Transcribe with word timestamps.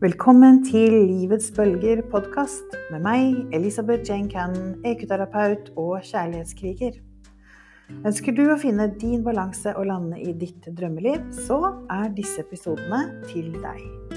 Velkommen 0.00 0.62
til 0.64 0.94
Livets 1.10 1.50
bølger 1.52 1.98
podkast 2.08 2.72
med 2.88 3.02
meg, 3.04 3.34
Elisabeth 3.52 4.08
Jane 4.08 4.30
Cannon, 4.32 4.70
ekuterapeut 4.88 5.68
og 5.76 5.98
kjærlighetskriger. 6.08 6.96
Ønsker 8.08 8.32
du 8.32 8.46
å 8.48 8.56
finne 8.62 8.86
din 9.02 9.20
balanse 9.26 9.74
og 9.76 9.90
lande 9.90 10.16
i 10.24 10.32
ditt 10.32 10.70
drømmeliv, 10.72 11.28
så 11.44 11.60
er 11.92 12.08
disse 12.16 12.40
episodene 12.40 13.02
til 13.28 13.52
deg. 13.60 14.09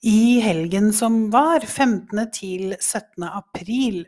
I 0.00 0.40
helgen 0.40 0.94
som 0.96 1.26
var, 1.28 1.60
15. 1.60 2.20
til 2.32 2.70
17. 2.80 3.20
april, 3.26 4.06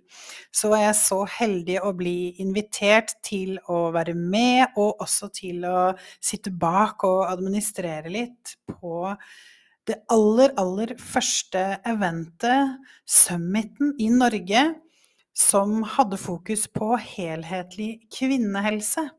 så 0.48 0.70
var 0.73 0.87
jeg 0.87 0.96
så 0.96 1.19
heldig 1.28 1.74
å 1.84 1.91
bli 1.92 2.33
invitert 2.41 3.12
til 3.20 3.59
å 3.69 3.91
være 3.92 4.14
med, 4.16 4.73
og 4.80 5.05
også 5.05 5.28
til 5.36 5.66
å 5.69 5.92
sitte 6.16 6.48
bak 6.48 7.05
og 7.05 7.27
administrere 7.28 8.09
litt 8.09 8.55
på 8.73 9.12
det 9.84 9.98
aller, 10.14 10.55
aller 10.56 10.97
første 10.97 11.66
eventet, 11.84 12.80
summiten 13.05 13.92
i 14.00 14.09
Norge, 14.16 14.70
som 15.36 15.83
hadde 15.98 16.16
fokus 16.16 16.70
på 16.72 16.95
helhetlig 16.97 17.98
kvinnehelse. 18.16 19.11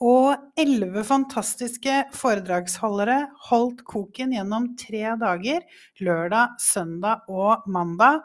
Og 0.00 0.32
elleve 0.56 1.02
fantastiske 1.04 1.92
foredragsholdere 2.16 3.18
holdt 3.50 3.82
koken 3.84 4.32
gjennom 4.32 4.70
tre 4.80 5.12
dager, 5.20 5.66
lørdag, 6.00 6.56
søndag 6.62 7.28
og 7.28 7.66
mandag, 7.68 8.22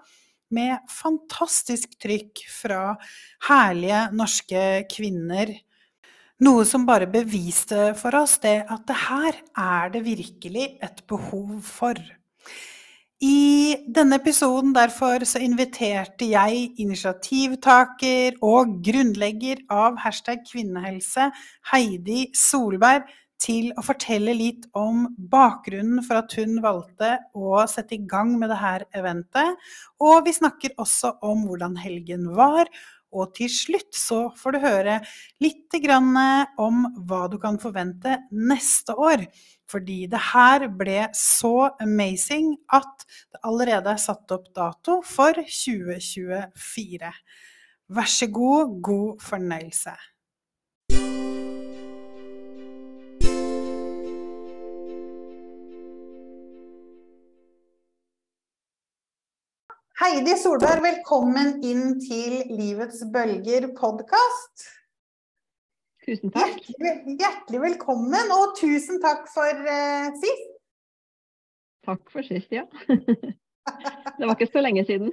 med 0.56 0.78
fantastisk 0.88 1.98
trykk 2.00 2.46
fra 2.54 2.96
herlige 3.49 4.05
norske 4.16 4.62
kvinner. 4.94 5.52
Noe 6.46 6.64
som 6.68 6.86
bare 6.88 7.10
beviste 7.12 7.90
for 7.99 8.16
oss 8.21 8.38
det 8.44 8.62
at 8.71 8.86
det 8.88 8.99
her 9.08 9.42
er 9.60 9.92
det 9.92 10.05
virkelig 10.05 10.70
et 10.86 11.04
behov 11.10 11.58
for. 11.66 11.99
I 13.24 13.76
denne 13.96 14.18
episoden 14.20 14.74
derfor 14.76 15.24
så 15.24 15.40
inviterte 15.40 16.27
jeg 16.27 16.74
initiativtaker 16.84 18.41
og 18.44 18.82
grunnlegger 18.84 19.62
av 19.71 19.96
hashtag 20.04 20.44
kvinnehelse, 20.49 21.30
Heidi 21.71 22.26
Solberg, 22.36 23.08
til 23.40 23.71
å 23.76 23.84
fortelle 23.84 24.34
litt 24.36 24.66
om 24.76 25.05
bakgrunnen 25.32 26.04
for 26.04 26.20
at 26.21 26.36
hun 26.40 26.60
valgte 26.63 27.13
å 27.36 27.63
sette 27.70 27.96
i 27.98 28.04
gang 28.04 28.34
med 28.40 28.52
dette 28.52 28.88
eventet. 28.99 29.63
Og 30.04 30.26
vi 30.27 30.36
snakker 30.36 30.76
også 30.82 31.16
om 31.24 31.46
hvordan 31.48 31.76
helgen 31.80 32.30
var. 32.36 32.71
Og 33.16 33.32
til 33.38 33.49
slutt 33.52 33.96
så 33.96 34.20
får 34.35 34.55
du 34.55 34.63
høre 34.66 34.99
litt 35.44 35.62
om 36.62 36.85
hva 37.08 37.26
du 37.32 37.38
kan 37.41 37.58
forvente 37.60 38.18
neste 38.32 38.96
år. 38.96 39.26
Fordi 39.71 40.05
det 40.12 40.21
her 40.32 40.68
ble 40.70 41.08
så 41.18 41.71
amazing 41.82 42.54
at 42.74 43.05
det 43.34 43.41
allerede 43.43 43.96
er 43.96 44.02
satt 44.02 44.32
opp 44.36 44.52
dato 44.55 44.99
for 45.04 45.34
2024. 45.41 47.13
Vær 47.96 48.10
så 48.10 48.27
god, 48.34 48.77
god 48.82 49.21
fornøyelse. 49.21 49.96
Heidi 60.06 60.36
Solberg, 60.38 60.84
velkommen 60.84 61.64
inn 61.66 61.96
til 61.98 62.34
Livets 62.54 63.00
bølger 63.10 63.64
podkast. 63.74 64.66
Tusen 66.06 66.30
takk. 66.30 66.59
Hjertelig, 66.62 67.16
hjertelig, 67.24 67.62
velkommen, 67.64 68.34
og 68.36 68.54
tusen 68.60 69.00
takk 69.02 69.24
for 69.34 69.64
uh, 69.66 70.12
sist. 70.22 70.52
Takk 71.90 72.14
for 72.14 72.28
sist, 72.28 72.54
ja. 72.54 72.68
det 74.20 74.30
var 74.30 74.36
ikke 74.36 74.52
så 74.52 74.62
lenge 74.62 74.86
siden. 74.86 75.10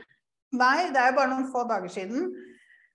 Nei, 0.60 0.91
det 0.92 1.00
er 1.00 1.14
jo 1.14 1.19
bare 1.22 1.31
noen 1.31 1.48
få 1.54 1.64
dager 1.72 1.88
siden. 1.97 2.28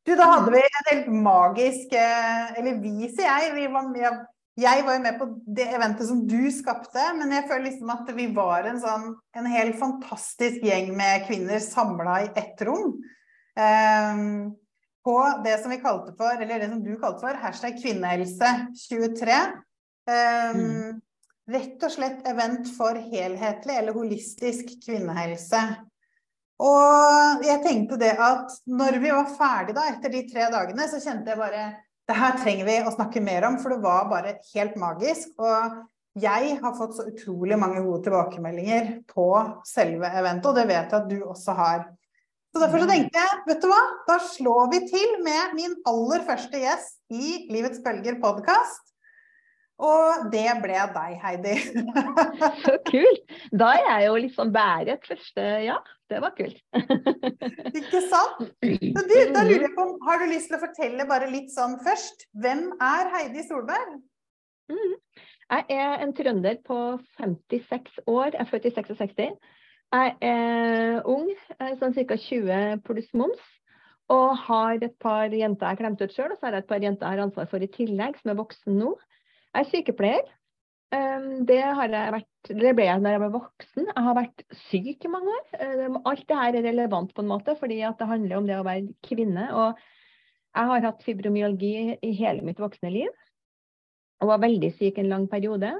Du, 0.05 0.13
da 0.13 0.29
hadde 0.35 0.53
vi 0.53 0.61
en 0.61 0.89
helt 0.91 1.11
magisk 1.25 1.97
uh, 1.97 2.59
Eller 2.61 2.77
vi, 2.83 3.09
sier 3.09 3.25
jeg. 3.25 3.55
Vi 3.57 3.65
var 3.73 3.89
med, 3.89 4.21
jeg 4.57 4.85
var 4.85 4.95
jo 4.97 5.01
med 5.03 5.17
på 5.19 5.27
det 5.57 5.67
eventet 5.69 6.07
som 6.09 6.23
du 6.25 6.47
skapte, 6.53 7.01
men 7.19 7.29
jeg 7.35 7.45
føler 7.49 7.67
liksom 7.67 7.91
at 7.93 8.07
vi 8.17 8.25
var 8.33 8.65
en 8.65 8.79
sånn 8.81 9.11
en 9.37 9.49
helt 9.53 9.77
fantastisk 9.77 10.63
gjeng 10.65 10.95
med 10.97 11.27
kvinner 11.27 11.61
samla 11.61 12.15
i 12.25 12.31
ett 12.41 12.63
rom. 12.65 12.95
Um, 13.57 14.55
på 15.05 15.17
det 15.45 15.59
som 15.61 15.71
vi 15.71 15.77
kalte 15.81 16.15
for, 16.17 16.41
eller 16.41 16.59
det 16.63 16.71
som 16.71 16.81
du 16.83 16.95
kalte 16.97 17.21
for, 17.21 17.37
hashtag 17.41 17.77
kvinnehelse23. 17.83 19.37
Um, 20.09 20.57
mm. 20.57 21.03
Rett 21.47 21.85
og 21.85 21.93
slett 21.93 22.25
event 22.27 22.67
for 22.75 22.97
helhetlig 22.97 23.77
eller 23.77 23.95
holistisk 23.95 24.73
kvinnehelse. 24.83 25.61
Og 26.65 27.45
jeg 27.45 27.61
tenkte 27.61 27.99
det 28.01 28.15
at 28.17 28.57
når 28.65 28.97
vi 29.03 29.13
var 29.13 29.29
ferdig 29.37 29.77
da, 29.77 29.85
etter 29.93 30.11
de 30.11 30.25
tre 30.27 30.49
dagene, 30.51 30.89
så 30.89 30.99
kjente 30.99 31.31
jeg 31.31 31.39
bare 31.39 31.67
det 32.07 32.15
her 32.15 32.39
trenger 32.39 32.67
vi 32.67 32.79
å 32.87 32.93
snakke 32.93 33.21
mer 33.23 33.45
om, 33.49 33.57
for 33.59 33.73
det 33.73 33.83
var 33.83 34.07
bare 34.11 34.37
helt 34.53 34.77
magisk. 34.79 35.33
Og 35.43 35.77
jeg 36.17 36.55
har 36.61 36.75
fått 36.77 36.95
så 36.97 37.07
utrolig 37.11 37.59
mange 37.59 37.83
gode 37.83 38.05
tilbakemeldinger 38.07 38.91
på 39.11 39.27
selve 39.67 40.09
eventet, 40.09 40.49
og 40.49 40.57
det 40.57 40.67
vet 40.69 40.87
jeg 40.87 41.01
at 41.01 41.09
du 41.11 41.17
også 41.27 41.57
har. 41.57 41.87
Så 42.55 42.63
derfor 42.63 42.81
så 42.81 42.89
tenkte 42.89 43.21
jeg, 43.21 43.39
vet 43.49 43.61
du 43.61 43.67
hva, 43.69 43.81
da 44.07 44.17
slår 44.23 44.71
vi 44.71 44.79
til 44.87 45.17
med 45.25 45.57
min 45.59 45.75
aller 45.89 46.23
første 46.25 46.63
gjest 46.63 46.97
i 47.13 47.43
Livets 47.51 47.83
bølger 47.83 48.17
podkast. 48.23 48.86
Og 49.77 50.29
det 50.33 50.47
ble 50.63 50.77
deg, 50.95 51.17
Heidi. 51.21 51.55
så 52.65 52.73
kult. 52.87 53.35
Da 53.53 53.75
er 53.75 53.83
jeg 53.85 54.07
jo 54.07 54.15
liksom 54.23 54.51
bæret 54.55 55.05
første 55.05 55.43
Ja, 55.67 55.77
det 56.09 56.21
var 56.23 56.33
kult. 56.37 56.57
Ikke 57.79 58.01
sant? 58.09 58.47
Så 58.57 59.03
du, 59.05 59.15
da 59.35 59.43
lurer 59.45 59.67
jeg 59.67 59.73
på, 59.75 59.85
Har 60.07 60.23
du 60.23 60.31
lyst 60.31 60.49
til 60.49 60.57
å 60.57 60.63
fortelle 60.63 61.05
bare 61.09 61.29
litt 61.29 61.53
sånn 61.53 61.77
først? 61.85 62.25
Hvem 62.41 62.71
er 62.81 63.11
Heidi 63.13 63.45
Solberg? 63.45 63.99
Mm. 64.73 64.95
Jeg 65.47 65.77
er 65.77 66.01
en 66.03 66.15
trønder 66.15 66.57
på 66.65 66.79
56 67.19 68.01
år. 68.09 68.33
Jeg 68.33 68.41
er 68.41 68.49
født 68.49 68.65
i 68.67 68.73
66. 68.75 69.37
Jeg 69.93 70.15
er 70.25 71.05
ung, 71.07 71.29
sånn 71.79 71.95
ca. 71.95 72.17
20 72.17 72.81
pluss 72.87 73.13
moms. 73.13 73.45
Og 74.11 74.33
har 74.47 74.79
et 74.81 74.95
par 75.03 75.31
jenter 75.35 75.69
jeg 75.69 75.79
klemte 75.81 76.07
ut 76.07 76.13
sjøl, 76.15 76.31
og 76.31 76.39
så 76.39 76.47
har 76.47 76.57
jeg 76.57 76.63
et 76.63 76.69
par 76.69 76.83
jenter 76.83 77.03
jeg 77.03 77.17
har 77.17 77.25
ansvar 77.25 77.47
for 77.51 77.63
i 77.63 77.69
tillegg, 77.71 78.19
som 78.21 78.31
er 78.31 78.39
voksen 78.39 78.77
nå. 78.79 78.93
Jeg 79.57 79.65
er 79.65 79.69
sykepleier. 79.71 80.27
Det, 81.49 81.55
jeg 81.57 82.11
vært, 82.13 82.49
det 82.61 82.73
ble 82.77 82.85
jeg 82.85 83.01
da 83.01 83.13
jeg 83.15 83.21
ble 83.23 83.29
voksen. 83.33 83.87
Jeg 83.89 84.03
har 84.05 84.15
vært 84.15 84.43
syk 84.69 85.07
i 85.07 85.09
mange 85.09 85.33
år. 85.33 85.95
Alt 86.11 86.27
det 86.29 86.37
her 86.37 86.57
er 86.59 86.67
relevant 86.69 87.09
på 87.15 87.25
en 87.25 87.31
måte, 87.31 87.55
fordi 87.57 87.79
det 87.81 88.09
handler 88.11 88.37
om 88.37 88.45
det 88.45 88.59
å 88.59 88.67
være 88.67 88.93
kvinne. 89.07 89.47
Og 89.49 89.81
jeg 90.53 90.71
har 90.71 90.85
hatt 90.85 91.01
fibromyalgi 91.07 91.73
i 91.97 92.13
hele 92.21 92.45
mitt 92.45 92.61
voksne 92.61 92.93
liv. 92.93 93.09
Og 94.21 94.29
var 94.29 94.45
veldig 94.45 94.71
syk 94.77 95.01
en 95.01 95.09
lang 95.09 95.27
periode. 95.31 95.73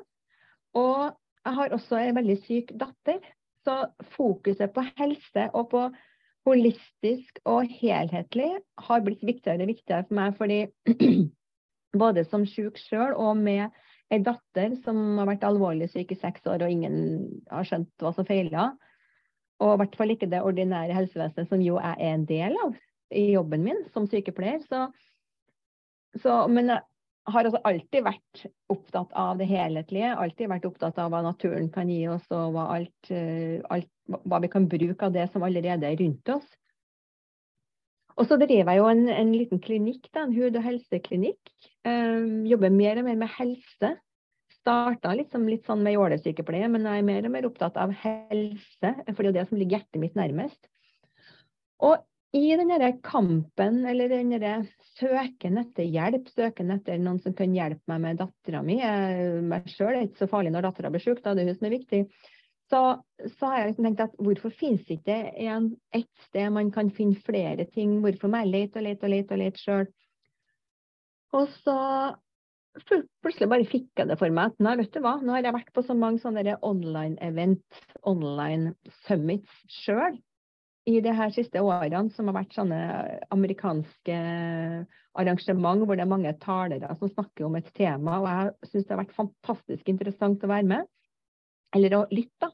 Og 0.73 1.13
jeg 1.45 1.57
har 1.61 1.77
også 1.77 2.01
en 2.01 2.17
veldig 2.17 2.41
syk 2.49 2.73
datter 2.81 3.21
så 3.67 3.79
fokuset 4.17 4.73
på 4.73 4.83
helse 4.97 5.49
og 5.53 5.69
på 5.69 5.88
holistisk 6.47 7.41
og 7.45 7.67
helhetlig 7.81 8.53
har 8.88 9.03
blitt 9.05 9.25
viktigere 9.27 9.65
og 9.67 9.73
viktigere 9.75 10.07
for 10.07 10.17
meg. 10.17 10.38
Fordi 10.41 10.59
både 12.01 12.25
som 12.27 12.45
syk 12.47 12.79
sjøl 12.81 13.15
og 13.15 13.37
med 13.39 13.67
ei 14.13 14.21
datter 14.23 14.75
som 14.85 15.19
har 15.19 15.27
vært 15.27 15.45
alvorlig 15.47 15.89
syk 15.91 16.13
i 16.15 16.19
seks 16.19 16.45
år 16.47 16.63
og 16.63 16.71
ingen 16.71 16.97
har 17.51 17.67
skjønt 17.67 17.91
hva 18.03 18.13
som 18.15 18.27
feila. 18.27 18.69
Og 19.63 19.73
i 19.73 19.79
hvert 19.81 19.97
fall 19.99 20.13
ikke 20.13 20.29
det 20.31 20.43
ordinære 20.45 20.95
helsevesenet, 20.95 21.49
som 21.49 21.63
jo 21.63 21.79
jeg 21.81 21.97
er 21.97 22.13
en 22.13 22.27
del 22.29 22.59
av 22.61 22.75
i 23.17 23.31
jobben 23.33 23.63
min 23.65 23.81
som 23.94 24.05
sykepleier. 24.09 24.61
Så, 24.67 24.83
så, 26.21 26.44
men 26.51 26.71
har 27.27 27.47
altså 27.47 27.59
alltid 27.67 28.05
vært 28.05 28.45
opptatt 28.71 29.11
av 29.17 29.41
det 29.41 29.50
helhetlige. 29.50 30.13
Alltid 30.15 30.51
vært 30.51 30.67
opptatt 30.69 31.00
av 31.01 31.11
hva 31.11 31.23
naturen 31.25 31.71
kan 31.73 31.89
gi 31.91 32.03
oss, 32.11 32.27
og 32.31 32.55
hva, 32.55 32.69
alt, 32.77 33.11
eh, 33.11 33.59
alt, 33.73 33.89
hva 34.23 34.39
vi 34.43 34.51
kan 34.53 34.69
bruke 34.69 35.09
av 35.09 35.15
det 35.15 35.27
som 35.33 35.43
allerede 35.47 35.89
er 35.89 36.00
rundt 36.00 36.35
oss. 36.38 36.47
Og 38.17 38.25
så 38.25 38.37
driver 38.41 38.73
jeg 38.73 38.81
jo 38.81 38.89
en, 38.89 39.05
en 39.13 39.31
liten 39.35 39.61
klinikk, 39.61 40.09
da, 40.09 40.25
en 40.25 40.33
hud- 40.33 40.57
og 40.57 40.65
helseklinikk. 40.65 41.53
Um, 41.85 42.45
jobber 42.49 42.73
mer 42.73 43.01
og 43.01 43.07
mer 43.07 43.19
med 43.21 43.33
helse. 43.37 43.93
Starta 44.57 45.13
liksom 45.15 45.45
litt 45.47 45.67
sånn 45.69 45.83
med 45.85 45.95
jålesykepleie, 45.95 46.67
men 46.73 46.87
jeg 46.89 47.03
er 47.03 47.07
mer 47.07 47.27
og 47.29 47.35
mer 47.35 47.47
opptatt 47.47 47.77
av 47.79 47.93
helse, 48.01 48.93
for 49.05 49.21
det 49.21 49.27
er 49.27 49.29
jo 49.29 49.37
det 49.37 49.47
som 49.51 49.61
ligger 49.61 49.77
hjertet 49.77 50.01
mitt 50.01 50.17
nærmest. 50.17 50.59
Og 51.85 52.01
i 52.35 52.49
denne 52.59 52.89
kampen, 53.05 53.83
eller 53.87 54.11
denne 54.11 54.55
søken 54.97 55.61
etter 55.61 55.87
hjelp, 55.87 56.27
søken 56.33 56.73
etter 56.75 56.97
noen 56.99 57.21
som 57.23 57.35
kan 57.37 57.53
hjelpe 57.55 57.87
meg 57.93 58.01
med 58.03 58.19
dattera 58.19 58.63
mi 58.65 58.79
Meg 59.47 59.69
sjøl 59.71 59.93
er 59.93 60.07
ikke 60.07 60.25
så 60.25 60.29
farlig 60.31 60.51
når 60.53 60.67
dattera 60.67 60.91
blir 60.91 61.05
sjuk, 61.05 61.21
da 61.23 61.35
det 61.37 61.45
er 61.45 61.53
hun 61.53 61.59
som 61.61 61.69
er 61.69 61.77
viktig. 61.77 62.01
Så, 62.67 62.81
så 63.37 63.49
har 63.49 63.61
jeg 63.61 63.69
liksom 63.71 63.87
tenkt 63.87 64.03
at 64.03 64.15
hvorfor 64.19 64.51
finnes 64.51 64.83
det 64.87 64.99
ikke 64.99 65.17
en, 65.47 65.69
et 65.95 66.09
sted 66.27 66.49
man 66.51 66.71
kan 66.75 66.91
finne 66.91 67.15
flere 67.23 67.63
ting? 67.71 67.99
Hvorfor 68.03 68.31
må 68.31 68.43
jeg 68.43 68.53
lete 68.53 68.81
og 68.81 68.87
lete 68.89 69.07
og 69.07 69.13
lete 69.13 69.35
og 69.35 69.41
lete 69.43 69.63
sjøl? 69.63 69.87
Og 71.37 71.47
så 71.63 71.77
plutselig 72.87 73.49
bare 73.49 73.67
fikk 73.67 73.89
jeg 73.97 74.09
det 74.09 74.17
for 74.19 74.33
meg. 74.33 74.53
at 74.53 74.63
Nei, 74.63 74.75
vet 74.79 74.93
du 74.93 75.01
hva, 75.03 75.17
nå 75.21 75.33
har 75.33 75.47
jeg 75.47 75.55
vært 75.55 75.73
på 75.75 75.83
så 75.85 75.95
mange 75.97 76.21
sånne 76.23 76.57
online-event, 76.65 77.81
online 78.07 78.75
summits 79.07 79.61
sjøl 79.79 80.19
i 80.87 80.99
de 81.03 81.11
her 81.11 81.31
siste 81.35 81.59
årene, 81.59 82.07
som 82.15 82.29
har 82.29 82.37
vært 82.37 82.55
sånne 82.55 82.79
amerikanske 83.35 84.19
arrangement 85.17 85.83
hvor 85.83 85.97
det 85.97 86.05
er 86.05 86.11
mange 86.13 86.31
talere 86.43 86.93
som 86.99 87.11
snakker 87.11 87.47
om 87.47 87.57
et 87.59 87.67
tema. 87.75 88.21
Og 88.21 88.29
jeg 88.29 88.71
syns 88.71 88.85
det 88.85 88.95
har 88.95 89.01
vært 89.01 89.17
fantastisk 89.17 89.91
interessant 89.91 90.45
å 90.45 90.51
være 90.51 90.69
med. 90.69 90.93
Eller 91.75 91.97
å 91.97 92.05
lytte. 92.13 92.51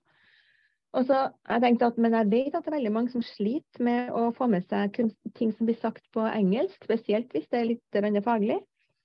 Og 0.94 1.08
så 1.08 1.20
jeg 1.50 1.62
tenkte 1.64 1.90
at, 1.90 1.98
Men 1.98 2.16
jeg 2.20 2.30
vet 2.32 2.56
at 2.56 2.66
det 2.66 2.70
er 2.72 2.78
veldig 2.78 2.94
mange 2.94 3.14
som 3.14 3.24
sliter 3.26 3.86
med 3.86 4.12
å 4.14 4.28
få 4.38 4.48
med 4.52 4.66
seg 4.70 4.94
ting 5.38 5.54
som 5.54 5.70
blir 5.70 5.80
sagt 5.82 6.04
på 6.14 6.26
engelsk, 6.30 6.78
spesielt 6.86 7.34
hvis 7.34 7.50
det 7.50 7.62
er 7.62 7.72
litt 7.72 8.26
faglig. 8.26 8.60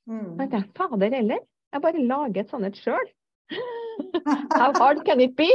Mm. 0.08 0.36
Så 0.36 0.48
jeg 0.52 0.68
fader 0.76 1.16
heller, 1.16 1.40
jeg 1.72 1.84
bare 1.84 2.04
lager 2.04 2.42
et 2.42 2.52
sånt 2.52 2.68
et 2.68 2.80
sjøl. 2.80 3.08
How 4.52 4.72
hard 4.76 5.04
can 5.04 5.20
it 5.20 5.36
be? 5.36 5.50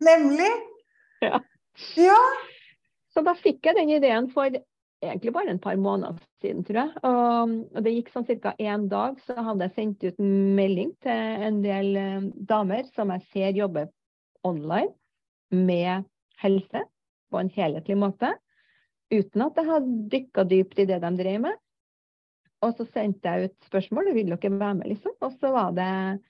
Nemlig. 0.00 0.52
Ja. 1.22 1.38
ja. 1.94 2.16
Så 3.14 3.22
da 3.22 3.36
fikk 3.38 3.68
jeg 3.68 3.76
den 3.76 3.92
ideen 3.94 4.24
for 4.32 4.50
egentlig 5.02 5.32
bare 5.34 5.50
en 5.50 5.60
par 5.62 5.76
måneder 5.76 6.22
siden, 6.42 6.62
tror 6.66 6.78
jeg. 6.82 7.02
Og, 7.08 7.56
og 7.74 7.84
det 7.84 7.94
gikk 7.96 8.12
sånn 8.12 8.28
ca. 8.28 8.54
én 8.58 8.86
dag, 8.90 9.18
så 9.26 9.36
hadde 9.38 9.68
jeg 9.68 9.76
sendt 9.76 10.06
ut 10.06 10.22
en 10.22 10.54
melding 10.58 10.94
til 11.04 11.44
en 11.48 11.60
del 11.64 11.90
um, 11.98 12.30
damer 12.48 12.86
som 12.94 13.12
jeg 13.14 13.26
ser 13.32 13.58
jobber 13.58 13.90
online 14.46 14.92
med 15.52 16.06
helse 16.42 16.84
på 17.32 17.40
en 17.40 17.52
helhetlig 17.52 17.98
måte. 17.98 18.32
Uten 19.12 19.44
at 19.44 19.58
jeg 19.58 19.68
hadde 19.68 20.00
dykka 20.12 20.46
dypt 20.48 20.80
i 20.80 20.88
det 20.88 21.02
de 21.02 21.12
drev 21.18 21.44
med. 21.48 21.58
Og 22.62 22.76
så 22.78 22.86
sendte 22.92 23.28
jeg 23.28 23.50
ut 23.50 23.66
spørsmål, 23.66 24.12
vil 24.14 24.30
dere 24.30 24.52
være 24.54 24.76
med, 24.78 24.92
liksom? 24.94 25.16
Og 25.20 25.34
så 25.40 25.50
var 25.54 25.72
det 25.76 25.88
eh, 25.88 26.20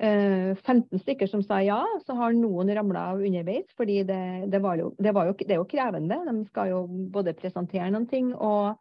15 0.00 0.98
stykker 1.02 1.26
som 1.26 1.42
sa 1.44 1.58
ja, 1.60 1.80
så 2.06 2.14
har 2.16 2.32
noen 2.32 2.70
ramla 2.74 3.10
av 3.12 3.20
underveis. 3.20 3.66
fordi 3.76 4.02
det, 4.08 4.20
det, 4.48 4.60
jo, 4.78 4.94
det, 4.98 5.12
jo, 5.12 5.34
det, 5.38 5.50
er 5.50 5.58
jo 5.58 5.66
krevende. 5.68 6.20
De 6.26 6.44
skal 6.48 6.70
jo 6.70 6.84
både 7.12 7.34
presentere 7.36 7.90
noen 7.90 8.06
ting 8.08 8.30
og, 8.34 8.78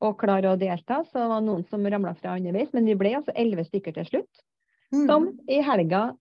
og 0.00 0.18
klare 0.20 0.54
å 0.54 0.60
delta. 0.60 1.02
Så 1.04 1.18
det 1.20 1.28
var 1.28 1.44
noen 1.44 1.66
som 1.68 1.84
ramla 1.84 2.14
fra 2.14 2.36
underveis. 2.38 2.72
Men 2.72 2.88
vi 2.88 2.96
ble 2.96 3.16
altså 3.18 3.34
elleve 3.36 3.66
stykker 3.68 3.98
til 3.98 4.08
slutt. 4.08 4.44
Mm. 4.94 5.04
Som 5.04 5.28
i 5.48 5.60
helga 5.60 6.14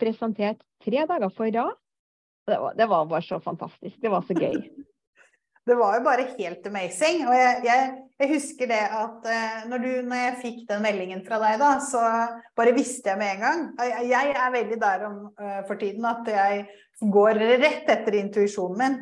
presenterte 0.00 0.64
tre 0.84 1.06
dager 1.08 1.32
på 1.32 1.48
rad. 1.54 1.78
Det 2.46 2.58
var, 2.58 2.74
det 2.74 2.86
var 2.90 3.06
bare 3.06 3.22
så 3.22 3.38
fantastisk. 3.40 3.96
Det 4.02 4.10
var 4.10 4.24
så 4.26 4.34
gøy. 4.36 4.58
det 5.66 5.74
var 5.78 5.96
jo 5.96 6.04
bare 6.04 6.26
helt 6.38 6.66
amazing. 6.66 7.22
Og 7.28 7.34
jeg, 7.36 7.60
jeg, 7.66 7.90
jeg 8.22 8.30
husker 8.32 8.70
det 8.70 8.80
at 8.82 9.28
uh, 9.30 9.58
når, 9.70 9.84
du, 9.84 9.90
når, 10.08 10.18
jeg 10.24 10.38
fikk 10.40 10.60
den 10.70 10.82
meldingen 10.82 11.22
fra 11.26 11.38
deg, 11.42 11.58
da, 11.62 11.70
så 11.84 12.02
bare 12.58 12.74
visste 12.74 13.12
jeg 13.12 13.20
med 13.20 13.36
en 13.36 13.44
gang. 13.46 13.64
Jeg, 14.10 14.32
er 14.34 14.54
veldig 14.56 14.78
der 14.82 15.06
om, 15.08 15.18
uh, 15.38 15.60
for 15.68 15.78
tiden 15.80 16.08
at 16.10 16.30
jeg 16.34 16.64
går 17.14 17.42
rett 17.62 17.92
etter 17.94 18.18
intuisjonen 18.18 18.80
min. 18.82 18.98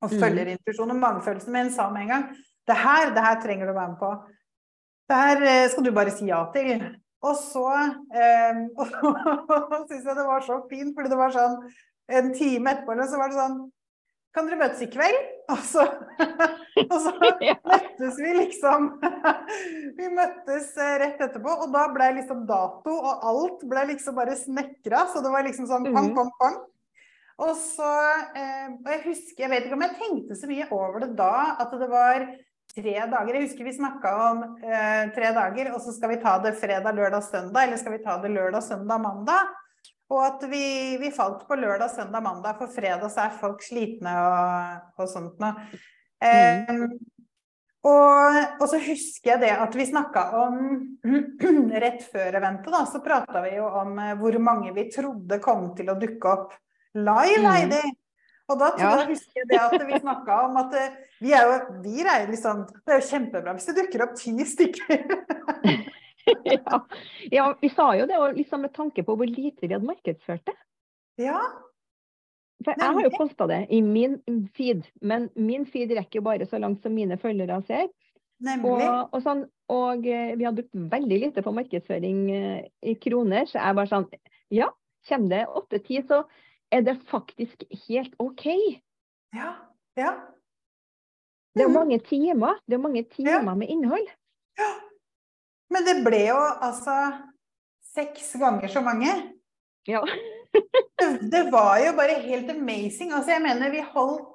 Og 0.00 0.10
mm. 0.10 0.18
følger 0.18 0.48
mm. 0.48 0.54
intuisjonen. 0.56 0.96
Og 0.96 1.04
magefølelsen 1.04 1.54
min 1.54 1.72
sa 1.74 1.90
med 1.94 2.08
en 2.08 2.14
gang 2.16 2.30
det 2.70 2.76
her, 2.78 3.14
det 3.14 3.22
her 3.24 3.38
trenger 3.42 3.66
du 3.66 3.72
å 3.72 3.78
være 3.78 3.92
med 3.94 4.00
på. 4.02 4.10
Det 5.10 5.22
her 5.22 5.46
uh, 5.46 5.68
skal 5.70 5.86
du 5.86 5.94
bare 5.94 6.14
si 6.14 6.30
ja 6.30 6.42
til. 6.54 6.82
Og 7.20 7.36
så 7.36 7.66
um, 8.24 8.60
syns 9.86 10.02
jeg 10.02 10.16
det 10.18 10.26
var 10.26 10.42
så 10.42 10.62
fint, 10.70 10.96
fordi 10.96 11.12
det 11.12 11.20
var 11.20 11.34
sånn 11.34 11.60
en 12.10 12.32
time 12.34 12.72
etterpå 12.72 13.06
så 13.06 13.18
var 13.20 13.30
det 13.30 13.38
sånn 13.38 13.58
kan 14.34 14.46
dere 14.46 14.60
møtes 14.60 14.82
i 14.84 14.88
kveld? 14.90 15.20
Og 15.50 15.62
så, 15.66 15.82
og 15.82 16.92
så 17.02 17.10
møttes 17.72 18.18
vi 18.22 18.34
liksom 18.36 18.84
Vi 19.98 20.10
møttes 20.14 20.68
eh, 20.78 20.92
rett 21.02 21.24
etterpå, 21.24 21.56
og 21.64 21.72
da 21.74 21.88
ble 21.90 22.06
liksom 22.20 22.44
dato 22.46 22.94
og 22.94 23.24
alt 23.26 23.64
ble 23.66 23.82
liksom 23.88 24.14
bare 24.14 24.36
snekra. 24.38 25.08
Så 25.10 25.24
det 25.24 25.32
var 25.34 25.42
liksom 25.48 25.66
sånn 25.66 25.88
pang, 25.88 26.12
mhm. 26.12 26.14
pang, 26.14 26.30
pang. 26.38 26.60
Og 27.40 27.50
så 27.58 27.90
eh, 28.36 28.68
Og 28.76 28.92
jeg 28.94 29.02
husker, 29.08 29.42
jeg 29.42 29.50
vet 29.50 29.66
ikke 29.66 29.80
om 29.80 29.84
jeg 29.88 29.98
tenkte 29.98 30.38
så 30.38 30.52
mye 30.52 30.68
over 30.76 31.02
det 31.02 31.10
da, 31.18 31.34
at 31.64 31.74
det 31.82 31.90
var 31.90 32.28
tre 32.70 32.96
dager. 33.10 33.34
Jeg 33.34 33.48
husker 33.48 33.66
vi 33.66 33.74
snakka 33.74 34.14
om 34.28 34.44
eh, 34.62 35.10
tre 35.16 35.32
dager, 35.34 35.72
og 35.74 35.82
så 35.82 35.96
skal 35.96 36.14
vi 36.14 36.20
ta 36.22 36.36
det 36.44 36.54
fredag, 36.60 36.94
lørdag, 36.94 37.26
søndag, 37.26 37.66
eller 37.66 37.82
skal 37.82 37.96
vi 37.96 38.04
ta 38.04 38.20
det 38.22 38.30
lørdag, 38.36 38.62
søndag, 38.68 39.02
mandag? 39.02 39.50
Og 40.10 40.20
at 40.26 40.42
vi, 40.50 40.64
vi, 40.98 41.12
falt 41.14 41.44
på 41.46 41.58
lørdag, 41.58 41.92
søndag, 41.94 42.24
mandag. 42.24 42.58
For 42.58 42.72
fredag 42.74 43.12
så 43.12 43.26
er 43.26 43.38
folk 43.40 43.62
slitne 43.62 44.16
og, 44.18 44.88
og 44.98 45.10
sånt 45.10 45.38
noe. 45.42 45.68
Mm. 46.20 46.98
og, 47.88 48.34
og, 48.60 48.64
så 48.68 48.76
husker 48.84 49.30
jeg 49.30 49.40
det 49.40 49.54
at 49.56 49.76
vi 49.78 49.86
snakka 49.88 50.24
om 50.42 50.58
Rett 51.84 52.02
før 52.10 52.36
eventet, 52.42 52.68
da, 52.74 52.82
så 52.84 53.00
prata 53.00 53.40
vi 53.46 53.54
jo 53.54 53.70
om 53.80 53.94
eh, 54.02 54.12
hvor 54.20 54.36
mange 54.42 54.74
vi 54.76 54.84
trodde 54.92 55.38
kom 55.40 55.70
til 55.78 55.88
å 55.88 55.96
dukke 55.96 56.34
opp 56.34 56.58
live, 56.98 57.54
mm. 57.70 57.96
Og 58.50 58.58
da 58.58 58.72
tror 58.74 58.98
jeg, 58.98 59.14
husker 59.14 59.40
jeg 59.40 59.48
det 59.52 59.60
at 59.62 59.86
vi 59.86 60.02
snakka 60.02 60.36
om 60.48 60.58
at 60.60 60.76
eh, 60.76 60.98
vi 61.22 61.32
er 61.36 61.46
jo 61.46 61.56
vi 61.84 62.02
er 62.02 62.26
liksom 62.30 62.64
Det 62.66 62.96
er 62.96 62.98
jo 62.98 63.08
kjempebra 63.12 63.54
hvis 63.54 63.68
det 63.70 63.76
dukker 63.78 64.04
opp 64.08 64.16
ti 64.18 64.34
stykker. 64.52 65.04
ja. 66.54 66.80
ja. 67.30 67.48
vi 67.60 67.70
sa 67.72 67.90
jo 67.98 68.06
det, 68.10 68.18
og 68.18 68.38
liksom 68.38 68.64
med 68.66 68.74
tanke 68.76 69.04
på 69.06 69.16
hvor 69.16 69.28
lite 69.28 69.66
vi 69.66 69.74
hadde 69.74 69.88
markedsført 69.88 70.44
det. 70.48 70.56
Ja. 71.26 71.40
For 72.64 72.76
jeg 72.76 72.96
har 72.96 73.06
jo 73.06 73.12
posta 73.14 73.46
det 73.48 73.62
i 73.72 73.80
min 73.84 74.18
feed, 74.56 74.84
men 75.00 75.30
min 75.36 75.64
feed 75.68 75.94
rekker 75.96 76.20
jo 76.20 76.26
bare 76.26 76.48
så 76.48 76.60
langt 76.60 76.82
som 76.84 76.92
mine 76.96 77.16
følgere 77.20 77.62
ser. 77.68 77.88
Og, 78.40 78.80
og, 78.80 79.18
sånn, 79.20 79.42
og, 79.72 80.06
eh, 80.08 80.34
vi 80.40 80.46
har 80.46 80.54
brukt 80.56 80.72
veldig 80.72 81.18
lite 81.24 81.42
på 81.44 81.52
markedsføring 81.52 82.20
eh, 82.32 82.60
i 82.88 82.94
kroner, 83.00 83.44
så 83.48 83.58
jeg 83.58 83.76
bare 83.76 83.90
sånn 83.90 84.06
Ja, 84.52 84.70
kommer 85.08 85.32
det 85.32 85.42
åtte-ti, 85.60 86.00
så 86.08 86.22
er 86.72 86.84
det 86.86 86.96
faktisk 87.10 87.64
helt 87.86 88.14
OK. 88.22 88.46
Ja. 89.36 89.52
Ja. 89.98 90.14
Det 91.54 91.66
er 91.66 91.68
mm. 91.70 91.76
mange 91.76 91.98
timer. 92.06 92.58
Det 92.66 92.78
er 92.78 92.82
mange 92.82 93.04
timer 93.12 93.40
ja. 93.42 93.54
med 93.54 93.70
innhold. 93.70 94.08
Ja. 94.58 94.70
Men 95.70 95.86
det 95.86 96.00
ble 96.06 96.24
jo 96.28 96.38
altså 96.38 96.96
seks 97.94 98.32
ganger 98.40 98.68
så 98.68 98.82
mange. 98.84 99.12
Ja. 99.88 100.02
det, 101.32 101.42
var 101.52 101.78
jo 101.78 101.92
bare 101.98 102.18
helt 102.24 102.50
amazing. 102.50 103.12
Altså, 103.12 103.34
jeg 103.36 103.42
mener, 103.44 103.70
vi 103.70 103.84
holdt 103.94 104.26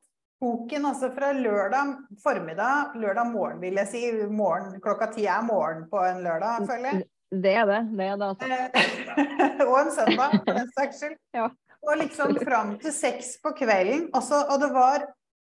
boken 0.42 0.88
altså 0.90 1.10
fra 1.16 1.32
lørdag 1.36 1.96
formiddag, 2.24 2.96
lørdag 3.00 3.28
morgen, 3.32 3.60
vil 3.64 3.80
jeg 3.82 3.92
si. 3.92 4.06
Morgen, 4.32 4.80
klokka 4.84 5.12
ti 5.16 5.28
er 5.32 5.44
morgen 5.46 5.86
på 5.92 6.02
en 6.08 6.24
lørdag, 6.26 6.66
føler 6.70 6.90
jeg. 6.92 7.04
Det 7.36 7.54
er 7.58 7.68
det. 7.68 7.82
Det 7.98 8.08
er 8.08 8.18
det, 8.22 8.32
altså. 8.32 9.68
og 9.70 9.78
en 9.82 9.94
søndag, 9.96 10.36
for 10.40 10.60
den 10.60 10.74
saks 10.78 11.02
skyld. 11.02 11.16
Ja. 11.36 11.50
Og 11.86 12.00
liksom 12.02 12.38
fram 12.42 12.76
til 12.82 12.94
seks 12.96 13.36
på 13.44 13.52
kvelden. 13.60 14.08
Også, 14.18 14.40
og 14.50 14.62
det 14.62 14.72
var 14.74 15.04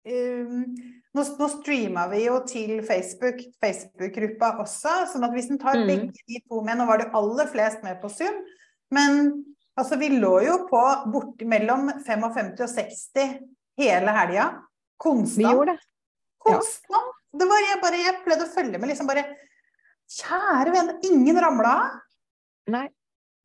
um, 0.08 0.62
nå, 1.16 1.24
nå 1.40 1.48
streama 1.50 2.06
vi 2.12 2.24
jo 2.24 2.38
til 2.46 2.80
Facebook, 2.86 3.42
Facebook-gruppa 3.62 4.52
også, 4.62 4.94
sånn 5.12 5.26
at 5.26 5.34
hvis 5.34 5.50
en 5.50 5.60
tar 5.62 5.80
mm. 5.80 5.86
begge 5.90 6.26
de 6.30 6.42
to 6.44 6.62
med 6.66 6.78
Nå 6.78 6.86
var 6.88 7.02
det 7.02 7.10
aller 7.18 7.50
flest 7.50 7.82
med 7.86 7.98
på 8.02 8.10
Zoom, 8.12 8.42
men 8.94 9.20
altså, 9.78 9.98
vi 10.00 10.12
lå 10.16 10.34
jo 10.46 10.60
på 10.70 10.82
bort 11.12 11.42
mellom 11.48 11.90
55 12.06 12.52
og 12.60 12.74
60 12.76 13.34
hele 13.80 14.14
helga. 14.16 14.50
Konstant. 15.00 15.40
Vi 15.40 15.48
gjorde 15.48 15.74
det. 15.74 15.86
Konstant. 16.44 16.94
Ja. 16.94 17.16
Det 17.40 17.46
var 17.46 17.62
jeg 17.62 17.78
bare 17.78 17.98
Jeg 18.00 18.20
pleide 18.24 18.42
å 18.42 18.50
følge 18.50 18.78
med 18.80 18.90
liksom 18.90 19.06
bare 19.06 19.22
Kjære 20.10 20.72
vene, 20.74 20.96
ingen 21.06 21.36
ramla 21.38 21.74
av. 21.84 21.98
Nei. 22.74 22.88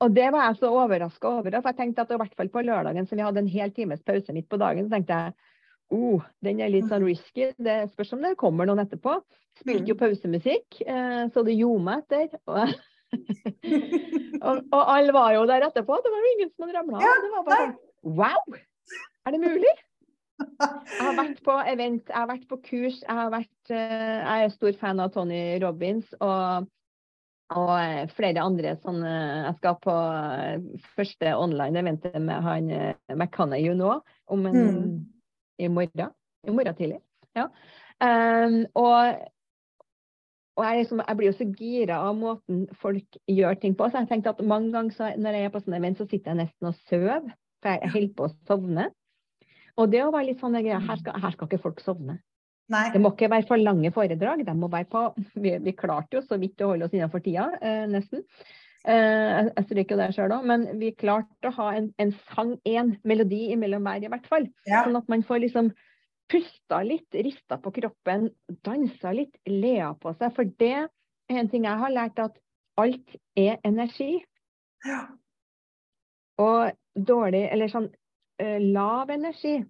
Og 0.02 0.14
det 0.16 0.26
var 0.34 0.48
jeg 0.48 0.58
så 0.60 0.72
overraska 0.74 1.30
over. 1.30 1.54
For 1.60 1.70
jeg 1.70 1.78
tenkte 1.78 2.04
at 2.04 2.14
i 2.14 2.18
hvert 2.20 2.34
fall 2.40 2.50
på 2.52 2.64
lørdagen, 2.66 3.06
så 3.06 3.18
vi 3.18 3.24
hadde 3.24 3.44
en 3.44 3.52
hel 3.52 3.70
times 3.76 4.02
pause 4.06 4.34
midt 4.34 4.48
på 4.50 4.58
dagen, 4.60 4.88
så 4.88 4.96
tenkte 4.96 5.20
jeg 5.20 5.36
oh, 5.94 6.26
den 6.46 6.62
er 6.64 6.72
litt 6.74 6.88
sånn 6.90 7.04
mm. 7.04 7.10
risky. 7.12 7.50
Det 7.62 7.78
spørs 7.94 8.14
om 8.16 8.24
det 8.26 8.36
kommer 8.40 8.68
noen 8.70 8.84
etterpå. 8.86 9.18
Spilte 9.60 9.92
jo 9.92 9.96
mm. 9.96 10.02
pausemusikk, 10.02 10.82
eh, 10.84 11.24
så 11.32 11.46
det 11.48 11.56
gjorde 11.56 11.98
etter. 12.02 12.38
Og, 12.52 12.76
og, 14.46 14.62
og, 14.74 14.82
alle 14.82 15.16
var 15.16 15.34
jo 15.38 15.48
der 15.50 15.68
etterpå. 15.70 16.00
Det 16.04 16.14
var 16.14 16.24
jo 16.24 16.36
ingen 16.36 16.54
som 16.54 16.66
hadde 16.66 16.78
ramla 16.80 17.02
av. 17.02 17.26
Det 17.26 17.34
var 17.34 17.50
bare 17.50 17.66
sånn 17.66 17.82
Wow! 18.16 18.58
Er 19.26 19.34
det 19.34 19.42
mulig? 19.42 19.74
Jeg 20.46 21.00
har 21.00 21.16
vært 21.18 21.38
på 21.46 21.54
event, 21.72 22.10
jeg 22.10 22.18
har 22.20 22.28
vært 22.28 22.50
på 22.50 22.58
kurs, 22.60 22.98
jeg 23.00 23.16
har 23.16 23.30
vært 23.32 23.70
eh, 23.72 24.18
Jeg 24.20 24.44
er 24.44 24.52
stor 24.52 24.74
fan 24.82 25.00
av 25.00 25.14
Tony 25.14 25.40
Robins 25.64 26.10
og, 26.20 26.68
og 27.56 27.72
eh, 27.78 28.02
flere 28.12 28.44
andre 28.44 28.74
sånne 28.84 29.14
Jeg 29.14 29.56
skal 29.62 29.78
på 29.88 29.96
første 30.98 31.32
online 31.40 31.80
eventet 31.80 32.20
med 32.20 32.44
han 32.44 32.68
McCannay 33.16 33.64
You 33.64 33.80
Know 33.80 34.02
om 34.28 34.44
en 34.52 34.60
mm 34.60 35.00
i 35.62 35.70
morgen. 35.72 36.12
I 36.46 36.54
morgen 36.54 36.78
tidlig. 36.78 37.00
Ja. 37.36 37.48
Um, 38.04 38.62
og, 38.76 39.22
og 40.56 40.68
jeg, 40.68 40.82
liksom, 40.82 41.02
jeg, 41.08 41.18
blir 41.18 41.30
jo 41.30 41.38
så 41.38 41.48
gira 41.60 42.02
av 42.04 42.20
måten 42.20 42.66
folk 42.82 43.20
gjør 43.32 43.58
ting 43.62 43.76
på. 43.78 43.90
Så 43.90 44.04
jeg 44.04 44.12
tenkte 44.12 44.36
at 44.36 44.46
mange 44.46 44.72
ganger 44.76 44.98
så, 44.98 45.10
når 45.18 45.40
jeg 45.40 45.50
er 45.50 45.56
på 45.56 45.64
sånne 45.64 45.82
event, 45.82 46.00
så 46.00 46.08
sitter 46.10 46.34
jeg 46.34 46.44
nesten 46.44 46.72
og 46.72 46.78
sover. 46.90 47.34
For 47.64 47.76
jeg 47.76 47.96
holder 47.96 48.16
på 48.16 48.28
å 48.28 48.36
sovne. 48.48 48.90
Og 49.76 49.92
det 49.92 50.06
å 50.06 50.12
være 50.14 50.30
litt 50.30 50.44
sånn 50.44 50.56
her 50.56 51.00
skal, 51.02 51.18
her 51.20 51.36
skal 51.36 51.50
ikke 51.50 51.64
folk 51.64 51.82
sovne. 51.84 52.20
Nei. 52.72 52.88
Det 52.94 53.02
må 53.02 53.12
ikke 53.14 53.30
være 53.30 53.46
for 53.46 53.62
lange 53.62 53.92
foredrag. 53.94 54.42
De 54.46 54.54
må 54.58 54.70
være 54.74 54.88
på 54.90 55.02
Vi, 55.38 55.52
vi 55.62 55.74
klarte 55.78 56.18
jo 56.18 56.24
så 56.26 56.40
vidt 56.42 56.64
å 56.66 56.72
holde 56.72 56.88
oss 56.88 56.96
innenfor 56.96 57.22
tida, 57.26 57.50
eh, 57.62 57.84
nesten. 57.90 58.24
Eh, 58.86 58.94
jeg, 58.94 59.50
jeg 59.56 59.66
stryker 59.66 59.98
det 59.98 60.08
sjøl 60.14 60.34
òg, 60.36 60.46
men 60.46 60.66
vi 60.78 60.92
klarte 60.94 61.50
å 61.50 61.56
ha 61.58 61.72
en, 61.78 61.88
en 62.02 62.12
sang, 62.30 62.54
én 62.70 62.96
melodi 63.08 63.48
imellom 63.56 63.86
hver, 63.88 64.04
i 64.06 64.12
hvert 64.14 64.28
fall. 64.30 64.46
Ja. 64.70 64.84
Sånn 64.86 65.00
at 65.00 65.10
man 65.10 65.26
får 65.26 65.42
liksom 65.46 65.72
pusta 66.30 66.82
litt, 66.86 67.18
rista 67.26 67.58
på 67.62 67.74
kroppen, 67.74 68.30
dansa 68.66 69.14
litt, 69.14 69.36
lea 69.50 69.92
på 70.02 70.14
seg. 70.20 70.34
For 70.38 70.50
det 70.62 70.72
er 70.86 71.40
en 71.42 71.50
ting 71.50 71.66
jeg 71.66 71.82
har 71.82 71.94
lært, 71.94 72.22
at 72.22 72.38
alt 72.82 73.16
er 73.40 73.58
energi. 73.66 74.20
Ja. 74.86 75.04
Og 76.42 76.74
dårlig, 76.96 77.46
eller 77.52 77.72
sånn 77.72 77.90
eh, 78.42 78.60
lav 78.62 79.14
energi, 79.14 79.64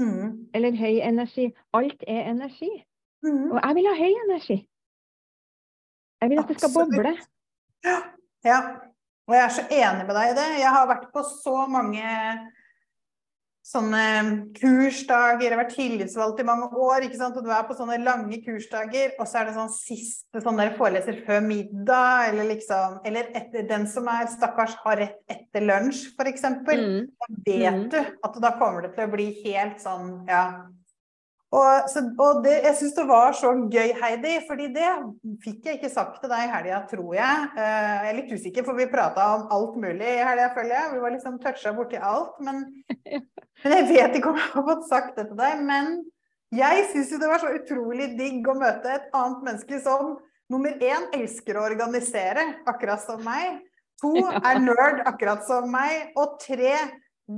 Mm. 0.00 0.48
eller 0.56 0.72
høy 0.72 1.02
energi. 1.04 1.50
Alt 1.76 2.00
er 2.08 2.30
energi. 2.30 2.70
Mm. 3.22 3.50
Og 3.52 3.58
jeg 3.60 3.74
vil 3.76 3.88
ha 3.90 3.92
høy 3.98 4.14
energi. 4.24 4.56
Jeg 6.22 6.30
vil 6.30 6.40
at 6.40 6.48
det 6.48 6.56
skal 6.58 6.72
boble. 6.72 7.12
Ja. 7.84 7.98
Ja. 8.44 8.58
Og 9.28 9.36
jeg 9.36 9.44
er 9.44 9.54
så 9.54 9.62
enig 9.70 10.06
med 10.08 10.16
deg 10.18 10.32
i 10.32 10.34
det. 10.34 10.48
Jeg 10.60 10.72
har 10.74 10.88
vært 10.90 11.12
på 11.14 11.22
så 11.22 11.62
mange 11.70 12.02
sånne 13.62 14.00
kursdager, 14.58 15.44
jeg 15.44 15.52
har 15.52 15.60
vært 15.60 15.76
tillitsvalgt 15.76 16.40
i 16.42 16.46
mange 16.48 16.66
år, 16.82 17.04
ikke 17.06 17.20
sant? 17.20 17.36
og 17.38 17.44
du 17.46 17.52
er 17.54 17.62
på 17.68 17.76
sånne 17.78 18.00
lange 18.02 18.40
kursdager, 18.42 19.12
og 19.22 19.28
så 19.30 19.38
er 19.38 19.46
det 19.48 19.54
sånn 19.54 19.70
siste 19.70 20.42
sånn 20.42 20.58
der 20.58 20.72
foreleser 20.74 21.20
før 21.22 21.44
middag, 21.46 22.32
eller 22.32 22.48
liksom 22.50 22.98
Eller 23.06 23.30
etter, 23.38 23.62
den 23.70 23.86
som 23.86 24.10
er 24.10 24.26
stakkars 24.34 24.74
har 24.82 24.98
rett 25.04 25.22
etter 25.30 25.62
lunsj, 25.62 26.08
for 26.18 26.26
eksempel. 26.26 26.82
Mm. 26.82 27.06
Da 27.22 27.30
vet 27.46 27.78
Mm. 27.78 27.88
du 27.94 27.98
at 28.02 28.40
da 28.42 28.50
kommer 28.58 28.82
det 28.82 28.96
til 28.96 29.06
å 29.06 29.12
bli 29.14 29.28
helt 29.44 29.78
sånn, 29.80 30.26
ja. 30.26 30.44
Og, 31.52 31.88
så, 31.92 32.00
og 32.24 32.38
det, 32.46 32.54
jeg 32.64 32.76
syns 32.78 32.94
det 32.96 33.02
var 33.10 33.34
så 33.36 33.50
gøy, 33.52 33.90
Heidi, 33.98 34.38
fordi 34.46 34.70
det 34.72 34.88
fikk 35.44 35.66
jeg 35.68 35.76
ikke 35.78 35.90
sagt 35.92 36.22
til 36.22 36.30
deg 36.32 36.46
i 36.46 36.52
helga, 36.52 36.78
tror 36.88 37.10
jeg. 37.12 37.42
Eh, 37.60 37.90
jeg 37.90 38.08
er 38.08 38.16
litt 38.16 38.32
usikker, 38.32 38.64
for 38.64 38.78
vi 38.78 38.86
prata 38.88 39.26
om 39.34 39.44
alt 39.52 39.74
mulig 39.82 40.14
i 40.14 40.22
helga, 40.24 40.48
føler 40.56 40.72
jeg. 40.78 40.94
Vi 40.94 41.02
var 41.02 41.12
liksom 41.12 41.36
toucha 41.42 41.74
borti 41.76 42.00
alt. 42.00 42.40
Men, 42.46 42.64
men 43.66 43.76
jeg 43.76 43.88
vet 43.90 44.16
ikke 44.16 44.32
om 44.32 44.40
jeg 44.40 44.48
har 44.54 44.66
fått 44.70 44.88
sagt 44.88 45.20
det 45.20 45.26
til 45.28 45.40
deg. 45.42 45.60
Men 45.68 45.92
jeg 46.56 46.86
syns 46.94 47.12
jo 47.12 47.20
det 47.20 47.28
var 47.34 47.44
så 47.44 47.52
utrolig 47.58 48.08
digg 48.16 48.48
å 48.48 48.56
møte 48.56 48.96
et 48.96 49.12
annet 49.12 49.44
menneske 49.50 49.82
som 49.84 50.16
nummer 50.52 50.80
én 50.80 51.04
elsker 51.18 51.60
å 51.60 51.66
organisere, 51.68 52.48
akkurat 52.68 53.04
som 53.04 53.20
meg. 53.28 53.60
To 54.00 54.14
er 54.48 54.64
nerd, 54.64 55.04
akkurat 55.04 55.44
som 55.44 55.68
meg. 55.68 56.16
Og 56.16 56.40
tre 56.40 56.78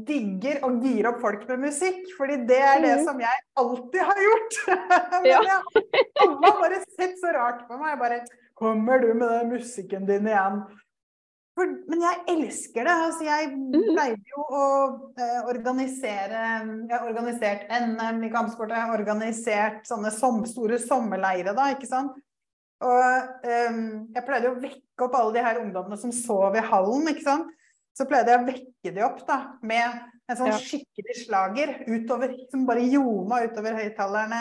digger 0.06 0.60
og 0.66 0.80
gir 0.82 1.06
opp 1.10 1.20
folk 1.22 1.44
med 1.48 1.60
musikk, 1.68 2.06
fordi 2.18 2.40
det 2.48 2.58
er 2.60 2.80
det 2.82 2.94
Mhm. 2.98 3.04
som 3.04 3.20
jeg 3.20 3.42
alltid 3.56 4.00
har 4.00 4.22
gjort. 4.28 4.54
Men 5.22 5.24
Ja. 5.30 5.40
jeg, 5.42 5.84
alle 6.20 6.50
har 6.50 6.60
bare 6.60 6.80
sett 6.98 7.18
så 7.20 7.32
rart 7.34 7.68
på 7.68 7.78
meg. 7.78 7.98
Bare 7.98 8.24
Kommer 8.54 9.00
du 9.02 9.14
med 9.14 9.28
den 9.28 9.48
musikken 9.50 10.06
din 10.06 10.26
igjen? 10.30 10.60
For, 11.56 11.66
men 11.88 12.00
jeg 12.02 12.16
elsker 12.28 12.84
det. 12.84 12.94
Altså, 13.06 13.24
jeg 13.24 13.48
Mhm. 13.56 13.94
pleide 13.94 14.22
jo 14.30 14.42
å 14.50 14.64
eh, 15.18 15.40
organisere 15.46 16.42
Jeg 16.88 16.98
har 16.98 17.06
organisert 17.08 17.68
NM 17.70 18.24
i 18.24 18.30
kampsport, 18.30 18.70
jeg 18.70 18.80
har 18.80 18.98
organisert 18.98 19.84
sånne 19.86 20.10
som, 20.10 20.44
store 20.46 20.78
sommerleire, 20.78 21.54
da, 21.54 21.68
ikke 21.74 21.86
sant. 21.86 22.12
Og 22.82 23.28
ehm, 23.44 24.08
jeg 24.14 24.24
pleide 24.26 24.50
å 24.50 24.60
vekke 24.60 25.06
opp 25.06 25.14
alle 25.14 25.32
de 25.32 25.42
her 25.42 25.60
ungdommene 25.62 25.96
som 25.96 26.10
sov 26.12 26.56
i 26.56 26.60
hallen, 26.60 27.06
ikke 27.08 27.22
sant. 27.22 27.46
Så 27.94 28.06
pleide 28.10 28.32
jeg 28.32 28.42
å 28.42 28.46
vekke 28.48 28.94
de 28.96 29.02
opp 29.06 29.20
da, 29.28 29.38
med 29.62 30.00
en 30.28 30.38
sånn 30.38 30.50
Ja. 30.50 30.58
skikkelig 30.58 31.18
slager 31.24 31.74
utover, 31.86 32.34
som 32.50 32.66
bare 32.66 32.82
ljoma 32.82 33.44
utover 33.46 33.76
høyttalerne. 33.78 34.40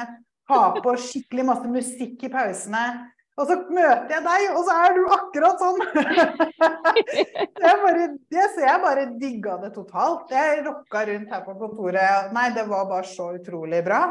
Ha 0.49 0.61
på 0.81 0.95
skikkelig 0.99 1.45
masse 1.45 1.69
musikk 1.71 2.23
i 2.25 2.31
pausene. 2.33 2.85
Og 3.33 3.47
så 3.49 3.55
møter 3.73 4.11
jeg 4.13 4.23
deg, 4.27 4.43
og 4.53 4.65
så 4.67 4.73
er 4.77 4.93
du 4.93 5.05
akkurat 5.15 5.61
sånn! 5.61 5.79
det, 7.63 7.71
bare, 7.81 8.03
det, 8.29 8.43
ser 8.53 8.67
jeg 8.67 8.81
bare 8.83 9.05
digga 9.17 9.55
det 9.63 9.71
totalt. 9.73 10.29
Jeg 10.29 10.61
rocka 10.67 11.01
rundt 11.09 11.33
her 11.33 11.41
på 11.47 11.55
kontoret. 11.57 12.29
Nei, 12.35 12.51
det 12.53 12.67
var 12.69 12.85
bare 12.91 13.09
så 13.09 13.31
utrolig 13.39 13.81
bra. 13.87 14.03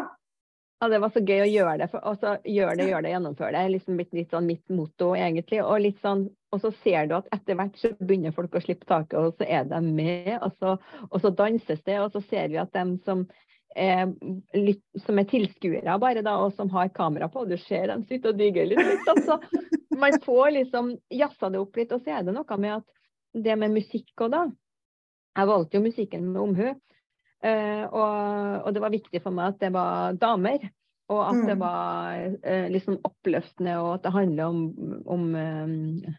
Ja, 0.83 0.89
det 0.91 0.99
var 1.05 1.13
så 1.15 1.23
gøy 1.23 1.45
å 1.45 1.47
gjøre 1.53 1.77
det. 1.85 1.89
og 2.03 2.19
så 2.19 2.35
gjør 2.43 2.75
det, 2.75 2.89
gjør 2.91 3.07
det, 3.07 3.13
gjennomfør 3.15 3.55
det. 3.55 3.63
Liksom 3.77 4.01
blitt 4.01 4.17
litt 4.19 4.35
sånn 4.35 4.49
mitt 4.51 4.75
motto, 4.75 5.13
egentlig. 5.15 5.63
Og, 5.63 5.77
litt 5.85 6.03
sånn, 6.03 6.27
og 6.53 6.61
så 6.61 6.71
ser 6.83 7.09
du 7.09 7.15
at 7.17 7.31
etter 7.33 7.57
hvert 7.57 7.79
så 7.81 7.91
begynner 7.99 8.35
folk 8.37 8.55
å 8.55 8.61
slippe 8.63 8.89
taket, 8.89 9.17
og 9.19 9.39
så 9.41 9.47
er 9.49 9.65
de 9.71 9.81
med. 9.87 10.35
Og 10.43 10.53
så, 10.61 10.77
og 11.09 11.23
så 11.23 11.33
danses 11.33 11.81
det, 11.87 11.97
og 12.03 12.13
så 12.13 12.21
ser 12.29 12.53
vi 12.53 12.61
at 12.61 12.73
dem 12.77 12.99
som 13.07 13.25
er, 13.75 14.11
litt, 14.53 14.83
som 15.01 15.17
er 15.17 15.29
tilskuere 15.31 15.95
bare, 16.03 16.21
da, 16.25 16.35
og 16.45 16.53
som 16.59 16.69
har 16.75 16.93
kamera 16.93 17.31
på, 17.33 17.47
du 17.49 17.57
ser 17.57 17.89
dem 17.89 18.05
sitte 18.05 18.35
og 18.35 18.41
digge 18.41 18.67
litt. 18.69 18.83
litt 18.85 19.09
altså, 19.15 19.39
man 19.97 20.19
får 20.25 20.51
liksom 20.59 20.93
jazza 21.13 21.49
det 21.53 21.63
opp 21.63 21.81
litt. 21.81 21.93
Og 21.97 22.05
så 22.05 22.19
er 22.19 22.29
det 22.29 22.37
noe 22.37 22.61
med 22.61 22.83
at 22.83 23.43
det 23.49 23.57
med 23.57 23.73
musikk 23.79 24.13
òg, 24.21 24.35
da. 24.35 24.45
Jeg 25.41 25.49
valgte 25.49 25.79
jo 25.79 25.87
musikken 25.87 26.29
med 26.35 26.43
omhu. 26.43 26.69
Eh, 27.43 27.85
og, 27.89 28.67
og 28.67 28.75
det 28.77 28.83
var 28.85 28.93
viktig 28.93 29.23
for 29.25 29.35
meg 29.35 29.55
at 29.55 29.63
det 29.65 29.73
var 29.73 30.21
damer. 30.21 30.69
Og 31.13 31.23
at 31.27 31.41
det 31.49 31.57
Mm. 31.57 31.61
var 31.61 32.21
eh, 32.45 32.69
liksom 32.73 33.01
oppløftende, 33.05 33.75
og 33.83 33.95
at 33.95 34.05
det 34.05 34.13
handler 34.15 34.45
om, 34.45 34.61
om 35.07 35.25
eh, 35.37 36.13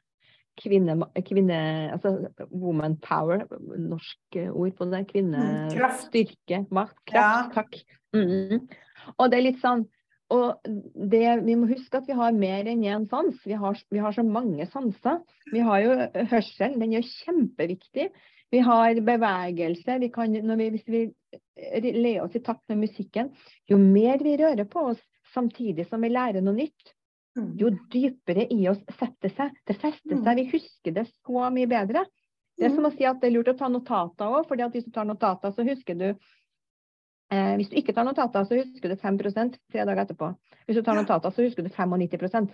kvinne, 0.60 0.96
kvinne 1.28 1.58
Altså 1.96 2.14
woman 2.52 2.98
power, 3.04 3.46
norsk 3.80 4.38
eh, 4.40 4.52
ord 4.52 4.76
på 4.78 4.86
det. 4.86 4.92
der, 5.00 5.10
Kvinnestyrke, 5.12 6.62
kraft. 6.64 6.72
makt, 6.72 6.98
kraft. 7.10 7.54
Takk. 7.58 7.80
Mm. 8.16 8.68
Og 9.18 9.30
det 9.32 9.40
er 9.40 9.48
litt 9.50 9.62
sånn 9.64 9.88
og 10.34 10.64
det, 10.66 11.26
vi 11.46 11.54
må 11.60 11.68
huske 11.70 12.00
at 12.00 12.08
vi 12.10 12.16
har 12.18 12.34
mer 12.34 12.66
enn 12.66 12.82
én 12.88 13.04
sans. 13.12 13.36
Vi 13.46 13.54
har, 13.60 13.78
vi 13.94 14.00
har 14.02 14.16
så 14.16 14.24
mange 14.26 14.66
sanser. 14.72 15.20
Vi 15.52 15.62
har 15.62 15.84
jo 15.84 15.98
hørselen, 16.32 16.80
den 16.82 16.96
er 16.98 17.06
kjempeviktig. 17.06 18.08
Vi 18.54 18.62
har 18.66 18.98
bevegelse. 19.06 20.00
Vi 20.02 20.10
kan, 20.16 20.34
vi, 20.34 20.70
hvis 20.74 20.88
vi 20.90 21.04
ler 22.00 22.24
oss 22.24 22.34
i 22.40 22.42
takt 22.42 22.66
med 22.72 22.82
musikken, 22.88 23.30
jo 23.70 23.78
mer 23.78 24.24
vi 24.26 24.38
rører 24.42 24.66
på 24.66 24.88
oss 24.96 25.04
samtidig 25.36 25.86
som 25.92 26.02
vi 26.02 26.10
lærer 26.16 26.42
noe 26.42 26.58
nytt, 26.64 26.94
Mm. 26.94 27.03
Jo 27.36 27.72
dypere 27.92 28.46
i 28.54 28.68
oss 28.70 28.82
setter 29.00 29.32
seg. 29.34 29.56
Det 29.66 29.76
fester 29.82 30.20
seg. 30.20 30.40
Vi 30.40 30.50
husker 30.52 30.96
det 30.96 31.08
så 31.10 31.50
mye 31.54 31.70
bedre. 31.70 32.06
Det 32.58 32.68
er 32.68 32.76
som 32.76 32.86
å 32.86 32.94
si 32.94 33.06
at 33.10 33.22
det 33.22 33.32
er 33.32 33.36
lurt 33.38 33.50
å 33.50 33.58
ta 33.58 33.70
notater 33.72 34.30
òg, 34.30 34.46
for 34.48 34.62
hvis 34.62 34.86
du 34.86 34.92
tar 34.94 35.08
notater, 35.10 35.54
så 35.56 35.66
husker 35.66 35.98
du 35.98 36.06
eh, 36.12 37.54
Hvis 37.58 37.72
du 37.72 37.80
ikke 37.80 37.96
tar 37.98 38.06
notater, 38.06 38.46
så 38.46 38.60
husker 38.60 38.94
du 38.94 39.00
5% 39.02 39.58
tre 39.72 39.86
dager 39.88 40.04
etterpå. 40.04 40.30
Hvis 40.68 40.78
du 40.78 40.84
tar 40.86 41.00
notater, 41.00 41.34
så 41.34 41.48
husker 41.48 41.66
du 41.66 41.74
95% 41.74 42.54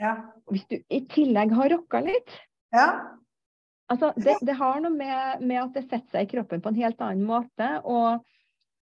Ja. 0.00 0.14
Hvis 0.48 0.64
du 0.70 0.78
i 0.78 1.02
tillegg 1.10 1.50
har 1.52 1.74
rocka 1.74 2.00
litt 2.00 2.30
ja. 2.72 2.86
altså 3.90 4.14
det, 4.16 4.38
det 4.46 4.54
har 4.56 4.78
noe 4.80 4.94
med, 4.94 5.42
med 5.42 5.58
at 5.60 5.74
det 5.74 5.82
setter 5.88 6.14
seg 6.14 6.28
i 6.28 6.30
kroppen 6.36 6.62
på 6.62 6.70
en 6.70 6.78
helt 6.78 7.02
annen 7.02 7.26
måte. 7.26 7.80
og 7.84 8.22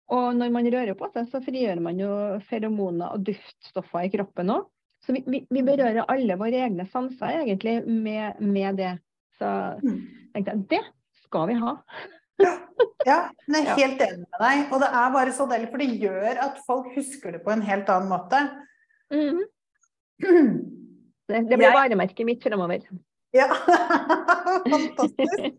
og 0.07 0.37
når 0.39 0.53
man 0.55 0.69
rører 0.71 0.95
på 0.95 1.09
seg, 1.11 1.25
så 1.33 1.41
frigjør 1.43 1.81
man 1.83 1.99
jo 1.99 2.11
feromoner 2.47 3.11
og 3.17 3.25
duftstoffer 3.27 4.07
i 4.07 4.11
kroppen 4.13 4.53
òg. 4.55 4.69
Så 5.07 5.15
vi, 5.15 5.23
vi, 5.31 5.41
vi 5.55 5.63
berører 5.63 6.05
alle 6.11 6.37
våre 6.41 6.65
egne 6.67 6.87
sanser 6.91 7.45
egentlig 7.45 7.79
med, 7.87 8.41
med 8.43 8.81
det. 8.83 8.93
Så 9.39 9.49
Mm. 9.83 10.01
tenkte 10.35 10.53
jeg 10.53 10.65
det 10.71 10.83
skal 11.27 11.49
vi 11.51 11.55
ha. 11.61 11.75
Ja, 12.43 12.53
jeg 13.07 13.61
er 13.63 13.77
helt 13.81 14.03
enig 14.03 14.25
med 14.25 14.41
deg. 14.43 14.65
Og 14.73 14.81
det 14.83 14.89
er 14.91 15.13
bare 15.15 15.33
så 15.37 15.47
deilig, 15.51 15.69
for 15.73 15.83
det 15.83 15.91
gjør 16.03 16.41
at 16.49 16.59
folk 16.67 16.89
husker 16.97 17.37
det 17.37 17.43
på 17.45 17.53
en 17.55 17.63
helt 17.65 17.89
annen 17.93 18.11
måte. 18.11 18.43
Mm. 19.13 19.45
Det, 21.27 21.41
det 21.51 21.57
blir 21.59 21.73
varemerket 21.75 22.23
mitt 22.23 22.45
fremover. 22.47 22.85
Ja, 23.35 23.49
fantastisk. 24.71 25.57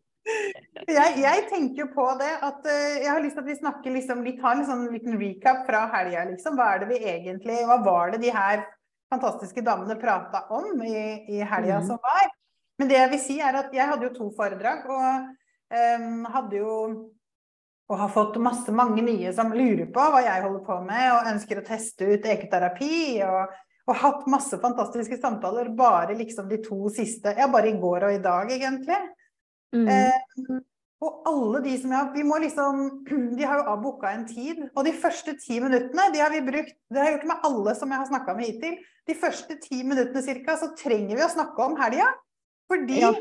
Jeg, 0.88 1.18
jeg 1.20 1.42
tenker 1.50 1.82
jo 1.82 1.88
på 1.92 2.06
det 2.22 2.30
at 2.40 2.62
uh, 2.64 2.94
jeg 3.02 3.10
har 3.10 3.20
lyst 3.20 3.36
til 3.36 3.44
at 3.44 3.50
vi 3.50 3.56
snakker 3.58 3.92
liksom 3.98 4.22
litt, 4.24 4.40
har 4.40 4.56
en 4.56 4.64
sånn 4.70 4.86
liten 4.94 5.18
recap 5.20 5.66
fra 5.68 5.82
helga, 5.92 6.24
liksom. 6.30 6.56
Hva 6.56 6.70
er 6.72 6.86
det 6.86 6.88
vi 6.94 7.02
egentlig 7.12 7.60
Hva 7.68 7.82
var 7.84 8.16
det 8.16 8.22
de 8.24 8.32
her 8.32 8.64
fantastiske 9.12 9.64
damene 9.66 9.98
prata 10.00 10.46
om 10.56 10.82
i, 10.84 10.98
i 11.38 11.42
helga 11.42 11.82
mm. 11.82 11.88
som 11.88 12.02
var? 12.04 12.32
Men 12.78 12.90
det 12.90 12.98
jeg 13.00 13.12
vil 13.14 13.22
si, 13.24 13.38
er 13.42 13.58
at 13.58 13.74
jeg 13.74 13.90
hadde 13.90 14.10
jo 14.10 14.16
to 14.16 14.32
foredrag, 14.38 14.84
og 14.86 15.30
um, 15.74 16.26
hadde 16.34 16.60
jo 16.60 16.74
og 17.88 18.00
har 18.02 18.10
fått 18.12 18.36
masse 18.44 18.72
mange 18.76 19.04
nye 19.04 19.32
som 19.36 19.54
lurer 19.56 19.88
på 19.96 20.08
hva 20.12 20.20
jeg 20.26 20.44
holder 20.44 20.64
på 20.66 20.76
med, 20.84 21.06
og 21.14 21.30
ønsker 21.32 21.62
å 21.62 21.68
teste 21.68 22.10
ut 22.10 22.26
ekoterapi. 22.28 22.98
Og, 23.24 23.54
og 23.88 24.00
hatt 24.02 24.26
masse 24.28 24.60
fantastiske 24.60 25.20
samtaler 25.22 25.70
bare 25.76 26.18
liksom 26.20 26.50
de 26.52 26.60
to 26.66 26.92
siste 26.92 27.32
Ja, 27.38 27.48
bare 27.52 27.72
i 27.72 27.78
går 27.80 28.10
og 28.10 28.18
i 28.18 28.24
dag, 28.24 28.52
egentlig. 28.52 29.00
Mm. 29.76 29.88
Eh, 29.88 30.58
og 31.02 31.28
alle 31.30 31.60
de 31.62 31.76
som 31.78 31.92
jeg 31.94 32.00
har 32.00 32.14
Vi 32.16 32.24
må 32.26 32.40
liksom 32.42 32.80
De 33.38 33.46
har 33.46 33.60
jo 33.62 33.76
booka 33.84 34.10
en 34.14 34.26
tid. 34.26 34.64
Og 34.76 34.86
de 34.88 34.94
første 34.98 35.36
ti 35.38 35.60
minuttene, 35.62 36.08
de 36.14 36.20
har 36.24 36.32
vi 36.34 36.42
brukt 36.42 36.74
Det 36.90 36.98
har 37.02 37.12
jeg 37.12 37.18
gjort 37.20 37.28
med 37.34 37.46
alle 37.50 37.76
som 37.78 37.94
jeg 37.94 38.02
har 38.02 38.10
snakka 38.10 38.36
med 38.38 38.46
hittil. 38.50 38.80
De 39.08 39.16
første 39.16 39.60
ti 39.62 39.84
minuttene 39.84 40.24
cirka, 40.26 40.58
så 40.58 40.72
trenger 40.78 41.16
vi 41.16 41.24
å 41.26 41.30
snakke 41.32 41.68
om 41.70 41.78
helga. 41.80 42.10
Fordi 42.72 43.00
Ja. 43.04 43.12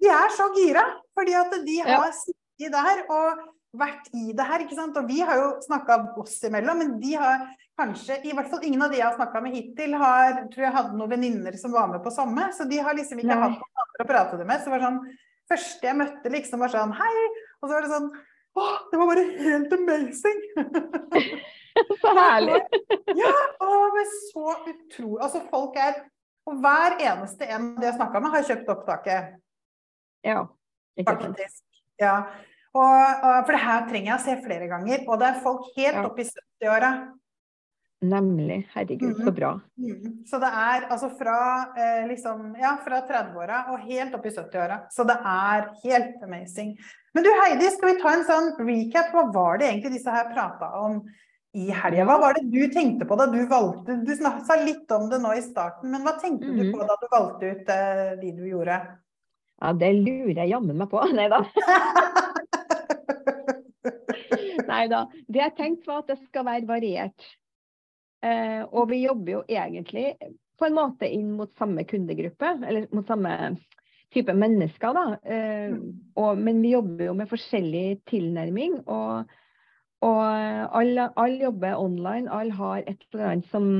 de 0.00 0.08
er 0.08 0.30
så 0.36 0.46
gira. 0.54 0.84
Fordi 1.18 1.34
at 1.34 1.50
de 1.66 1.76
har 1.82 2.06
Ja. 2.06 2.12
sittet 2.12 2.72
der 2.72 3.04
og 3.10 3.38
vært 3.76 4.06
i 4.14 4.32
det 4.32 4.46
her, 4.46 4.60
ikke 4.64 4.74
sant. 4.78 4.96
Og 4.96 5.06
vi 5.08 5.20
har 5.20 5.36
jo 5.36 5.60
snakka 5.60 6.16
oss 6.16 6.40
imellom, 6.48 6.78
men 6.78 7.00
de 7.00 7.12
har 7.12 7.48
kanskje, 7.78 8.24
i 8.24 8.32
hvert 8.32 8.48
fall 8.48 8.64
ingen 8.64 8.80
av 8.82 8.90
de 8.90 8.96
jeg 8.96 9.04
har 9.04 9.16
snakka 9.18 9.42
med 9.42 9.52
hittil, 9.52 9.92
har 9.98 10.46
tror 10.48 10.64
jeg 10.64 10.72
hadde 10.72 10.96
noen 10.96 11.10
venninner 11.10 11.58
som 11.58 11.72
var 11.72 11.88
med 11.88 12.02
på 12.02 12.10
samme. 12.14 12.48
Så 12.54 12.64
de 12.70 12.78
har 12.78 12.94
liksom 12.94 13.18
ikke 13.18 13.34
Nei. 13.34 13.50
hatt 13.50 13.58
noen 13.60 13.82
andre 13.82 14.04
å 14.04 14.08
prate 14.08 14.38
det 14.38 14.46
med. 14.46 14.60
Så 14.60 14.70
det 14.70 14.80
var 14.80 14.86
sånn 14.90 15.16
Første 15.50 15.86
jeg 15.86 15.98
møtte, 15.98 16.32
liksom 16.32 16.62
var 16.64 16.72
sånn 16.72 16.94
Hei! 16.98 17.12
Og 17.60 17.68
så 17.68 17.74
var 17.76 17.84
det 17.86 17.92
sånn 17.92 18.08
Å, 18.56 18.66
det 18.90 18.98
var 19.00 19.10
bare 19.12 19.24
helt 19.42 19.72
amazing! 19.76 20.42
Så 22.00 22.08
herlig. 22.16 22.56
Ja, 23.18 23.32
det 23.60 23.66
var 23.68 24.06
så 24.08 24.52
utrolig 24.70 25.18
Altså, 25.26 25.42
folk 25.50 25.74
er 25.76 25.98
Og 26.48 26.60
hver 26.64 26.96
eneste 27.04 27.48
en 27.52 27.74
de 27.76 27.84
har 27.90 27.96
snakka 27.98 28.22
med, 28.22 28.32
har 28.32 28.46
kjøpt 28.48 28.70
opptaket. 28.72 29.34
Ja. 30.24 30.46
Faktisk. 31.04 31.60
Ja. 32.00 32.14
Og, 32.76 32.82
og, 32.86 33.36
for 33.46 33.52
det 33.56 33.60
her 33.64 33.86
trenger 33.90 34.12
jeg 34.12 34.16
å 34.16 34.24
se 34.24 34.36
flere 34.44 34.68
ganger. 34.70 35.02
Og 35.10 35.18
det 35.20 35.26
er 35.28 35.40
folk 35.42 35.66
helt 35.76 35.98
Ja. 35.98 36.04
opp 36.06 36.20
i 36.22 36.26
70-åra. 36.28 36.90
Nemlig. 38.04 38.58
Herregud, 38.74 39.16
så 39.24 39.32
bra. 39.32 39.50
Mm. 39.80 40.18
Så 40.28 40.36
det 40.42 40.48
er 40.52 40.84
altså 40.92 41.08
fra 41.16 41.36
eh, 41.80 42.02
liksom 42.10 42.50
Ja, 42.60 42.74
fra 42.84 42.98
30-åra 43.08 43.62
og 43.72 43.86
helt 43.88 44.14
opp 44.18 44.26
i 44.28 44.32
70-åra. 44.34 44.82
Så 44.92 45.06
det 45.08 45.16
er 45.16 45.70
helt 45.84 46.22
amazing. 46.26 46.74
Men 47.16 47.24
du 47.24 47.30
Heidi, 47.40 47.70
skal 47.72 47.94
vi 47.94 48.02
ta 48.02 48.12
en 48.12 48.26
sånn 48.28 48.50
recap? 48.60 49.08
Hva 49.16 49.24
var 49.32 49.56
det 49.62 49.70
egentlig 49.70 49.94
disse 49.96 50.12
her 50.12 50.28
prata 50.34 50.68
om 50.82 51.00
i 51.56 51.70
helga? 51.72 52.04
Hva 52.04 52.18
var 52.20 52.36
det 52.36 52.44
du 52.52 52.60
tenkte 52.74 53.08
på 53.08 53.16
da 53.16 53.26
du 53.32 53.40
valgte 53.48 53.96
Du 54.04 54.12
sa 54.20 54.58
litt 54.60 54.92
om 54.92 55.08
det 55.08 55.22
nå 55.24 55.32
i 55.38 55.40
starten, 55.46 55.88
men 55.94 56.04
hva 56.04 56.18
tenkte 56.20 56.52
du 56.52 56.62
Mhm. 56.66 56.72
på 56.76 56.84
da 56.84 56.98
du 57.00 57.06
valgte 57.16 57.50
ut 57.54 57.72
eh, 57.72 58.12
de 58.20 58.32
du 58.36 58.44
gjorde? 58.50 58.76
Ja, 59.62 59.72
det 59.72 59.88
lurer 59.96 60.36
jeg 60.42 60.50
jammen 60.52 60.76
meg 60.76 60.90
på. 60.92 61.00
Nei 61.16 61.30
da. 61.32 61.40
Nei 64.68 64.84
da. 64.92 65.06
Det 65.32 65.40
jeg 65.40 65.54
tenkte 65.56 65.88
var 65.88 66.02
at 66.04 66.10
det 66.12 66.18
skal 66.26 66.44
være 66.44 66.68
variert. 66.68 67.24
Eh, 68.24 68.62
og 68.70 68.90
vi 68.90 69.02
jobber 69.04 69.32
jo 69.32 69.42
egentlig 69.48 70.14
på 70.56 70.68
en 70.68 70.76
måte 70.76 71.08
inn 71.12 71.34
mot 71.36 71.52
samme 71.58 71.84
kundegruppe, 71.88 72.52
eller 72.64 72.86
mot 72.96 73.06
samme 73.08 73.56
type 74.14 74.32
mennesker, 74.32 74.96
da. 74.96 75.04
Eh, 75.26 75.74
og, 76.16 76.40
men 76.40 76.62
vi 76.64 76.72
jobber 76.72 77.10
jo 77.10 77.16
med 77.18 77.30
forskjellig 77.30 77.86
tilnærming. 78.08 78.80
Og, 78.86 79.36
og 80.06 80.22
alle, 80.24 81.10
alle 81.16 81.48
jobber 81.48 81.80
online. 81.80 82.30
Alle 82.32 82.56
har 82.56 82.84
et 82.86 83.06
eller 83.12 83.32
annet 83.32 83.52
som 83.52 83.70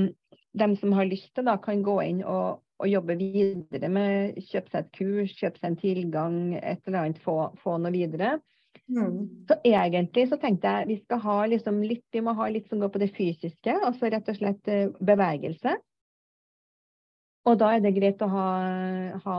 de 0.57 0.69
som 0.81 0.95
har 0.97 1.09
lyst 1.09 1.35
til, 1.37 1.47
da, 1.49 1.57
kan 1.61 1.83
gå 1.85 1.99
inn 2.05 2.23
og, 2.25 2.63
og 2.81 2.89
jobbe 2.91 3.17
videre 3.21 3.91
med. 3.93 4.37
Kjøpe 4.51 4.73
seg 4.73 4.83
et 4.83 4.93
kurs, 4.97 5.35
kjøpe 5.37 5.61
seg 5.61 5.71
en 5.71 5.81
tilgang, 5.81 6.39
et 6.61 6.83
eller 6.87 7.05
annet, 7.05 7.23
få, 7.25 7.39
få 7.63 7.77
noe 7.81 7.95
videre. 7.95 8.37
Mm. 8.87 9.47
Så 9.49 9.57
egentlig 9.67 10.29
så 10.31 10.39
tenkte 10.39 10.71
jeg 10.71 10.89
vi 10.93 10.97
skal 11.01 11.21
ha 11.25 11.41
liksom 11.51 11.83
litt, 11.83 12.05
vi 12.15 12.23
må 12.23 12.37
ha 12.39 12.49
litt 12.53 12.69
som 12.71 12.81
går 12.83 12.93
på 12.95 13.03
det 13.03 13.11
fysiske, 13.17 13.75
altså 13.75 14.11
rett 14.13 14.31
og 14.31 14.39
slett 14.39 14.71
eh, 14.71 14.89
bevegelse. 15.03 15.75
Og 17.47 17.55
da 17.61 17.73
er 17.77 17.83
det 17.83 17.95
greit 17.95 18.23
å 18.25 18.29
ha, 18.31 18.49
ha 19.23 19.37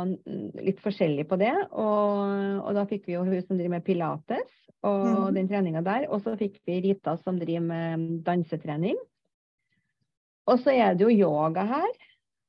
litt 0.63 0.79
forskjellig 0.79 1.25
på 1.27 1.39
det. 1.41 1.51
Og, 1.75 2.61
og 2.63 2.77
da 2.77 2.85
fikk 2.87 3.09
vi 3.09 3.17
jo 3.17 3.25
hun 3.27 3.41
som 3.43 3.57
driver 3.57 3.73
med 3.75 3.83
pilates 3.87 4.53
og 4.87 5.03
mm. 5.03 5.35
den 5.35 5.49
treninga 5.51 5.83
der. 5.83 6.07
Og 6.07 6.23
så 6.23 6.37
fikk 6.39 6.61
vi 6.67 6.79
Rita 6.85 7.17
som 7.19 7.39
driver 7.41 7.65
med 7.67 8.05
dansetrening. 8.27 8.95
Og 10.47 10.61
så 10.63 10.71
er 10.71 10.95
det 10.95 11.03
jo 11.03 11.11
yoga 11.11 11.67
her. 11.67 11.91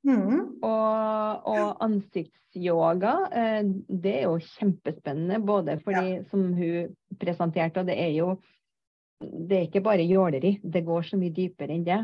Mm. 0.08 0.44
Og, 0.64 1.48
og 1.52 1.82
ansiktsyoga, 1.84 3.14
eh, 3.36 3.72
det 3.88 4.14
er 4.20 4.28
jo 4.28 4.38
kjempespennende. 4.40 5.40
Både 5.44 5.78
fordi, 5.84 6.22
som 6.30 6.52
hun 6.56 6.94
presenterte, 7.20 7.82
og 7.82 7.90
det 7.90 7.98
er 8.00 8.14
jo 8.16 8.38
det 9.18 9.56
er 9.56 9.66
ikke 9.66 9.82
bare 9.82 10.06
jåleri, 10.06 10.60
det 10.62 10.84
går 10.86 11.02
så 11.08 11.18
mye 11.18 11.34
dypere 11.34 11.74
enn 11.74 11.84
det. 11.86 11.98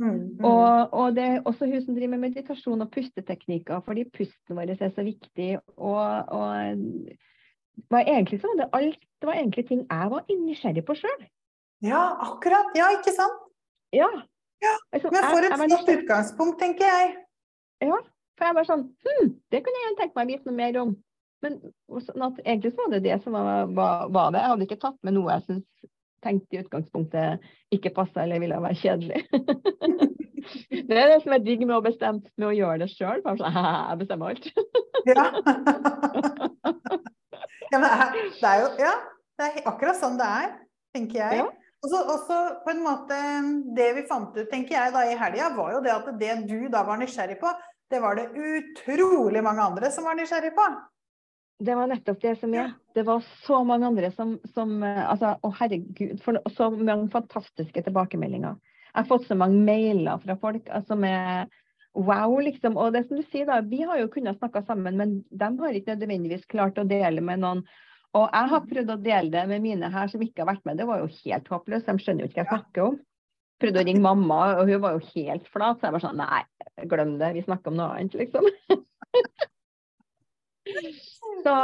Mm. 0.00 0.10
Mm. 0.10 0.44
Og, 0.44 0.92
og 0.96 1.16
det 1.16 1.24
er 1.24 1.42
også 1.48 1.68
hun 1.68 1.82
som 1.84 1.96
driver 1.96 2.14
med 2.14 2.24
meditasjon 2.28 2.84
og 2.84 2.90
pusteteknikker, 2.92 3.80
fordi 3.84 4.06
pusten 4.12 4.56
vår 4.56 4.74
er 4.76 4.92
så 4.94 5.04
viktig. 5.04 5.50
Og, 5.76 6.04
og 6.28 7.90
var 7.90 8.04
egentlig 8.04 8.40
så 8.40 8.52
det 8.58 8.68
alt 8.76 8.98
Det 9.20 9.28
var 9.28 9.36
egentlig 9.36 9.66
ting 9.68 9.80
jeg 9.84 10.10
var 10.10 10.24
nysgjerrig 10.28 10.84
på 10.84 10.94
sjøl. 10.96 11.24
Ja, 11.84 12.00
akkurat. 12.24 12.72
Ja, 12.76 12.88
ikke 12.96 13.12
sant? 13.12 13.42
Ja. 13.92 14.08
Ja, 14.60 14.74
Altså, 14.92 15.08
Men 15.12 15.24
for 15.32 15.44
et 15.44 15.56
flott 15.56 15.90
utgangspunkt, 15.96 16.58
tenker 16.60 16.84
jeg. 16.84 17.12
Ja, 17.80 18.00
for 18.38 18.48
jeg 18.48 18.56
var 18.56 18.68
sånn 18.68 18.88
hm, 18.88 19.30
det 19.52 19.62
kunne 19.64 19.84
jeg 19.84 19.96
tenke 19.98 20.16
meg 20.16 20.26
å 20.26 20.32
vite 20.32 20.50
noe 20.50 20.58
mer 20.58 20.80
om. 20.82 20.92
Men 21.40 21.56
sånn 22.04 22.26
at, 22.26 22.40
egentlig 22.44 22.74
så 22.74 22.84
var 22.84 22.92
det 22.92 23.04
det 23.06 23.16
som 23.24 23.36
var, 23.36 23.70
var, 23.76 24.10
var 24.12 24.34
det. 24.34 24.42
Jeg 24.42 24.52
hadde 24.52 24.66
ikke 24.68 24.82
tatt 24.82 24.98
med 25.06 25.16
noe 25.16 25.32
jeg 25.38 25.46
syns 25.46 25.90
tenkte 26.20 26.56
i 26.56 26.60
utgangspunktet 26.60 27.46
ikke 27.72 27.92
passa 27.96 28.24
eller 28.24 28.42
ville 28.42 28.58
være 28.60 28.76
kjedelig. 28.80 29.22
det 30.88 30.98
er 30.98 31.12
det 31.14 31.20
som 31.24 31.34
er 31.36 31.44
digg 31.44 31.62
med 31.64 31.78
å 31.78 31.84
bestemme 31.84 32.20
med 32.36 32.50
å 32.50 32.56
gjøre 32.56 32.82
det 32.82 32.90
sjøl. 32.92 33.22
Sånn, 33.24 33.56
jeg 33.56 34.00
bestemmer 34.02 34.34
alt. 34.34 34.50
Ja. 35.08 35.24
ja, 37.72 37.78
det 37.80 37.88
er, 37.88 38.10
det 38.12 38.50
er 38.50 38.58
jo 38.60 38.68
Ja, 38.82 38.94
det 39.40 39.46
er 39.46 39.70
akkurat 39.70 39.96
sånn 39.96 40.18
det 40.20 40.28
er, 40.28 40.50
tenker 40.96 41.22
jeg. 41.22 41.40
Ja. 41.40 41.48
Og 41.80 42.18
så 42.28 42.38
på 42.60 42.74
en 42.74 42.82
måte 42.84 43.16
Det 43.72 43.86
vi 43.96 44.02
fant 44.04 44.34
ut, 44.36 44.48
tenker 44.50 44.74
jeg, 44.74 44.92
da 44.92 45.06
i 45.08 45.16
helga, 45.16 45.48
var 45.56 45.70
jo 45.72 45.80
det 45.86 45.94
at 45.94 46.10
det 46.20 46.34
du 46.50 46.68
da 46.68 46.82
var 46.84 47.00
nysgjerrig 47.00 47.38
på, 47.40 47.48
det 47.90 48.00
var 48.00 48.16
det 48.16 48.30
utrolig 48.34 49.42
mange 49.44 49.62
andre 49.62 49.90
som 49.90 50.06
var 50.06 50.18
nysgjerrig 50.18 50.52
på. 50.54 50.66
Det 51.60 51.74
var 51.76 51.90
nettopp 51.90 52.20
det 52.22 52.34
som 52.40 52.54
er. 52.56 52.72
Det 52.94 53.02
var 53.04 53.24
så 53.44 53.64
mange 53.68 53.88
andre 53.90 54.10
som, 54.14 54.36
som 54.54 54.78
eh, 54.86 55.00
altså, 55.04 55.34
Å, 55.42 55.50
herregud, 55.58 56.20
for 56.24 56.38
så 56.56 56.70
mange 56.72 57.10
fantastiske 57.12 57.82
tilbakemeldinger. 57.84 58.56
Jeg 58.90 58.96
har 58.96 59.10
fått 59.10 59.26
så 59.28 59.36
mange 59.38 59.60
mailer 59.66 60.22
fra 60.22 60.38
folk 60.40 60.70
altså, 60.72 60.96
med 60.98 61.50
wow, 61.98 62.38
liksom. 62.40 62.78
Og 62.80 62.94
det 62.94 63.04
som 63.08 63.20
du 63.20 63.26
sier, 63.26 63.44
da, 63.50 63.60
vi 63.66 63.82
har 63.84 64.00
jo 64.00 64.08
kunnet 64.14 64.38
snakke 64.38 64.64
sammen, 64.64 64.96
men 64.96 65.20
de 65.28 65.50
har 65.60 65.76
ikke 65.76 65.98
nødvendigvis 65.98 66.48
klart 66.50 66.80
å 66.80 66.86
dele 66.88 67.22
med 67.26 67.42
noen. 67.44 67.66
Og 68.16 68.26
jeg 68.26 68.50
har 68.54 68.66
prøvd 68.70 68.94
å 68.94 69.00
dele 69.02 69.30
det 69.34 69.44
med 69.50 69.62
mine 69.66 69.90
her 69.92 70.08
som 70.10 70.22
ikke 70.24 70.42
har 70.42 70.54
vært 70.54 70.64
med. 70.66 70.80
Det 70.80 70.88
var 70.88 71.02
jo 71.02 71.12
helt 71.12 71.52
håpløst. 71.52 71.90
De 71.90 72.02
skjønner 72.02 72.24
jo 72.24 72.30
ikke 72.30 72.40
hva 72.40 72.46
jeg 72.46 72.54
snakker 72.54 72.86
om. 72.86 72.98
Prøvde 73.60 73.82
å 73.82 73.86
ringe 73.86 74.02
mamma, 74.04 74.40
og 74.60 74.70
hun 74.70 74.82
var 74.82 74.96
jo 74.96 75.12
helt 75.14 75.48
flat. 75.52 75.80
Så 75.80 75.88
jeg 75.88 75.96
var 75.96 76.04
sånn 76.04 76.20
nei, 76.20 76.42
glem 76.88 77.16
det. 77.20 77.34
Vi 77.36 77.44
snakker 77.44 77.72
om 77.72 77.80
noe 77.80 77.92
annet, 77.96 78.16
liksom. 78.16 78.48
Så, 81.44 81.54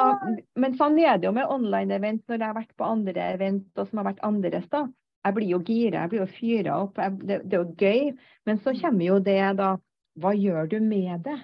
men 0.56 0.76
sånn 0.78 0.96
er 0.98 1.18
det 1.20 1.28
jo 1.28 1.34
med 1.36 1.50
online-event 1.52 2.24
når 2.26 2.38
jeg 2.38 2.48
har 2.48 2.56
vært 2.56 2.72
på 2.78 2.86
andre 2.86 3.26
event 3.34 3.80
og 3.80 3.88
som 3.88 4.00
har 4.00 4.08
vært 4.08 4.24
andres. 4.26 4.64
da. 4.72 4.86
Jeg 5.26 5.36
blir 5.36 5.50
jo 5.50 5.60
gira, 5.66 6.04
jeg 6.04 6.12
blir 6.12 6.22
jo 6.22 6.30
fyra 6.30 6.78
opp. 6.84 6.98
Jeg, 7.02 7.18
det, 7.26 7.38
det 7.44 7.58
er 7.58 7.62
jo 7.62 7.74
gøy. 7.76 8.32
Men 8.48 8.60
så 8.62 8.74
kommer 8.80 9.08
jo 9.08 9.20
det 9.22 9.42
da 9.58 9.74
Hva 10.16 10.32
gjør 10.32 10.70
du 10.72 10.78
med 10.80 11.26
det? 11.26 11.36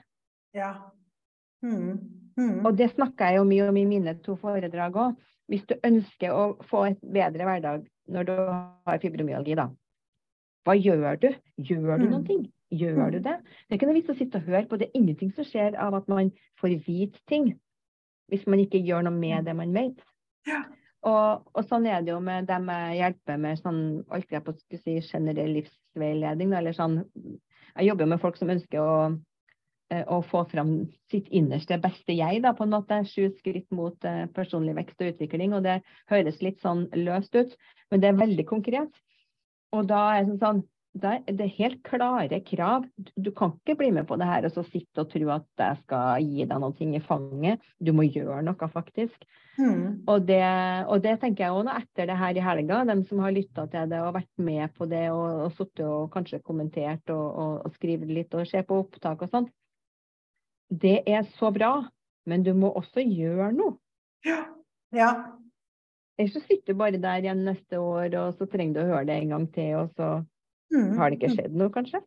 Ja. 0.57 0.73
Mm. 1.61 1.99
Mm. 2.39 2.63
Og 2.65 2.73
det 2.79 2.89
snakker 2.95 3.29
jeg 3.29 3.43
jo 3.43 3.49
mye 3.49 3.67
om 3.69 3.77
i 3.77 3.85
mine 3.91 4.15
to 4.25 4.39
foredrag 4.41 4.97
òg. 4.97 5.19
Hvis 5.53 5.67
du 5.69 5.75
ønsker 5.85 6.33
å 6.33 6.45
få 6.71 6.87
et 6.89 7.03
bedre 7.05 7.45
hverdag 7.45 7.85
når 8.13 8.29
du 8.31 8.33
har 8.39 9.03
fibromyalgi, 9.03 9.59
da. 9.59 9.69
Hva 10.67 10.77
gjør 10.79 11.19
du? 11.21 11.29
Gjør 11.59 11.99
du 11.99 12.05
Mm. 12.07 12.11
noen 12.13 12.27
ting? 12.27 12.43
Gjør 12.73 13.11
du 13.13 13.19
det? 13.19 13.37
Det 13.69 13.71
er 13.71 13.77
ikke 13.77 13.87
noe 13.91 13.99
vits 13.99 14.11
å 14.11 14.17
sitte 14.17 14.39
og 14.39 14.47
høre 14.47 14.67
på. 14.69 14.79
Det 14.79 14.89
er 14.89 14.99
ingenting 15.01 15.33
som 15.35 15.45
skjer 15.45 15.75
av 15.77 15.95
at 15.95 16.09
man 16.09 16.31
får 16.61 16.79
vite 16.87 17.19
ting. 17.29 17.59
Hvis 18.31 18.47
man 18.47 18.61
ikke 18.63 18.81
gjør 18.81 19.03
noe 19.05 19.13
med 19.19 19.45
det 19.45 19.57
man 19.57 19.75
vet. 19.75 19.99
Ja. 20.47 20.63
Og, 21.03 21.43
og 21.55 21.65
sånn 21.67 21.87
er 21.91 22.01
det 22.01 22.13
jo 22.15 22.21
med 22.21 22.47
dem 22.47 22.69
jeg 22.71 23.01
hjelper 23.01 23.39
med 23.43 23.59
sånn, 23.59 24.05
alt 24.09 24.31
jeg 24.31 24.45
på 24.47 24.55
skulle 24.55 24.81
si, 24.81 25.01
generell 25.01 25.53
livsveiledning. 25.59 26.55
Eller 26.55 26.73
sånn, 26.73 27.03
jeg 27.77 27.89
jobber 27.91 28.07
med 28.07 28.21
folk 28.23 28.39
som 28.39 28.49
ønsker 28.55 28.81
å 28.81 28.97
eh, 29.91 30.05
å 30.09 30.23
få 30.25 30.47
fram 30.49 30.87
sitt 31.11 31.27
innerste 31.29 31.77
beste 31.83 32.15
jeg, 32.17 32.41
da, 32.43 32.55
på 32.57 32.65
en 32.65 32.71
måte. 32.73 33.03
Sju 33.05 33.29
skritt 33.37 33.67
mot 33.75 33.99
eh, 34.09 34.25
personlig 34.33 34.77
vekst 34.79 35.03
og 35.03 35.13
utvikling. 35.13 35.53
Og 35.59 35.67
det 35.67 35.83
høres 36.09 36.41
litt 36.41 36.63
sånn 36.63 36.87
løst 36.95 37.35
ut, 37.37 37.57
men 37.91 38.01
det 38.01 38.09
er 38.09 38.23
veldig 38.23 38.47
konkret. 38.49 39.03
Og 39.73 39.89
da 39.89 40.03
er 40.19 40.29
det 40.29 40.39
sånn, 40.43 40.63
da 40.93 41.15
er 41.25 41.53
helt 41.57 41.79
klare 41.87 42.43
krav. 42.45 42.85
Du, 42.97 43.13
du 43.29 43.31
kan 43.37 43.55
ikke 43.57 43.79
bli 43.81 43.91
med 43.97 44.07
på 44.09 44.19
det 44.21 44.29
her 44.29 44.45
og 44.45 44.53
så 44.53 44.65
sitte 44.67 45.05
og 45.05 45.13
tro 45.13 45.31
at 45.33 45.47
jeg 45.63 45.79
skal 45.87 46.27
gi 46.27 46.45
deg 46.49 46.61
noe 46.61 46.89
i 46.99 47.01
fanget. 47.07 47.65
Du 47.81 47.95
må 47.97 48.05
gjøre 48.05 48.43
noe, 48.45 48.69
faktisk. 48.75 49.25
Mm. 49.57 50.05
Og 50.09 50.27
det, 50.29 50.45
og 50.89 51.03
det 51.05 51.19
tenker 51.21 51.47
jeg 51.47 51.57
òg 51.57 51.67
nå 51.69 51.75
etter 51.81 52.09
det 52.09 52.19
her 52.21 52.37
i 52.37 52.45
helga. 52.45 52.83
De 52.89 52.99
som 53.09 53.25
har 53.25 53.35
lytta 53.35 53.67
til 53.73 53.89
det 53.93 54.03
og 54.05 54.15
vært 54.19 54.45
med 54.45 54.77
på 54.77 54.89
det 54.91 55.07
og, 55.15 55.47
og 55.47 55.57
sittet 55.57 55.85
og 55.89 56.07
kanskje 56.13 56.43
kommentert 56.45 57.13
og, 57.15 57.25
og, 57.25 57.59
og 57.67 57.77
skrevet 57.79 58.13
litt 58.13 58.37
og 58.37 58.49
ser 58.49 58.69
på 58.69 58.83
opptak 58.85 59.25
og 59.25 59.33
sånn. 59.33 59.51
Det 60.73 61.03
er 61.09 61.25
så 61.37 61.51
bra, 61.53 61.75
men 62.29 62.45
du 62.45 62.53
må 62.57 62.71
også 62.81 63.05
gjøre 63.05 63.51
noe. 63.57 63.77
Ja. 64.25 64.45
ja. 64.95 65.13
Ellers 66.19 66.35
så 66.37 66.43
sitter 66.45 66.73
du 66.73 66.79
bare 66.79 67.01
der 67.01 67.25
igjen 67.25 67.45
neste 67.47 67.81
år, 67.81 68.13
og 68.21 68.37
så 68.39 68.47
trenger 68.51 68.75
du 68.77 68.81
å 68.83 68.91
høre 68.91 69.07
det 69.09 69.17
en 69.17 69.35
gang 69.37 69.47
til, 69.55 69.75
og 69.81 69.95
så 69.97 70.11
Mm. 70.73 70.97
har 70.97 71.11
det 71.11 71.19
ikke 71.19 71.35
skjedd 71.35 71.53
noe, 71.53 71.69
kanskje. 71.69 72.01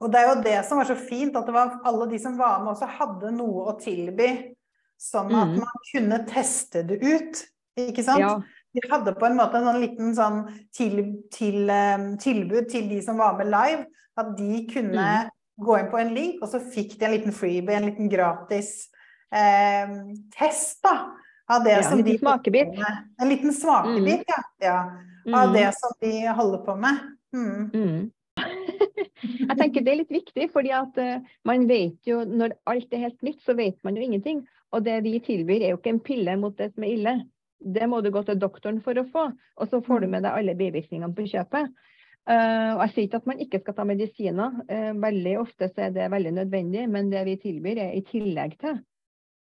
Og 0.00 0.12
det 0.12 0.20
er 0.20 0.28
jo 0.28 0.42
det 0.42 0.64
som 0.64 0.78
var 0.78 0.88
så 0.88 0.96
fint, 0.96 1.36
at 1.36 1.44
det 1.46 1.52
var 1.52 1.80
alle 1.84 2.06
de 2.08 2.18
som 2.18 2.36
var 2.36 2.62
med 2.62 2.72
også 2.72 2.88
hadde 2.88 3.32
noe 3.36 3.66
å 3.72 3.74
tilby. 3.80 4.54
Sånn 5.00 5.32
at 5.36 5.48
Mm. 5.48 5.58
man 5.60 5.82
kunne 5.92 6.26
teste 6.26 6.82
det 6.86 7.02
ut. 7.02 7.44
Ikke 7.76 8.02
sant? 8.02 8.20
Ja, 8.20 8.40
De 8.74 8.80
hadde 8.90 9.14
på 9.16 9.26
en 9.26 9.36
måte 9.36 9.54
en 9.56 9.64
sånn 9.64 9.80
liten 9.80 10.14
sånn 10.14 10.66
til, 10.72 11.22
til, 11.30 11.70
um, 11.70 12.16
tilbud 12.18 12.68
til 12.68 12.88
de 12.90 13.00
som 13.00 13.16
var 13.16 13.36
med 13.38 13.46
live. 13.46 13.86
At 14.18 14.36
de 14.36 14.66
kunne 14.66 14.92
mm. 14.92 15.30
gå 15.60 15.78
inn 15.78 15.90
på 15.90 15.98
en 16.00 16.14
link, 16.14 16.42
og 16.42 16.48
så 16.48 16.60
fikk 16.60 16.98
de 16.98 17.04
en 17.06 17.12
liten 17.12 17.32
freebie, 17.32 17.76
en 17.76 17.86
liten 17.88 18.08
gratis 18.10 18.88
eh, 19.32 19.88
test 20.36 20.82
da, 20.82 21.10
av 21.46 21.64
det 21.64 21.76
ja, 21.76 21.82
som 21.82 22.02
de 22.02 22.18
smakebit. 22.18 22.68
En 23.22 23.28
liten 23.28 23.52
smakebit, 23.52 24.14
mm. 24.14 24.24
ja. 24.26 24.42
ja. 24.66 24.78
Av 25.32 25.48
mm. 25.48 25.54
det 25.54 25.70
som 25.78 25.96
de 26.00 26.12
holder 26.28 26.58
på 26.58 26.76
med. 26.76 26.98
Mm. 27.34 27.70
mm. 27.74 28.10
Jeg 29.22 29.56
tenker 29.56 29.84
det 29.84 29.92
er 29.92 29.98
litt 30.02 30.12
viktig, 30.12 30.50
fordi 30.52 30.72
at 30.76 30.98
uh, 31.00 31.24
man 31.48 31.64
vet 31.70 32.04
jo 32.04 32.18
Når 32.28 32.52
alt 32.68 32.92
er 32.92 33.06
helt 33.06 33.22
nytt, 33.24 33.40
så 33.44 33.54
vet 33.56 33.78
man 33.86 33.96
jo 33.96 34.04
ingenting. 34.04 34.42
Og 34.76 34.84
det 34.84 34.98
vi 35.06 35.16
tilbyr 35.24 35.62
er 35.62 35.72
jo 35.72 35.80
ikke 35.80 35.94
en 35.94 36.04
pille 36.04 36.36
mot 36.40 36.56
det 36.58 36.72
som 36.74 36.84
er 36.84 36.94
ille. 36.96 37.14
Det 37.56 37.86
må 37.88 38.02
du 38.04 38.10
gå 38.12 38.20
til 38.26 38.38
doktoren 38.38 38.82
for 38.84 38.98
å 39.00 39.06
få, 39.08 39.28
og 39.32 39.70
så 39.70 39.80
får 39.80 40.04
du 40.04 40.08
mm. 40.08 40.12
med 40.12 40.26
deg 40.26 40.40
alle 40.40 40.56
bivirkningene 40.58 41.16
på 41.16 41.28
kjøpet. 41.30 41.70
Uh, 42.26 42.74
og 42.74 42.82
Jeg 42.84 42.92
sier 42.92 43.06
ikke 43.06 43.22
at 43.22 43.30
man 43.30 43.40
ikke 43.42 43.62
skal 43.62 43.78
ta 43.78 43.86
medisiner. 43.88 44.58
Uh, 44.68 44.92
veldig 45.06 45.38
ofte 45.40 45.70
så 45.70 45.86
er 45.86 45.96
det 45.96 46.10
veldig 46.12 46.34
nødvendig, 46.42 46.84
men 46.92 47.08
det 47.14 47.24
vi 47.30 47.38
tilbyr 47.46 47.80
er 47.86 47.96
i 47.96 48.04
tillegg 48.06 48.58
til. 48.60 48.82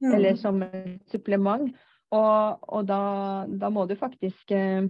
Mm. 0.03 0.13
Eller 0.13 0.39
som 0.39 0.63
supplement. 1.11 1.73
Og, 2.15 2.67
og 2.71 2.85
da, 2.89 2.99
da, 3.49 3.71
må 3.73 3.85
du 3.89 3.95
faktisk 3.99 4.53
eh, 4.55 4.87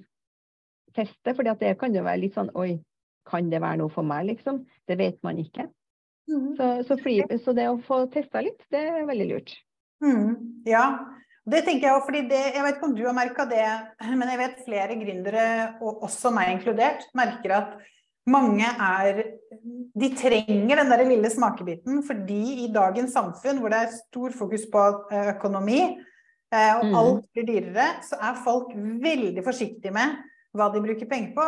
teste, 0.96 1.34
for 1.34 1.46
det 1.48 1.76
kan 1.82 1.96
jo 1.96 2.06
være 2.06 2.24
litt 2.26 2.38
sånn 2.38 2.52
Oi, 2.60 2.78
kan 3.26 3.50
det 3.52 3.64
være 3.64 3.82
noe 3.82 3.94
for 3.94 4.06
meg, 4.08 4.28
liksom? 4.30 4.64
Det 4.88 5.00
vet 5.00 5.18
man 5.26 5.42
ikke. 5.42 5.68
Mm. 6.30 6.56
Så, 6.58 6.70
så, 6.90 6.98
fri, 7.02 7.20
så, 7.42 7.54
det 7.58 7.68
å 7.70 7.82
få 7.86 8.06
testa 8.14 8.42
litt, 8.46 8.62
det 8.74 8.82
er 8.90 9.10
veldig 9.10 9.30
lurt. 9.32 9.54
Mm. 10.04 10.62
Ja, 10.70 10.86
det 11.46 11.64
tenker 11.66 11.88
jeg 11.88 11.98
òg, 11.98 12.06
fordi 12.08 12.24
det, 12.30 12.42
jeg 12.56 12.66
vet 12.66 12.78
ikke 12.78 12.88
om 12.90 12.96
du 12.98 13.04
har 13.06 13.18
merka 13.18 13.46
det, 13.50 13.66
men 14.08 14.32
jeg 14.32 14.42
vet 14.42 14.64
flere 14.66 14.98
gründere, 15.02 15.50
og 15.82 16.06
også 16.08 16.34
meg 16.34 16.56
inkludert, 16.56 17.06
merker 17.18 17.60
at 17.60 17.76
mange 18.26 18.66
er 18.66 19.20
De 19.94 20.08
trenger 20.18 20.80
den 20.80 20.90
der 20.90 21.04
lille 21.06 21.30
smakebiten, 21.30 22.02
fordi 22.08 22.66
i 22.66 22.72
dagens 22.74 23.14
samfunn 23.14 23.60
hvor 23.62 23.70
det 23.70 23.84
er 23.84 23.94
stor 23.94 24.34
fokus 24.34 24.66
på 24.72 24.82
økonomi, 25.36 25.80
og 26.80 26.86
mm. 26.88 26.96
alt 27.00 27.26
blir 27.36 27.48
dyrere, 27.48 27.88
så 28.06 28.20
er 28.22 28.44
folk 28.46 28.74
veldig 28.76 29.44
forsiktige 29.46 29.94
med 29.96 30.18
hva 30.56 30.70
de 30.74 30.84
bruker 30.84 31.10
penger 31.10 31.34
på. 31.36 31.48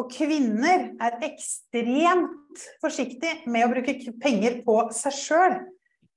Og 0.00 0.10
kvinner 0.10 0.88
er 1.02 1.20
ekstremt 1.22 2.64
forsiktige 2.82 3.44
med 3.50 3.66
å 3.66 3.70
bruke 3.70 3.94
penger 4.22 4.58
på 4.66 4.78
seg 4.94 5.18
sjøl. 5.18 5.58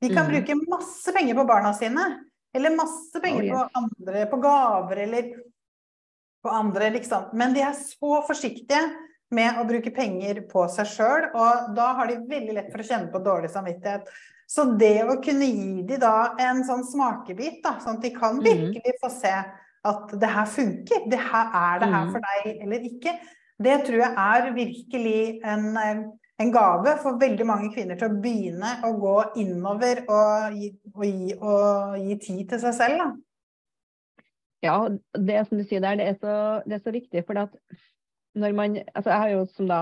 De 0.02 0.10
kan 0.12 0.26
mm. 0.26 0.32
bruke 0.34 0.58
masse 0.64 1.14
penger 1.14 1.38
på 1.38 1.46
barna 1.50 1.74
sine, 1.78 2.06
eller 2.58 2.78
masse 2.78 3.22
penger 3.22 3.44
oh, 3.44 3.48
yeah. 3.48 3.68
på 3.70 3.82
andre, 3.82 4.24
på 4.32 4.40
gaver 4.42 5.04
eller 5.06 5.30
på 6.46 6.54
andre, 6.54 6.90
liksom. 6.96 7.30
Men 7.38 7.54
de 7.54 7.64
er 7.66 7.78
så 7.78 8.22
forsiktige 8.26 8.82
med 9.34 9.60
å 9.60 9.66
bruke 9.68 9.92
penger 9.92 10.44
på 10.50 10.64
seg 10.72 10.90
sjøl, 10.94 11.30
og 11.36 11.72
da 11.78 11.92
har 11.98 12.10
de 12.10 12.22
veldig 12.30 12.56
lett 12.56 12.70
for 12.72 12.84
å 12.84 12.88
kjenne 12.88 13.12
på 13.12 13.22
dårlig 13.26 13.52
samvittighet. 13.52 14.08
Så 14.48 14.64
det 14.80 15.02
å 15.04 15.18
kunne 15.24 15.48
gi 15.50 15.82
dem 15.88 16.00
da 16.00 16.34
en 16.40 16.62
sånn 16.68 16.86
smakebit, 16.88 17.60
da, 17.66 17.76
sånn 17.84 17.98
at 18.00 18.06
de 18.06 18.14
kan 18.16 18.38
mm. 18.40 18.46
virkelig 18.46 18.94
få 19.02 19.12
se 19.12 19.34
at 19.88 20.14
det 20.20 20.30
her 20.32 20.48
funker, 20.50 21.04
det 21.12 21.20
her 21.20 21.52
er 21.52 21.82
det 21.84 21.90
her 21.92 22.08
mm. 22.08 22.14
for 22.14 22.28
deg 22.30 22.64
eller 22.64 22.88
ikke, 22.88 23.14
det 23.64 23.76
tror 23.88 24.02
jeg 24.04 24.14
er 24.24 24.50
virkelig 24.56 25.22
en, 25.52 25.68
en, 26.40 26.52
gave 26.54 26.94
for 27.02 27.18
veldig 27.20 27.46
mange 27.50 27.72
kvinner 27.74 27.98
til 27.98 28.12
å 28.12 28.20
begynne 28.22 28.76
å 28.86 28.92
gå 29.02 29.16
innover 29.42 30.04
og 30.06 30.58
gi, 30.58 30.70
og 30.94 31.06
gi, 31.08 31.38
og 31.38 31.98
gi 32.04 32.18
tid 32.28 32.44
til 32.52 32.62
seg 32.62 32.76
selv. 32.78 33.02
Da. 33.02 34.28
Ja, 34.68 34.78
det 35.18 35.42
som 35.48 35.58
du 35.58 35.66
sier 35.66 35.82
der, 35.82 35.98
det 35.98 36.12
er 36.12 36.20
så, 36.22 36.36
det 36.70 36.78
er 36.78 36.86
så 36.86 36.94
viktig. 36.94 37.26
For 37.26 37.42
at 37.42 37.58
når 38.38 38.54
man 38.54 38.78
altså 38.94 39.10
Jeg 39.10 39.20
har 39.24 39.34
jo 39.34 39.44
som 39.50 39.70
da 39.70 39.82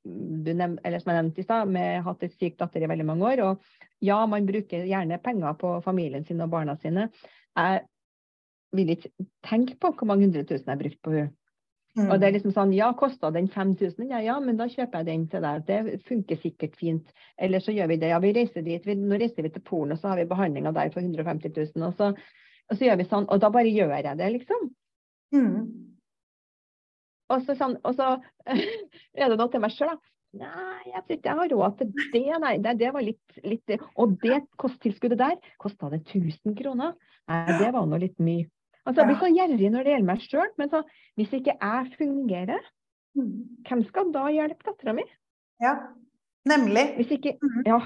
du 0.00 0.52
nevnt, 0.56 0.80
eller 0.84 1.02
som 1.02 1.12
jeg 1.12 1.20
nevnte 1.20 1.42
i 1.42 1.44
stad, 1.44 1.76
hatt 2.06 2.22
et 2.24 2.36
sykt 2.40 2.62
datter 2.62 2.80
i 2.80 2.88
veldig 2.88 3.04
mange 3.04 3.28
år. 3.34 3.44
Og 3.44 3.89
ja, 4.00 4.20
man 4.26 4.46
bruker 4.48 4.86
gjerne 4.88 5.18
penger 5.22 5.56
på 5.60 5.74
familien 5.84 6.24
sin 6.24 6.40
og 6.40 6.52
barna 6.52 6.76
sine. 6.80 7.10
Jeg 7.56 7.84
vil 8.76 8.94
ikke 8.94 9.10
tenke 9.46 9.76
på 9.80 9.92
hvor 9.92 10.08
mange 10.08 10.28
hundre 10.28 10.46
tusen 10.46 10.66
jeg 10.66 10.74
har 10.74 10.82
brukt 10.82 11.02
på 11.04 11.14
henne. 11.16 11.34
Mm. 11.98 12.06
Og 12.06 12.20
det 12.20 12.26
er 12.28 12.34
liksom 12.36 12.52
sånn, 12.54 12.72
ja, 12.76 12.92
kosta 12.94 13.32
den 13.34 13.48
5000? 13.50 14.04
Ja, 14.12 14.20
ja, 14.22 14.36
men 14.42 14.58
da 14.60 14.68
kjøper 14.70 15.00
jeg 15.00 15.08
den 15.08 15.24
til 15.32 15.42
deg. 15.42 15.64
Det 15.66 15.96
funker 16.06 16.38
sikkert 16.38 16.76
fint. 16.78 17.08
Eller 17.34 17.62
så 17.64 17.74
gjør 17.74 17.90
vi 17.90 17.96
det. 17.98 18.12
Ja, 18.12 18.20
vi 18.22 18.30
reiser 18.36 18.62
dit. 18.62 18.84
Vi, 18.86 18.94
nå 18.94 19.18
reiser 19.18 19.42
vi 19.42 19.50
til 19.50 19.64
Polen, 19.66 19.96
og 19.96 19.98
så 19.98 20.12
har 20.12 20.20
vi 20.20 20.28
behandlinga 20.30 20.70
der 20.76 20.92
for 20.94 21.02
150 21.02 21.50
000. 21.74 21.88
Og 21.88 21.96
så, 21.98 22.12
og 22.70 22.76
så, 22.76 22.84
gjør 22.86 23.00
vi 23.00 23.08
sånn. 23.10 23.26
Og 23.26 23.42
da 23.42 23.50
bare 23.50 23.74
gjør 23.74 23.96
jeg 23.96 24.20
det, 24.22 24.30
liksom. 24.36 24.70
Mm. 25.34 25.58
Og 27.34 27.42
så, 27.46 27.58
sånn, 27.58 27.76
og 27.82 27.98
så 27.98 28.12
er 29.18 29.34
det 29.34 29.40
da 29.42 29.50
til 29.50 29.66
meg 29.66 29.74
sjøl, 29.74 29.90
da. 29.96 30.14
Nei, 30.38 30.82
jeg 30.86 31.00
tror 31.02 31.16
ikke 31.16 31.26
jeg 31.26 31.38
har 31.40 31.50
råd 31.50 31.76
til 31.80 31.88
det. 32.14 32.26
Nei, 32.44 32.52
det, 32.62 32.76
det 32.78 32.90
var 32.94 33.02
litt, 33.02 33.38
litt 33.42 33.72
Og 33.98 34.12
det 34.22 34.44
kosttilskuddet 34.62 35.18
der, 35.18 35.38
kosta 35.58 35.90
det 35.90 36.04
1000 36.04 36.54
kroner? 36.58 36.94
Nei, 37.30 37.56
det 37.58 37.70
var 37.74 37.88
nå 37.90 37.98
litt 37.98 38.18
mye. 38.22 38.46
Altså, 38.86 39.02
Jeg 39.02 39.10
blir 39.10 39.18
så 39.20 39.30
gjerrig 39.34 39.72
når 39.74 39.86
det 39.86 39.94
gjelder 39.94 40.08
meg 40.08 40.22
sjøl, 40.24 40.52
men 40.60 40.70
så, 40.72 40.84
hvis 41.18 41.34
ikke 41.36 41.56
jeg 41.56 41.90
fungerer, 41.98 42.70
mm. 43.18 43.34
hvem 43.68 43.82
skal 43.90 44.14
da 44.14 44.28
hjelpe 44.32 44.70
dattera 44.70 44.94
mi? 44.96 45.04
Ja, 45.60 45.74
nemlig. 46.48 46.86
Hvis 47.00 47.12
ikke, 47.18 47.34
mm. 47.42 47.60
ja, 47.68 47.80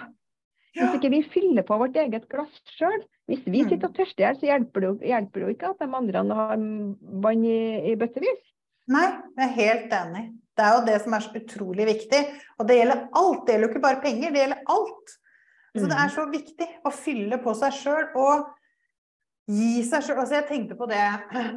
hvis 0.77 0.95
ikke 1.01 1.13
vi 1.17 1.25
fyller 1.33 1.67
på 1.67 1.81
vårt 1.81 1.99
eget 1.99 2.29
glass 2.31 2.77
sjøl, 2.77 3.03
hvis 3.31 3.43
vi 3.49 3.65
mm. 3.65 3.73
sitter 3.73 3.89
og 3.89 3.97
tørster 3.97 4.21
i 4.21 4.29
hjel, 4.29 4.39
så 4.39 4.51
hjelper 4.53 4.85
det, 4.85 4.95
hjelper 5.11 5.41
det 5.41 5.49
jo 5.49 5.57
ikke 5.57 5.73
at 5.73 5.83
de 5.83 5.91
andre 5.99 6.25
har 6.45 6.57
vann 7.27 7.45
i, 7.49 7.61
i 7.91 7.99
bøttevis. 7.99 8.41
Nei, 8.93 9.07
jeg 9.41 9.49
er 9.49 9.55
helt 9.59 9.95
enig. 9.97 10.25
Det 10.55 10.65
er 10.65 10.75
jo 10.77 10.83
det 10.87 10.97
som 11.03 11.17
er 11.17 11.25
så 11.25 11.41
utrolig 11.41 11.87
viktig. 11.89 12.21
Og 12.59 12.69
det 12.69 12.79
gjelder 12.79 13.07
alt. 13.21 13.45
Det 13.45 13.55
gjelder 13.55 13.67
jo 13.67 13.73
ikke 13.73 13.87
bare 13.87 14.03
penger, 14.05 14.35
det 14.35 14.43
gjelder 14.45 14.75
alt. 14.77 15.15
Så 15.75 15.89
det 15.91 15.97
er 15.99 16.13
så 16.15 16.25
viktig 16.31 16.69
å 16.87 16.93
fylle 16.95 17.41
på 17.43 17.55
seg 17.59 17.75
sjøl. 17.75 18.05
Og 18.15 18.45
gi 19.51 19.83
seg 19.87 20.05
sjøl 20.07 20.21
Altså, 20.23 20.37
jeg 20.39 20.47
tenkte 20.49 20.77
på 20.79 20.87
det 20.89 21.03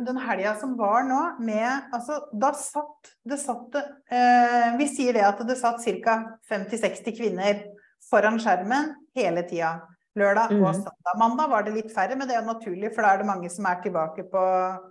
den 0.07 0.17
helga 0.25 0.55
som 0.59 0.73
var 0.79 1.05
nå, 1.07 1.19
med 1.39 1.93
Altså, 1.95 2.19
da 2.33 2.49
satt 2.57 3.13
det 3.27 3.37
satt 3.39 3.77
eh, 3.77 4.73
Vi 4.79 4.89
sier 4.91 5.15
det 5.15 5.23
at 5.27 5.43
det 5.47 5.59
satt 5.59 5.85
ca. 6.03 6.17
50-60 6.49 7.15
kvinner 7.15 7.61
foran 8.07 8.39
skjermen 8.41 8.93
hele 9.17 9.43
tida. 9.47 9.77
Lørdag 10.17 10.53
og 10.55 10.63
mm. 10.63 10.77
søndag. 10.79 11.17
Mandag 11.19 11.49
var 11.51 11.65
det 11.65 11.75
litt 11.75 11.91
færre, 11.93 12.15
men 12.17 12.29
det 12.29 12.37
er 12.37 12.45
naturlig, 12.45 12.89
for 12.95 13.05
da 13.05 13.13
er 13.13 13.21
det 13.21 13.27
mange 13.29 13.49
som 13.53 13.67
er 13.69 13.81
tilbake 13.83 14.25
på, 14.31 14.43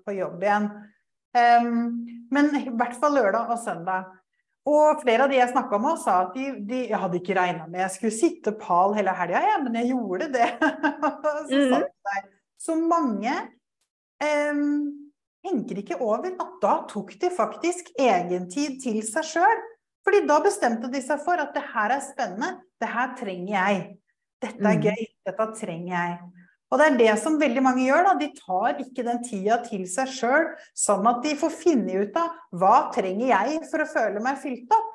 på 0.06 0.14
jobb 0.14 0.44
igjen. 0.44 0.68
Um, 1.36 2.06
men 2.32 2.50
i 2.58 2.70
hvert 2.70 2.96
fall 3.00 3.16
lørdag 3.18 3.50
og 3.52 3.60
søndag. 3.62 4.12
Og 4.66 5.02
flere 5.04 5.26
av 5.26 5.30
de 5.30 5.38
jeg 5.38 5.52
snakka 5.52 5.78
med, 5.78 5.98
sa 6.02 6.16
at 6.24 6.32
de, 6.34 6.48
de 6.66 6.80
jeg 6.88 6.98
hadde 6.98 7.20
ikke 7.20 7.36
regna 7.38 7.68
med 7.70 7.84
jeg 7.84 7.92
skulle 7.94 8.16
sitte 8.16 8.54
pal 8.58 8.96
hele 8.96 9.14
helga, 9.14 9.42
ja, 9.46 9.60
men 9.62 9.78
jeg 9.78 9.92
gjorde 9.92 10.30
det. 10.34 10.48
så 11.50 11.60
mm. 11.60 11.74
-hmm. 11.74 11.84
så 12.58 12.74
mange 12.74 13.34
eh, 14.22 14.64
tenker 15.46 15.78
ikke 15.78 16.00
over 16.00 16.26
at 16.26 16.58
da 16.62 16.74
tok 16.90 17.14
de 17.20 17.30
faktisk 17.30 17.92
egentid 17.98 18.82
til 18.82 19.02
seg 19.06 19.24
sjøl. 19.24 19.62
Fordi 20.06 20.26
da 20.26 20.40
bestemte 20.42 20.90
de 20.90 21.02
seg 21.02 21.22
for 21.24 21.40
at 21.42 21.54
det 21.54 21.62
her 21.74 21.90
er 21.90 22.02
spennende, 22.02 22.60
det 22.80 22.88
her 22.88 23.14
trenger 23.18 23.52
jeg. 23.52 23.96
Dette 24.42 24.62
er 24.62 24.76
mm. 24.78 24.82
gøy, 24.82 25.06
dette 25.26 25.46
trenger 25.60 25.94
jeg. 25.94 26.18
Og 26.66 26.80
det 26.80 26.86
er 26.86 26.96
det 26.98 27.12
som 27.22 27.38
veldig 27.38 27.62
mange 27.62 27.84
gjør. 27.86 28.08
da, 28.08 28.14
De 28.18 28.30
tar 28.34 28.80
ikke 28.82 29.04
den 29.06 29.22
tida 29.26 29.60
til 29.66 29.84
seg 29.90 30.10
sjøl, 30.10 30.48
sånn 30.74 31.06
at 31.06 31.22
de 31.22 31.36
får 31.38 31.54
finne 31.54 32.02
ut 32.02 32.18
av 32.18 32.34
hva 32.58 32.88
trenger 32.94 33.30
jeg 33.30 33.62
for 33.70 33.84
å 33.84 33.90
føle 33.90 34.22
meg 34.24 34.40
fylt 34.42 34.74
opp. 34.74 34.92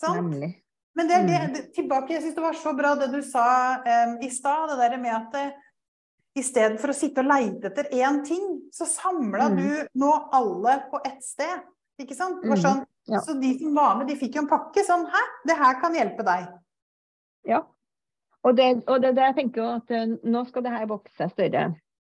Sant? 0.00 0.36
Men 0.94 1.08
det 1.10 1.14
er 1.16 1.24
det, 1.26 1.38
mm. 1.42 1.70
tilbake, 1.74 2.14
jeg 2.14 2.22
syns 2.22 2.36
det 2.36 2.44
var 2.44 2.58
så 2.58 2.72
bra 2.76 2.92
det 2.98 3.08
du 3.10 3.18
sa 3.26 3.46
um, 3.82 4.18
i 4.22 4.28
stad, 4.30 4.70
det 4.70 4.76
der 4.78 5.00
med 5.02 5.14
at 5.16 5.54
i 6.38 6.42
stedet 6.42 6.80
for 6.82 6.90
å 6.90 6.96
sitte 6.96 7.22
og 7.22 7.30
leite 7.30 7.70
etter 7.70 7.90
én 7.94 8.20
ting, 8.26 8.44
så 8.74 8.86
samla 8.90 9.48
mm. 9.50 9.58
du 9.58 10.00
nå 10.02 10.12
alle 10.34 10.80
på 10.90 11.00
ett 11.06 11.22
sted. 11.22 11.62
Ikke 12.02 12.16
sant? 12.18 12.40
Det 12.42 12.50
var 12.50 12.58
mm. 12.58 12.64
sånn, 12.64 12.80
mm. 12.82 13.14
ja. 13.14 13.22
Så 13.22 13.36
de 13.38 13.52
som 13.60 13.78
var 13.78 13.98
med, 13.98 14.08
de 14.10 14.18
fikk 14.18 14.38
jo 14.38 14.44
en 14.44 14.50
pakke 14.50 14.82
sånn 14.86 15.06
Hæ, 15.10 15.22
det 15.46 15.58
her 15.60 15.78
kan 15.82 15.98
hjelpe 15.98 16.26
deg. 16.26 16.48
Ja. 17.46 17.60
Og 18.44 18.56
det, 18.56 18.68
og 18.90 19.00
det, 19.02 19.14
det 19.16 19.28
jeg 19.28 19.36
tenker 19.38 19.62
jo 19.62 19.68
at 19.78 19.94
uh, 19.94 20.16
nå 20.30 20.42
skal 20.48 20.66
det 20.66 20.74
her 20.74 20.88
vokse 20.90 21.28
større. 21.32 21.68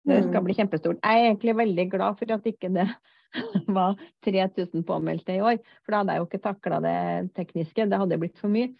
Det 0.06 0.22
skal 0.22 0.40
mm. 0.40 0.46
bli 0.46 0.56
kjempestort. 0.58 0.98
Jeg 1.02 1.20
er 1.20 1.28
egentlig 1.28 1.56
veldig 1.58 1.86
glad 1.92 2.18
for 2.18 2.34
at 2.34 2.48
ikke 2.50 2.70
det 2.74 2.86
var 3.78 3.94
3000 4.26 4.84
påmeldte 4.86 5.36
i 5.36 5.42
år. 5.42 5.60
For 5.84 5.94
da 5.94 6.02
hadde 6.02 6.16
jeg 6.16 6.22
jo 6.22 6.28
ikke 6.28 6.42
takla 6.44 6.82
det 6.82 6.98
tekniske. 7.38 7.88
Det 7.90 8.02
hadde 8.02 8.20
blitt 8.22 8.42
for 8.42 8.52
mye. 8.52 8.72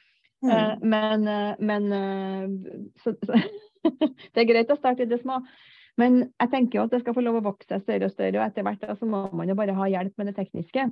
Mm. 0.45 0.51
Uh, 0.51 0.75
men, 0.83 1.27
uh, 1.31 1.55
men 1.59 1.89
så, 3.03 3.15
så 3.27 3.41
det 4.33 4.43
er 4.43 4.51
greit 4.51 4.71
å 4.71 4.79
starte 4.79 5.07
i 5.07 5.11
det 5.11 5.23
små. 5.23 5.41
Men 5.97 6.27
jeg 6.29 6.53
tenker 6.53 6.79
jo 6.79 6.87
at 6.87 6.93
det 6.93 7.01
skal 7.03 7.15
få 7.17 7.25
lov 7.25 7.39
å 7.41 7.47
vokse 7.47 7.79
større 7.81 8.11
og 8.11 8.13
større, 8.13 8.37
og 8.37 8.45
etter 8.45 8.67
hvert 8.67 8.85
så 8.99 9.09
må 9.09 9.23
man 9.33 9.49
jo 9.49 9.57
bare 9.57 9.77
ha 9.77 9.87
hjelp 9.89 10.19
med 10.19 10.29
det 10.29 10.37
tekniske. 10.37 10.91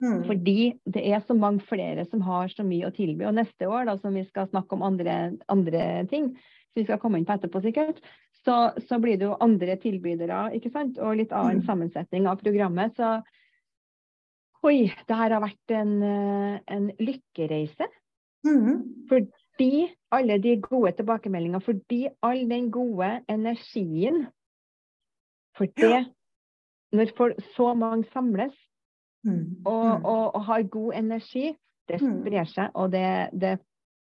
Mm. 0.00 0.22
Fordi 0.24 0.72
det 0.88 1.02
er 1.12 1.20
så 1.26 1.36
mange 1.36 1.60
flere 1.68 2.06
som 2.08 2.22
har 2.24 2.48
så 2.52 2.64
mye 2.64 2.88
å 2.88 2.94
tilby. 2.94 3.26
Og 3.28 3.36
neste 3.36 3.68
år, 3.68 3.84
da, 3.88 3.98
som 4.00 4.16
vi 4.16 4.24
skal 4.28 4.48
snakke 4.48 4.76
om 4.76 4.84
andre, 4.86 5.18
andre 5.52 5.84
ting, 6.10 6.32
som 6.70 6.80
vi 6.80 6.86
skal 6.86 7.00
komme 7.02 7.20
inn 7.20 7.26
på 7.28 7.36
etterpå 7.36 7.60
sikkert, 7.64 8.00
så, 8.44 8.72
så, 8.88 8.96
blir 9.02 9.20
det 9.20 9.28
jo 9.28 9.36
andre 9.44 9.76
tilbydere, 9.82 10.46
ikke 10.56 10.72
sant? 10.72 11.00
Og 11.02 11.18
litt 11.20 11.34
annen 11.36 11.60
mm. 11.60 11.66
sammensetning 11.68 12.28
av 12.30 12.40
programmet. 12.40 12.96
Så 12.96 13.18
oi, 14.64 14.88
det 14.88 15.18
her 15.20 15.36
har 15.36 15.44
vært 15.44 15.76
en, 15.76 15.92
eh, 16.06 16.56
en 16.76 16.88
lykkereise. 17.00 17.90
Mm. 18.48 19.04
Fordi 19.10 19.72
alle 20.16 20.38
de 20.40 20.56
gode 20.64 20.94
tilbakemeldingene, 20.96 21.60
fordi 21.60 22.06
all 22.24 22.46
den 22.48 22.70
gode 22.72 23.18
energien 23.28 24.28
For 25.58 25.66
det, 25.76 25.90
ja. 25.90 26.04
når 26.94 27.10
så 27.52 27.72
mange 27.74 28.06
samles 28.14 28.54
mm. 29.26 29.42
og, 29.64 30.04
og, 30.04 30.24
og, 30.34 30.40
har 30.48 30.62
god 30.62 30.94
energi, 31.00 31.50
det 31.88 32.00
mm. 32.02 32.14
sprer 32.20 32.48
seg, 32.50 32.70
og 32.74 32.92
det, 32.94 33.06
det 33.32 33.58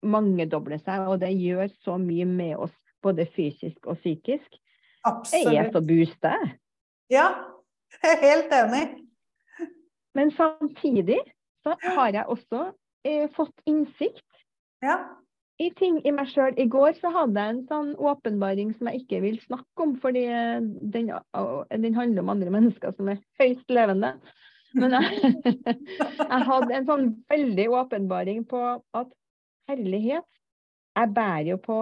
mangedobler 0.07 0.81
seg, 0.83 1.07
og 1.09 1.20
det 1.22 1.33
gjør 1.35 1.70
så 1.85 1.96
mye 2.00 2.26
med 2.29 2.57
oss 2.66 2.74
både 3.05 3.26
fysisk 3.37 3.87
og 3.87 3.98
psykisk. 4.00 4.59
Absolutt. 5.07 5.52
Jeg 5.52 5.61
er 5.62 5.72
så 5.72 5.83
boosta. 5.87 6.33
Ja, 7.12 7.26
jeg 8.02 8.16
er 8.16 8.22
helt 8.24 8.55
enig. 8.57 8.87
Men 10.16 10.33
samtidig 10.35 11.20
så 11.62 11.76
har 11.83 12.14
jeg 12.14 12.26
også 12.26 12.70
eh, 13.07 13.29
fått 13.37 13.55
innsikt 13.68 14.24
ja. 14.83 14.96
i 15.62 15.68
ting 15.79 16.00
i 16.07 16.12
meg 16.14 16.31
sjøl. 16.33 16.57
I 16.59 16.66
går 16.72 16.96
så 17.00 17.12
hadde 17.14 17.42
jeg 17.42 17.55
en 17.55 17.62
sånn 17.68 17.92
åpenbaring 18.00 18.72
som 18.79 18.90
jeg 18.90 19.05
ikke 19.05 19.20
vil 19.26 19.38
snakke 19.44 19.85
om, 19.85 19.94
fordi 20.02 20.24
den, 20.94 21.12
den 21.12 21.98
handler 21.98 22.24
om 22.24 22.33
andre 22.35 22.55
mennesker 22.55 22.96
som 22.96 23.12
er 23.12 23.22
høyst 23.40 23.70
levende. 23.70 24.16
Men 24.76 24.96
jeg, 24.96 25.32
jeg 26.32 26.42
hadde 26.50 26.76
en 26.78 26.88
sånn 26.88 27.06
veldig 27.30 27.66
åpenbaring 27.80 28.44
på 28.48 28.60
at 28.96 29.14
herlighet 29.70 30.26
Jeg 30.96 31.12
bærer 31.16 31.50
jo 31.54 31.58
på 31.60 31.80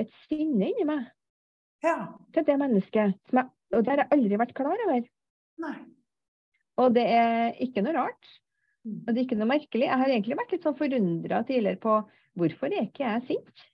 et 0.00 0.10
sinne 0.26 0.70
inni 0.70 0.86
meg 0.88 1.06
ja. 1.84 1.96
til 2.34 2.44
det 2.46 2.56
mennesket. 2.60 3.16
Jeg, 3.32 3.46
og 3.74 3.82
det 3.82 3.92
har 3.92 4.04
jeg 4.04 4.12
aldri 4.16 4.38
vært 4.40 4.54
klar 4.56 4.84
over. 4.86 5.02
Nei. 5.60 5.74
Og 6.80 6.94
det 6.96 7.04
er 7.12 7.58
ikke 7.64 7.82
noe 7.84 7.96
rart. 7.96 8.30
Mm. 8.86 9.02
Og 9.02 9.10
det 9.10 9.16
er 9.16 9.26
ikke 9.26 9.40
noe 9.40 9.50
merkelig. 9.50 9.88
Jeg 9.88 10.00
har 10.02 10.12
egentlig 10.12 10.38
vært 10.38 10.54
litt 10.54 10.64
sånn 10.66 10.78
forundra 10.78 11.42
tidligere 11.48 11.80
på 11.82 11.98
hvorfor 12.40 12.72
er 12.72 12.86
ikke 12.86 13.04
jeg 13.04 13.26
sint? 13.28 13.66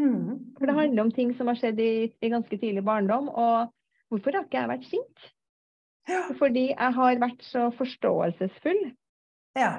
Mm. 0.00 0.54
For 0.56 0.66
det 0.66 0.78
handler 0.78 1.04
om 1.04 1.12
ting 1.14 1.34
som 1.36 1.50
har 1.50 1.60
skjedd 1.60 1.80
i, 1.82 1.92
i, 2.08 2.32
ganske 2.32 2.58
tidlig 2.58 2.84
barndom. 2.86 3.28
Og 3.28 3.70
hvorfor 4.10 4.38
har 4.38 4.48
ikke 4.48 4.60
jeg 4.60 4.72
vært 4.72 4.88
sint? 4.90 5.30
Ja. 6.10 6.22
Fordi 6.38 6.68
jeg 6.72 6.94
har 6.98 7.18
vært 7.22 7.42
så 7.46 7.68
forståelsesfull. 7.78 8.80
Ja 9.58 9.74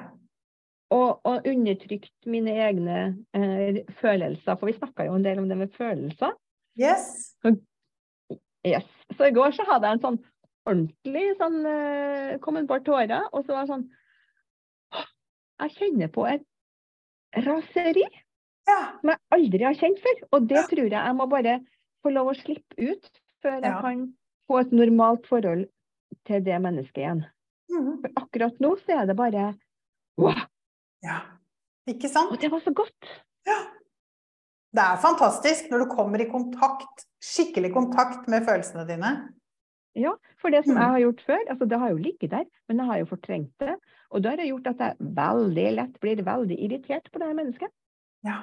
og, 0.94 1.20
og 1.26 1.48
undertrykt 1.48 2.28
mine 2.30 2.54
egne 2.66 2.98
eh, 3.36 3.82
følelser. 4.00 4.58
For 4.58 4.68
vi 4.68 4.76
snakka 4.76 5.08
jo 5.08 5.16
en 5.18 5.26
del 5.26 5.40
om 5.42 5.48
det 5.50 5.58
med 5.58 5.74
følelser. 5.76 6.34
Yes. 6.80 7.34
Så, 7.42 7.54
yes. 8.66 8.88
Så 9.16 9.28
i 9.28 9.34
går 9.34 9.54
så 9.56 9.66
hadde 9.68 9.88
jeg 9.88 9.98
en 9.98 10.04
sånn 10.04 10.20
ordentlig 10.64 11.26
sånn 11.38 11.60
eh, 11.68 12.34
Kom 12.42 12.58
et 12.58 12.68
par 12.68 12.82
tårer, 12.86 13.28
og 13.32 13.44
så 13.44 13.54
var 13.54 13.66
det 13.66 13.74
sånn 13.74 13.84
Jeg 15.62 15.74
kjenner 15.76 16.10
på 16.10 16.24
et 16.26 16.46
raseri 17.44 18.04
ja. 18.06 18.80
som 19.00 19.12
jeg 19.12 19.22
aldri 19.36 19.68
har 19.68 19.78
kjent 19.78 20.02
før. 20.02 20.24
Og 20.32 20.50
det 20.50 20.60
ja. 20.60 20.66
tror 20.70 20.88
jeg 20.88 20.98
jeg 20.98 21.18
må 21.20 21.28
bare 21.30 21.60
få 22.04 22.12
lov 22.14 22.32
å 22.32 22.38
slippe 22.38 22.76
ut 22.80 23.10
før 23.44 23.60
jeg 23.60 23.80
kan 23.84 24.04
få 24.48 24.60
et 24.60 24.74
normalt 24.76 25.26
forhold 25.28 25.68
til 26.26 26.44
det 26.44 26.58
mennesket 26.62 27.02
igjen. 27.02 27.22
Mm. 27.72 27.94
For 28.02 28.24
akkurat 28.24 28.60
nå 28.62 28.74
så 28.82 29.00
er 29.00 29.08
det 29.08 29.16
bare 29.18 29.46
wow, 30.20 30.44
ja. 31.04 31.20
Ikke 31.90 32.08
sant? 32.08 32.32
Og 32.32 32.40
det 32.40 32.50
var 32.52 32.62
så 32.64 32.72
godt. 32.72 33.14
Ja. 33.48 33.58
Det 34.74 34.82
er 34.82 35.00
fantastisk 35.02 35.68
når 35.70 35.84
du 35.84 35.90
kommer 35.92 36.22
i 36.22 36.28
kontakt, 36.30 37.04
skikkelig 37.22 37.70
kontakt 37.74 38.28
med 38.30 38.46
følelsene 38.46 38.86
dine. 38.88 39.10
Ja, 39.94 40.16
for 40.42 40.50
det 40.50 40.64
som 40.64 40.74
jeg 40.74 40.82
mm. 40.82 40.94
har 40.96 41.02
gjort 41.04 41.20
før, 41.28 41.42
altså 41.52 41.68
det 41.70 41.78
har 41.78 41.92
jo 41.92 42.00
ligget 42.02 42.32
der, 42.32 42.46
men 42.68 42.80
jeg 42.80 42.88
har 42.88 42.98
jo 42.98 43.10
fortrengt 43.12 43.52
det. 43.62 43.76
Og 44.10 44.24
da 44.24 44.32
har 44.32 44.40
det 44.40 44.48
gjort 44.48 44.72
at 44.72 44.82
jeg 44.82 45.12
veldig 45.20 45.66
lett 45.76 46.00
blir 46.02 46.22
veldig 46.26 46.58
irritert 46.66 47.06
på 47.12 47.20
det 47.20 47.28
her 47.28 47.38
mennesket. 47.38 47.70
Ja. 48.26 48.40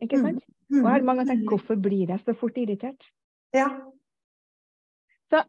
Ikke 0.00 0.22
sant? 0.22 0.40
Mm. 0.70 0.80
Og 0.80 0.86
jeg 0.86 0.94
har 0.94 1.06
mange 1.10 1.26
tenkt 1.28 1.50
hvorfor 1.50 1.76
blir 1.82 2.08
jeg 2.08 2.22
så 2.24 2.34
fort 2.38 2.56
irritert? 2.60 3.10
Ja. 3.56 3.68
Så 5.28 5.42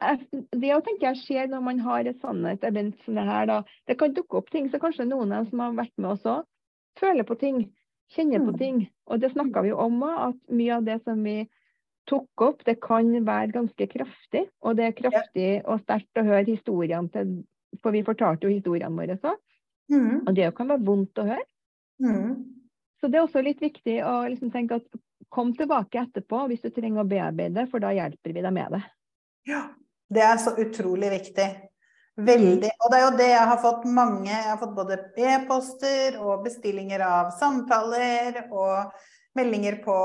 Det 0.52 0.72
å 0.76 0.82
tenke 0.84 1.08
jeg 1.08 1.22
skjer 1.24 1.52
når 1.52 1.62
man 1.64 1.80
har 1.84 2.08
et 2.08 2.20
sannhet 2.24 2.64
event 2.68 2.98
som 3.06 3.16
det 3.16 3.28
her. 3.28 3.46
da, 3.48 3.64
Det 3.88 3.98
kan 4.00 4.14
dukke 4.14 4.42
opp 4.42 4.50
ting, 4.52 4.70
så 4.70 4.80
kanskje 4.80 5.08
noen 5.08 5.32
av 5.32 5.44
dem 5.44 5.52
som 5.52 5.60
har 5.64 5.78
vært 5.78 5.96
med 5.98 6.12
oss 6.12 6.26
òg, 6.28 6.44
føler 7.00 7.24
på 7.24 7.40
ting. 7.40 7.62
Kjenner 8.16 8.44
på 8.44 8.56
mm. 8.56 8.60
ting. 8.60 8.82
Og 9.08 9.22
det 9.22 9.32
snakka 9.32 9.64
vi 9.64 9.72
om 9.72 10.02
òg, 10.04 10.18
at 10.30 10.52
mye 10.52 10.76
av 10.76 10.84
det 10.84 11.00
som 11.06 11.24
vi 11.24 11.38
tok 12.10 12.42
opp, 12.42 12.64
det 12.66 12.80
kan 12.82 13.12
være 13.26 13.54
ganske 13.54 13.88
kraftig. 13.88 14.48
Og 14.66 14.76
det 14.76 14.88
er 14.88 14.98
kraftig 14.98 15.50
og 15.64 15.84
sterkt 15.86 16.20
å 16.20 16.28
høre 16.28 16.48
historiene 16.50 17.14
til 17.14 17.40
For 17.84 17.94
vi 17.94 18.02
fortalte 18.02 18.48
jo 18.48 18.56
historiene 18.56 18.98
våre 18.98 19.16
så. 19.22 19.36
Mm. 19.94 20.26
Og 20.26 20.34
det 20.36 20.48
kan 20.58 20.72
være 20.72 20.86
vondt 20.88 21.20
å 21.22 21.28
høre. 21.28 21.46
Mm. 22.02 22.32
Så 23.00 23.08
det 23.08 23.20
er 23.20 23.28
også 23.28 23.44
litt 23.46 23.62
viktig 23.62 24.00
å 24.04 24.24
liksom 24.28 24.50
tenke 24.52 24.80
at 24.80 25.00
kom 25.30 25.54
tilbake 25.54 26.02
etterpå 26.02 26.48
hvis 26.50 26.64
du 26.66 26.72
trenger 26.74 27.04
å 27.04 27.10
bearbeide, 27.10 27.68
for 27.70 27.84
da 27.84 27.94
hjelper 27.94 28.34
vi 28.34 28.42
deg 28.42 28.56
med 28.56 28.74
det. 28.74 28.82
Ja. 29.50 29.66
Det 30.10 30.24
er 30.26 30.40
så 30.42 30.56
utrolig 30.58 31.12
viktig. 31.14 31.48
Veldig. 32.20 32.72
Og 32.84 32.92
det 32.92 32.98
er 32.98 33.06
jo 33.06 33.12
det 33.20 33.28
jeg 33.30 33.48
har 33.48 33.60
fått 33.64 33.86
mange 33.88 34.28
Jeg 34.28 34.48
har 34.50 34.58
fått 34.60 34.74
både 34.76 34.98
e-poster 35.16 36.18
og 36.20 36.44
bestillinger 36.44 37.04
av 37.06 37.30
samtaler 37.40 38.42
og 38.50 38.92
meldinger 39.38 39.78
på 39.84 39.96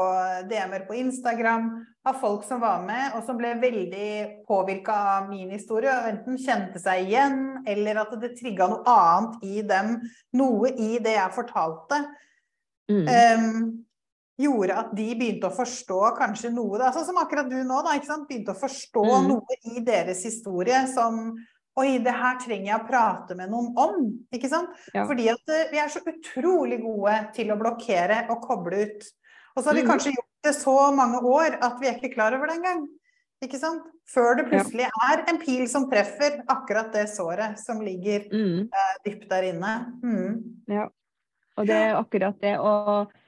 DM-er 0.50 0.84
på 0.86 0.94
Instagram 1.00 1.70
av 2.06 2.18
folk 2.20 2.44
som 2.46 2.60
var 2.60 2.82
med, 2.84 3.14
og 3.16 3.24
som 3.26 3.38
ble 3.40 3.54
veldig 3.58 4.44
påvirka 4.46 4.94
av 5.14 5.30
min 5.30 5.48
historie, 5.54 5.90
og 5.90 6.10
enten 6.10 6.36
kjente 6.38 6.82
seg 6.82 7.08
igjen, 7.08 7.40
eller 7.66 8.02
at 8.02 8.12
det 8.20 8.34
trigga 8.38 8.68
noe 8.70 8.84
annet 8.84 9.46
i 9.48 9.64
dem. 9.66 9.96
Noe 10.36 10.70
i 10.70 10.98
det 11.02 11.16
jeg 11.16 11.34
fortalte. 11.34 12.02
Mm. 12.92 13.08
Um, 13.08 13.56
gjorde 14.40 14.76
at 14.76 14.92
de 14.96 15.08
begynte 15.14 15.48
å 15.48 15.54
forstå 15.54 16.00
kanskje 16.18 16.50
noe 16.54 16.78
da, 16.80 16.90
Sånn 16.94 17.06
som 17.06 17.18
akkurat 17.22 17.48
du 17.50 17.58
nå, 17.62 17.80
da. 17.86 17.96
Begynte 18.26 18.54
å 18.54 18.58
forstå 18.58 19.04
mm. 19.06 19.28
noe 19.30 19.58
i 19.70 19.82
deres 19.86 20.24
historie 20.26 20.84
som 20.90 21.34
Oi, 21.74 21.96
det 21.98 22.12
her 22.14 22.36
trenger 22.38 22.68
jeg 22.68 22.76
å 22.76 22.84
prate 22.86 23.34
med 23.34 23.50
noen 23.50 23.72
om. 23.82 24.02
ikke 24.30 24.46
sant? 24.46 24.76
Ja. 24.94 25.08
Fordi 25.08 25.24
at 25.32 25.40
uh, 25.50 25.64
vi 25.72 25.80
er 25.82 25.88
så 25.90 26.04
utrolig 26.06 26.76
gode 26.84 27.16
til 27.34 27.48
å 27.50 27.56
blokkere 27.58 28.20
og 28.30 28.44
koble 28.44 28.84
ut. 28.84 29.08
Og 29.56 29.58
så 29.58 29.72
har 29.72 29.80
vi 29.80 29.82
mm. 29.82 29.88
kanskje 29.88 30.12
gjort 30.12 30.46
det 30.46 30.52
så 30.54 30.74
mange 30.94 31.18
år 31.26 31.56
at 31.58 31.80
vi 31.82 31.90
er 31.90 31.98
ikke 31.98 32.12
klar 32.12 32.36
over 32.36 32.46
det 32.46 32.60
engang. 32.60 32.84
Ikke 33.42 33.58
sant? 33.58 33.82
Før 34.06 34.38
det 34.38 34.46
plutselig 34.52 34.86
ja. 34.86 34.92
er 35.08 35.24
en 35.32 35.40
pil 35.42 35.64
som 35.72 35.88
treffer 35.90 36.44
akkurat 36.54 36.94
det 36.94 37.08
såret 37.10 37.58
som 37.58 37.82
ligger 37.82 38.30
mm. 38.30 38.70
uh, 38.70 38.94
dypt 39.08 39.26
der 39.34 39.50
inne. 39.50 39.74
Mm. 40.06 40.38
Ja, 40.70 40.86
og 41.58 41.66
det 41.66 41.80
er 41.88 41.98
akkurat 41.98 42.38
det. 42.38 42.54
Og 42.62 43.10
Uh, 43.10 43.23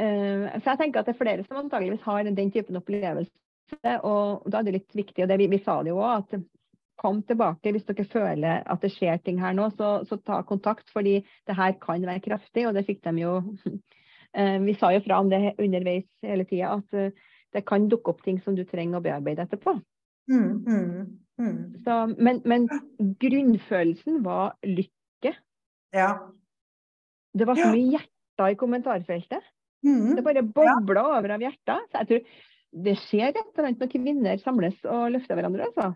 så 0.00 0.72
jeg 0.72 0.78
tenker 0.80 1.02
at 1.02 1.08
det 1.08 1.12
er 1.12 1.20
flere 1.20 1.44
som 1.44 1.58
antageligvis 1.60 2.04
har 2.06 2.24
den 2.24 2.50
typen 2.50 2.78
opplevelse. 2.78 3.32
Og 4.02 4.46
da 4.50 4.60
er 4.60 4.66
det 4.66 4.74
litt 4.78 4.96
viktig, 4.96 5.22
og 5.24 5.28
det, 5.30 5.36
vi, 5.40 5.50
vi 5.52 5.60
sa 5.64 5.78
det 5.84 5.92
jo 5.92 6.00
òg, 6.00 6.24
at 6.24 6.42
kom 7.02 7.22
tilbake 7.26 7.72
hvis 7.74 7.86
dere 7.88 8.06
føler 8.10 8.62
at 8.70 8.84
det 8.84 8.92
skjer 8.94 9.20
ting 9.24 9.40
her 9.42 9.54
nå, 9.56 9.68
så, 9.78 10.02
så, 10.08 10.18
ta 10.22 10.42
kontakt. 10.46 10.90
Fordi 10.94 11.18
det 11.48 11.58
her 11.58 11.74
kan 11.82 12.04
være 12.06 12.24
kraftig, 12.24 12.66
og 12.68 12.76
det 12.76 12.86
fikk 12.88 13.02
de 13.06 13.24
jo 13.24 13.38
uh, 13.42 14.58
Vi 14.68 14.76
sa 14.80 14.92
jo 14.94 15.02
fra 15.04 15.20
om 15.22 15.30
det 15.32 15.56
underveis 15.58 16.08
hele 16.24 16.46
tida, 16.48 16.76
at 16.78 16.98
uh, 16.98 17.32
det 17.52 17.66
kan 17.68 17.88
dukke 17.90 18.14
opp 18.14 18.22
ting 18.24 18.40
som 18.44 18.56
du 18.56 18.64
trenger 18.68 19.00
å 19.00 19.04
bearbeide 19.04 19.44
etterpå. 19.44 19.76
Mm, 20.30 20.52
mm, 20.64 21.00
mm. 21.42 21.56
Så, 21.84 21.96
men, 22.16 22.38
men, 22.48 22.68
grunnfølelsen 23.20 24.22
var 24.24 24.54
lykke. 24.64 25.34
Ja. 25.92 26.12
Det 27.36 27.48
var 27.48 27.58
så 27.58 27.66
mye 27.72 27.98
hjerter 27.98 28.54
i 28.54 28.56
kommentarfeltet. 28.60 29.50
Mm. 29.82 30.14
Det 30.16 30.24
bare 30.24 30.44
bobler 30.46 31.02
ja. 31.02 31.18
over 31.18 31.34
av 31.36 31.44
hjertet. 31.44 31.90
Så 31.90 32.00
jeg 32.02 32.10
tror 32.10 32.40
det 32.86 32.96
skjer 33.02 33.28
et 33.30 33.42
eller 33.42 33.68
annet 33.68 33.82
når 33.82 33.92
kvinner 33.92 34.40
samles 34.40 34.78
og 34.88 35.10
løfter 35.12 35.36
hverandre, 35.36 35.68
altså. 35.68 35.92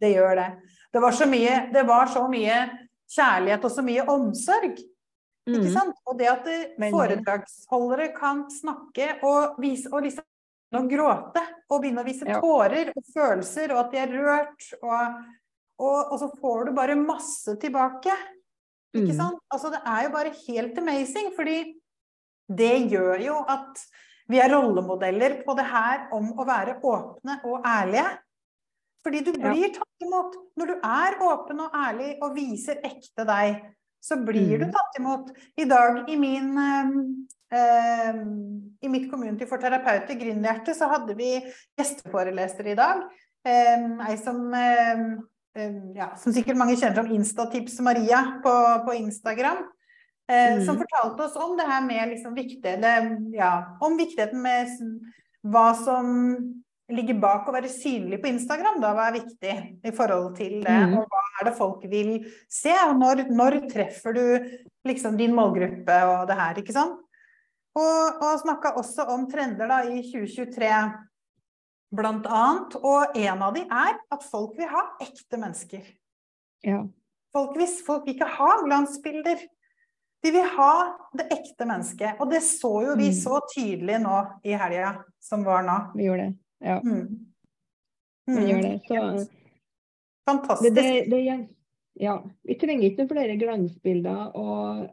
Det 0.00 0.12
gjør 0.14 0.38
det. 0.38 0.48
Det 0.94 1.02
var 1.02 1.16
så 1.16 1.26
mye, 1.28 1.56
det 1.74 1.82
var 1.88 2.10
så 2.10 2.22
mye 2.30 2.56
kjærlighet 3.10 3.66
og 3.66 3.74
så 3.74 3.84
mye 3.84 4.06
omsorg. 4.14 4.80
Mm. 5.48 5.56
Ikke 5.56 5.72
sant? 5.74 6.00
Og 6.06 6.18
det 6.20 6.28
at 6.30 6.48
foredragsholdere 6.80 8.10
kan 8.16 8.44
snakke 8.52 9.16
og 9.26 9.60
vise 9.62 9.90
og 9.90 10.04
liksom 10.06 10.26
å 10.78 10.84
gråte 10.86 11.42
og 11.66 11.80
begynne 11.82 12.04
å 12.04 12.06
vise 12.06 12.28
ja. 12.28 12.38
tårer 12.38 12.92
og 12.94 13.06
følelser, 13.10 13.72
og 13.74 13.80
at 13.82 13.94
de 13.94 13.98
er 14.04 14.12
rørt, 14.14 14.68
og, 14.84 15.16
og, 15.82 16.12
og 16.12 16.16
så 16.22 16.28
får 16.38 16.68
du 16.68 16.76
bare 16.76 16.98
masse 16.98 17.56
tilbake. 17.62 18.14
Ikke 18.94 19.10
mm. 19.10 19.18
sant? 19.18 19.42
Altså, 19.50 19.72
det 19.74 19.80
er 19.82 20.06
jo 20.06 20.12
bare 20.14 20.34
helt 20.44 20.78
amazing, 20.78 21.32
fordi 21.34 21.58
det 22.50 22.74
gjør 22.90 23.22
jo 23.22 23.38
at 23.48 23.78
vi 24.30 24.38
er 24.42 24.52
rollemodeller 24.52 25.40
på 25.46 25.54
det 25.58 25.66
her 25.66 26.10
om 26.14 26.32
å 26.38 26.46
være 26.46 26.78
åpne 26.86 27.40
og 27.48 27.66
ærlige. 27.66 28.10
Fordi 29.00 29.22
du 29.24 29.32
blir 29.32 29.72
tatt 29.74 30.04
imot. 30.04 30.36
Når 30.60 30.70
du 30.70 30.74
er 30.86 31.16
åpen 31.24 31.62
og 31.64 31.76
ærlig 31.76 32.12
og 32.20 32.34
viser 32.36 32.82
ekte 32.84 33.24
deg, 33.26 33.62
så 34.00 34.18
blir 34.24 34.54
mm. 34.56 34.62
du 34.62 34.74
tatt 34.74 35.00
imot. 35.00 35.32
I 35.60 35.66
dag 35.68 36.04
i 36.12 36.18
min, 36.20 36.52
eh, 37.52 38.20
I 38.80 38.92
mitt 38.92 39.10
community 39.10 39.48
for 39.48 39.60
terapeuter, 39.60 40.14
Gründerhjerte, 40.20 40.76
så 40.76 40.88
hadde 40.92 41.16
vi 41.18 41.32
gjesteforelesere 41.80 42.74
i 42.74 42.78
dag. 42.78 43.02
Eh, 43.44 43.88
ei 44.06 44.16
som, 44.20 44.40
eh, 44.54 45.04
ja, 45.96 46.12
som 46.20 46.36
sikkert 46.36 46.60
mange 46.60 46.76
kjenner 46.76 47.02
som 47.02 47.12
Instatips 47.16 47.80
Maria 47.84 48.22
på, 48.44 48.54
på 48.86 48.96
Instagram. 49.00 49.64
Eh, 50.30 50.56
mm. 50.56 50.64
Som 50.66 50.78
fortalte 50.78 51.24
oss 51.24 51.36
om 51.36 51.56
det 51.58 51.66
her 51.66 51.82
med 51.82 52.12
liksom 52.12 52.34
viktig, 52.34 52.74
det, 52.82 52.94
ja, 53.34 53.52
om 53.82 53.96
viktigheten 53.98 54.42
med 54.42 54.70
hva 55.42 55.70
som 55.74 56.12
ligger 56.90 57.18
bak 57.22 57.48
å 57.48 57.54
være 57.54 57.70
synlig 57.70 58.20
på 58.22 58.30
Instagram, 58.30 58.78
da, 58.82 58.92
hva 58.94 59.08
er 59.08 59.18
viktig 59.18 59.54
i 59.86 59.92
forhold 59.94 60.36
til 60.38 60.60
det? 60.62 60.78
Mm. 60.90 60.96
Og 61.00 61.10
hva 61.10 61.22
er 61.40 61.48
det 61.48 61.56
folk 61.58 61.84
vil 61.90 62.12
se? 62.50 62.74
Og 62.88 62.96
når, 63.00 63.24
når 63.34 63.58
treffer 63.70 64.14
du 64.14 64.24
liksom 64.86 65.18
din 65.18 65.34
målgruppe 65.34 65.98
og 66.12 66.26
det 66.30 66.38
her, 66.38 66.62
ikke 66.62 66.76
sant? 66.78 66.98
Og, 67.78 68.22
og 68.22 68.40
snakka 68.42 68.74
også 68.78 69.06
om 69.14 69.28
trender 69.30 69.70
da 69.70 69.82
i 69.86 70.02
2023 70.02 70.70
blant 71.94 72.26
annet. 72.26 72.74
Og 72.82 73.18
en 73.18 73.46
av 73.46 73.54
de 73.54 73.62
er 73.66 73.98
at 74.14 74.26
folk 74.26 74.58
vil 74.58 74.70
ha 74.70 74.88
ekte 75.02 75.38
mennesker. 75.38 75.86
Ja. 76.66 76.82
Folk, 77.34 77.54
hvis 77.58 77.78
folk 77.86 78.10
ikke 78.10 78.26
ha 78.26 78.56
glansbilder. 78.64 79.42
De 80.22 80.30
vil 80.34 80.44
ha 80.56 80.72
det 81.16 81.26
ekte 81.32 81.66
mennesket. 81.66 82.20
Og 82.20 82.30
det 82.32 82.42
så 82.44 82.72
jo 82.84 82.96
vi 82.98 83.08
mm. 83.08 83.16
så 83.16 83.40
tydelig 83.54 83.98
nå 84.02 84.18
i 84.44 84.56
helga 84.60 84.94
som 85.22 85.44
var 85.46 85.64
nå. 85.66 85.76
Vi 85.96 86.08
gjorde 86.08 86.28
det. 86.28 86.34
Ja. 86.60 86.80
Mm. 86.84 87.06
Mm. 88.30 88.42
gjør 88.46 88.62
det. 88.66 88.74
Så, 88.86 89.26
Fantastisk. 90.28 90.74
Det, 90.74 90.82
det, 90.82 91.04
det, 91.10 91.38
ja. 92.00 92.18
Vi 92.46 92.56
trenger 92.60 92.88
ikke 92.88 93.04
noen 93.04 93.12
flere 93.14 93.38
glansbilder 93.40 94.36
og 94.38 94.88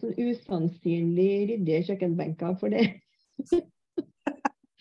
sånn 0.00 0.16
usannsynlig 0.18 1.28
ryddige 1.52 1.84
kjøkkenbenker, 1.90 2.56
for 2.60 2.72
det 2.72 2.88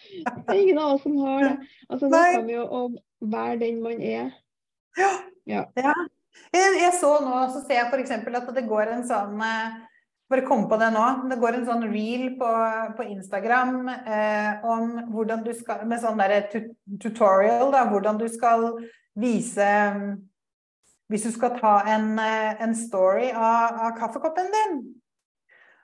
Det 0.09 0.47
er 0.47 0.57
ingen 0.57 0.79
av 0.79 0.95
oss 0.95 1.03
som 1.03 1.17
har 1.21 1.43
det. 1.43 1.51
Altså, 1.89 2.07
Nå 2.09 2.19
kan 2.33 2.47
vi 2.47 2.55
jo 2.55 2.63
å 2.63 2.79
være 3.29 3.59
den 3.61 3.81
man 3.83 3.99
er. 4.01 4.31
Ja. 4.97 5.11
ja. 5.45 5.63
ja. 5.77 5.93
Jeg, 6.55 6.79
jeg, 6.79 6.93
så 6.97 7.11
nå, 7.23 7.35
så 7.53 7.61
ser 7.65 7.77
jeg 7.77 7.89
f.eks. 7.91 8.13
at 8.39 8.51
det 8.55 8.65
går 8.67 8.93
en 8.95 9.05
sånn 9.05 9.43
eh, 9.43 9.75
bare 10.29 10.45
kom 10.45 10.67
på 10.69 10.77
det 10.77 10.91
nå. 10.93 11.05
Det 11.29 11.37
går 11.41 11.57
en 11.57 11.65
sånn 11.67 11.85
reel 11.89 12.33
på, 12.37 12.49
på 12.97 13.05
Instagram 13.15 13.89
eh, 13.89 14.65
om 14.67 14.91
hvordan 15.13 15.43
du 15.45 15.51
skal 15.57 15.85
Med 15.89 16.01
sånn 16.03 16.19
derre 16.21 16.43
tutorial, 17.01 17.71
da. 17.73 17.87
Hvordan 17.89 18.19
du 18.21 18.27
skal 18.29 18.69
vise 19.19 19.69
Hvis 21.09 21.25
du 21.25 21.33
skal 21.33 21.57
ta 21.57 21.79
en, 21.89 22.13
eh, 22.21 22.61
en 22.61 22.75
story 22.77 23.31
av, 23.33 23.79
av, 23.87 23.93
kaffekoppen 23.97 24.51
din. 24.53 24.75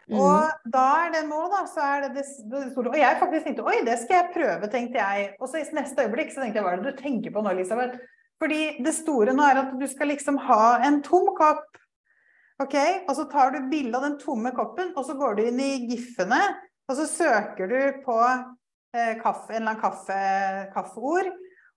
Mm. 0.05 0.19
Og 0.21 0.69
da 0.69 0.84
er 1.08 1.15
det 1.15 1.23
nå, 1.25 1.39
da, 1.49 1.63
så 1.65 1.81
er 1.81 2.03
det 2.03 2.19
det, 2.19 2.25
det 2.51 2.67
store 2.75 2.91
Og 2.91 2.99
jeg 2.99 3.17
faktisk 3.17 3.47
tenkte 3.47 3.65
oi, 3.65 3.79
det 3.88 3.95
skal 4.03 4.19
jeg 4.19 4.36
prøve, 4.36 4.69
tenkte 4.69 5.01
jeg. 5.01 5.31
Og 5.39 5.49
så 5.49 5.63
i 5.63 5.65
neste 5.73 6.05
øyeblikk 6.05 6.29
så 6.29 6.43
tenkte 6.43 6.62
jeg 6.62 6.67
hva 6.67 6.75
er 6.75 6.84
det 6.84 6.93
du 6.93 7.01
tenker 7.01 7.34
på 7.34 7.41
nå, 7.41 7.55
Elisabeth? 7.55 7.97
Fordi 8.38 8.62
det 8.86 8.93
store 8.93 9.34
nå 9.34 9.41
er 9.47 9.63
at 9.63 9.73
du 9.79 9.88
skal 9.89 10.12
liksom 10.12 10.38
ha 10.45 10.75
en 10.86 11.01
tom 11.01 11.31
kopp 11.34 11.81
Ok, 12.63 12.76
Og 13.10 13.15
så 13.18 13.26
tar 13.28 13.52
du 13.52 13.65
bilde 13.72 13.98
av 13.98 14.06
den 14.08 14.20
tomme 14.20 14.52
koppen, 14.56 14.94
og 14.96 15.04
så 15.08 15.18
går 15.20 15.36
du 15.36 15.41
inn 15.50 15.60
i 15.60 15.72
giffene, 15.89 16.39
og 16.88 16.96
så 16.96 17.08
søker 17.10 17.68
du 17.68 17.80
på 18.06 18.15
eh, 18.24 19.18
kaffe, 19.20 19.52
en 19.52 19.65
eller 19.65 19.74
annen 19.74 19.82
kaffe, 19.82 20.20
kaffeord. 20.76 21.34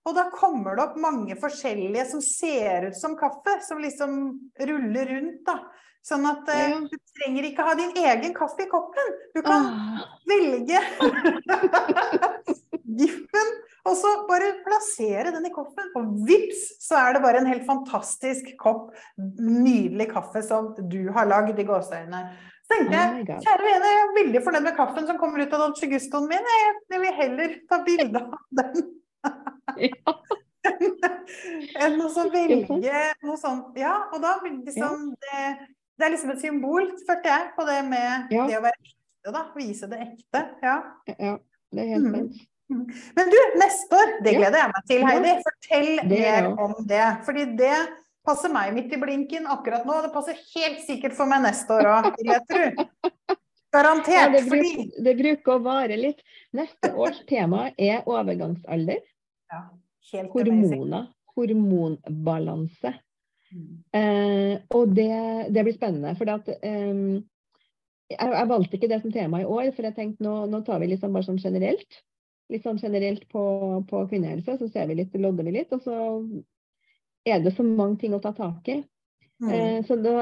Og 0.07 0.15
da 0.15 0.29
kommer 0.31 0.77
det 0.77 0.85
opp 0.85 0.95
mange 1.01 1.35
forskjellige 1.37 2.05
som 2.13 2.23
ser 2.23 2.87
ut 2.89 2.97
som 2.97 3.17
kaffe, 3.19 3.57
som 3.67 3.81
liksom 3.83 4.13
ruller 4.69 5.11
rundt. 5.17 5.41
da. 5.49 5.57
Sånn 6.05 6.23
at 6.29 6.47
eh, 6.53 6.77
du 6.87 6.95
trenger 7.19 7.49
ikke 7.49 7.65
ha 7.67 7.75
din 7.75 7.91
egen 7.99 8.31
kaffe 8.37 8.63
i 8.63 8.71
koppen. 8.71 9.11
Du 9.35 9.41
kan 9.43 9.67
ah. 9.67 10.05
velge 10.31 10.79
giffen 13.01 13.51
og 13.89 13.97
så 13.97 14.11
bare 14.29 14.51
plassere 14.65 15.33
den 15.33 15.47
i 15.49 15.53
koppen, 15.53 15.89
og 15.97 16.13
vips, 16.27 16.61
så 16.83 16.99
er 16.99 17.15
det 17.15 17.23
bare 17.23 17.41
en 17.41 17.49
helt 17.49 17.65
fantastisk 17.67 18.51
kopp 18.61 18.91
nydelig 19.17 20.09
kaffe 20.13 20.43
som 20.45 20.71
du 20.91 21.01
har 21.15 21.29
lagd 21.29 21.59
i 21.59 21.65
gåseøynene. 21.67 22.21
Så 22.69 22.75
tenkte 22.75 22.99
jeg, 22.99 23.23
oh 23.23 23.39
kjære 23.45 23.65
vene, 23.65 23.89
jeg 23.89 24.01
er 24.03 24.11
veldig 24.19 24.41
fornøyd 24.45 24.65
med 24.67 24.77
kaffen 24.77 25.07
som 25.09 25.17
kommer 25.21 25.41
ut 25.41 25.55
av 25.57 25.63
Dolce 25.63 25.89
Gustoen 25.89 26.27
min. 26.29 26.51
Jeg, 26.53 26.75
jeg 26.93 27.01
vil 27.01 27.17
heller 27.17 27.55
ta 27.71 27.79
bilde 27.87 28.21
av 28.21 28.43
den. 28.59 28.85
Enn 31.79 32.03
å 32.03 32.09
velge 32.29 33.01
noe 33.25 33.39
sånt. 33.41 33.73
Ja, 33.79 33.95
og 34.13 34.21
da 34.21 34.35
liksom 34.45 35.09
det, 35.25 35.41
det 35.97 36.07
er 36.07 36.13
liksom 36.13 36.35
et 36.35 36.43
symbol, 36.43 36.91
følte 37.07 37.33
jeg, 37.33 37.49
på 37.57 37.65
det 37.69 37.81
med 37.89 38.35
ja. 38.35 38.45
det 38.51 38.59
å 38.59 38.63
være 38.67 38.81
ekte, 38.83 39.33
da. 39.33 39.43
Vise 39.57 39.89
det 39.89 40.01
ekte. 40.05 40.45
Ja, 40.65 40.77
ja 41.15 41.35
det 41.73 41.83
er 41.83 41.91
helt 41.95 42.09
mm. 42.09 42.29
Men 42.69 43.31
du, 43.33 43.37
neste 43.57 43.97
år, 43.97 44.11
det 44.25 44.35
gleder 44.37 44.61
jeg 44.61 44.71
meg 44.71 44.85
til, 44.89 45.03
Heidi. 45.07 45.33
Fortell 45.47 45.91
mer 46.11 46.47
om 46.53 46.75
det. 46.89 47.05
Fordi 47.25 47.45
det 47.57 47.75
passer 48.27 48.51
meg 48.53 48.73
midt 48.75 48.93
i 48.93 48.99
blinken 49.01 49.47
akkurat 49.49 49.87
nå. 49.89 49.95
Det 50.05 50.11
passer 50.13 50.37
helt 50.53 50.83
sikkert 50.85 51.15
for 51.17 51.29
meg 51.31 51.41
neste 51.47 51.77
år 51.79 51.89
òg, 51.95 52.09
vil 52.19 52.33
jeg 52.35 52.45
tro. 52.51 52.89
Garantert. 53.73 54.15
Ja, 54.17 54.27
det, 54.33 54.43
bruk, 54.49 54.93
det, 55.05 55.13
bruker 55.17 55.55
å 55.55 55.63
vare 55.65 55.97
litt. 55.97 56.21
Neste 56.57 56.91
års 56.97 57.19
tema 57.29 57.67
er 57.77 58.05
overgangsalder. 58.09 59.01
Ja, 59.49 59.63
Hormoner. 60.33 61.09
Hormonbalanse. 61.37 62.95
Mm. 63.49 63.75
Eh, 63.97 64.55
og 64.77 64.93
det, 64.97 65.11
det, 65.53 65.65
blir 65.65 65.77
spennende. 65.77 66.15
For 66.17 66.33
at, 66.33 66.49
eh, 66.49 67.21
jeg, 68.09 68.29
jeg, 68.33 68.49
valgte 68.53 68.77
ikke 68.77 68.89
det 68.89 69.01
som 69.03 69.13
tema 69.13 69.41
i 69.41 69.49
år, 69.49 69.69
for 69.73 69.85
jeg 69.85 69.97
tenkte 69.97 70.25
nå, 70.25 70.35
nå 70.49 70.61
tar 70.65 70.81
vi 70.81 70.89
liksom 70.93 71.13
bare 71.13 71.29
sånn 71.29 71.41
generelt 71.41 72.01
litt 72.49 72.65
sånn 72.65 72.79
generelt 72.81 73.25
på, 73.29 73.43
på 73.89 74.05
kvinnehelse, 74.09 74.57
så 74.59 74.69
ser 74.71 74.89
vi 74.89 74.99
litt, 74.99 75.17
lodder 75.21 75.45
vi 75.47 75.55
litt, 75.59 75.73
og 75.75 75.83
så 75.85 75.97
er 77.29 77.43
det 77.43 77.53
så 77.55 77.65
mange 77.65 77.99
ting 78.01 78.15
å 78.15 78.21
ta 78.23 78.31
tak 78.35 78.71
i. 78.73 78.79
Mm. 79.43 79.51
Eh, 79.53 79.77
så 79.87 79.99
da 80.01 80.15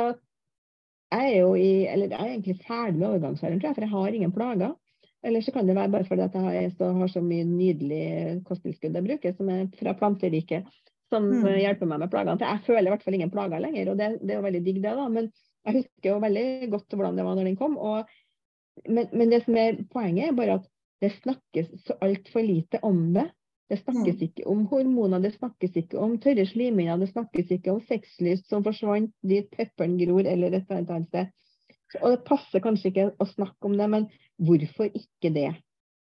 jeg 1.08 1.30
er 1.32 1.38
jo 1.40 1.54
i, 1.56 1.86
eller 1.88 2.12
jeg 2.12 2.20
er 2.20 2.34
egentlig 2.34 2.58
ferdig 2.66 3.00
med 3.00 3.08
overgangsalderen, 3.14 3.62
tror 3.62 3.70
jeg, 3.70 3.78
for 3.78 3.86
jeg 3.86 3.96
har 3.96 4.18
ingen 4.18 4.36
plager. 4.36 4.76
Eller 5.26 5.44
så 5.44 5.52
kan 5.56 5.68
det 5.68 5.76
være 5.76 5.92
bare 5.92 6.08
fordi 6.08 6.26
at 6.26 6.36
jeg 6.36 6.44
har, 6.44 6.98
har 7.00 7.12
så 7.12 7.24
mye 7.24 7.46
nydelig 7.48 8.42
kosttilskudd 8.48 8.96
jeg 8.96 9.08
bruker, 9.08 9.34
som 9.38 9.50
er 9.52 9.66
fra 9.80 9.96
planteriket, 9.98 10.68
som 11.12 11.26
mm. 11.32 11.48
hjelper 11.64 11.90
meg 11.90 12.04
med 12.04 12.12
plagene. 12.12 12.38
Jeg 12.44 12.66
føler 12.68 12.90
i 12.90 12.94
hvert 12.94 13.06
fall 13.06 13.18
ingen 13.18 13.34
plager 13.34 13.64
lenger, 13.64 13.92
og 13.92 14.00
det, 14.00 14.12
det 14.22 14.36
er 14.36 14.42
jo 14.42 14.48
veldig 14.48 14.64
digg, 14.68 14.82
det. 14.84 14.96
da, 15.00 15.08
Men 15.12 15.32
jeg 15.68 15.82
husker 15.82 16.12
jo 16.12 16.24
veldig 16.24 16.72
godt 16.76 16.96
hvordan 16.96 17.20
det 17.20 17.28
var 17.28 17.40
når 17.40 17.50
den 17.50 17.60
kom. 17.60 17.78
Og, 17.80 18.18
men, 18.86 19.08
men, 19.14 19.32
det 19.34 19.42
som 19.46 19.58
er 19.60 19.82
poenget, 19.92 20.30
er 20.30 20.38
bare 20.38 20.60
at 20.62 20.68
det 21.02 21.12
snakkes 21.20 21.74
så 21.86 21.98
altfor 22.02 22.46
lite 22.46 22.80
om 22.86 23.14
det. 23.14 23.28
Det 23.70 23.82
snakkes 23.82 24.16
mm. 24.16 24.24
ikke 24.30 24.46
om 24.48 24.64
hormoner, 24.72 25.20
det 25.20 25.34
snakkes 25.36 25.76
ikke 25.82 26.00
om 26.00 26.16
tørre 26.24 26.46
slimhinner, 26.48 27.00
det 27.02 27.10
snakkes 27.12 27.50
ikke 27.52 27.74
om 27.74 27.82
sexlyst 27.84 28.48
som 28.48 28.64
forsvant 28.64 29.12
dit 29.28 29.50
pepperen 29.52 29.98
gror, 30.00 30.24
eller 30.24 30.56
et 30.56 30.72
eller 30.72 30.94
annet 30.96 31.10
sted. 31.10 31.34
Og 32.02 32.14
det 32.14 32.22
passer 32.28 32.64
kanskje 32.64 32.92
ikke 32.92 33.10
å 33.20 33.28
snakke 33.28 33.68
om 33.68 33.76
det, 33.80 33.90
men 33.92 34.08
hvorfor 34.40 34.88
ikke 34.88 35.34
det? 35.36 35.50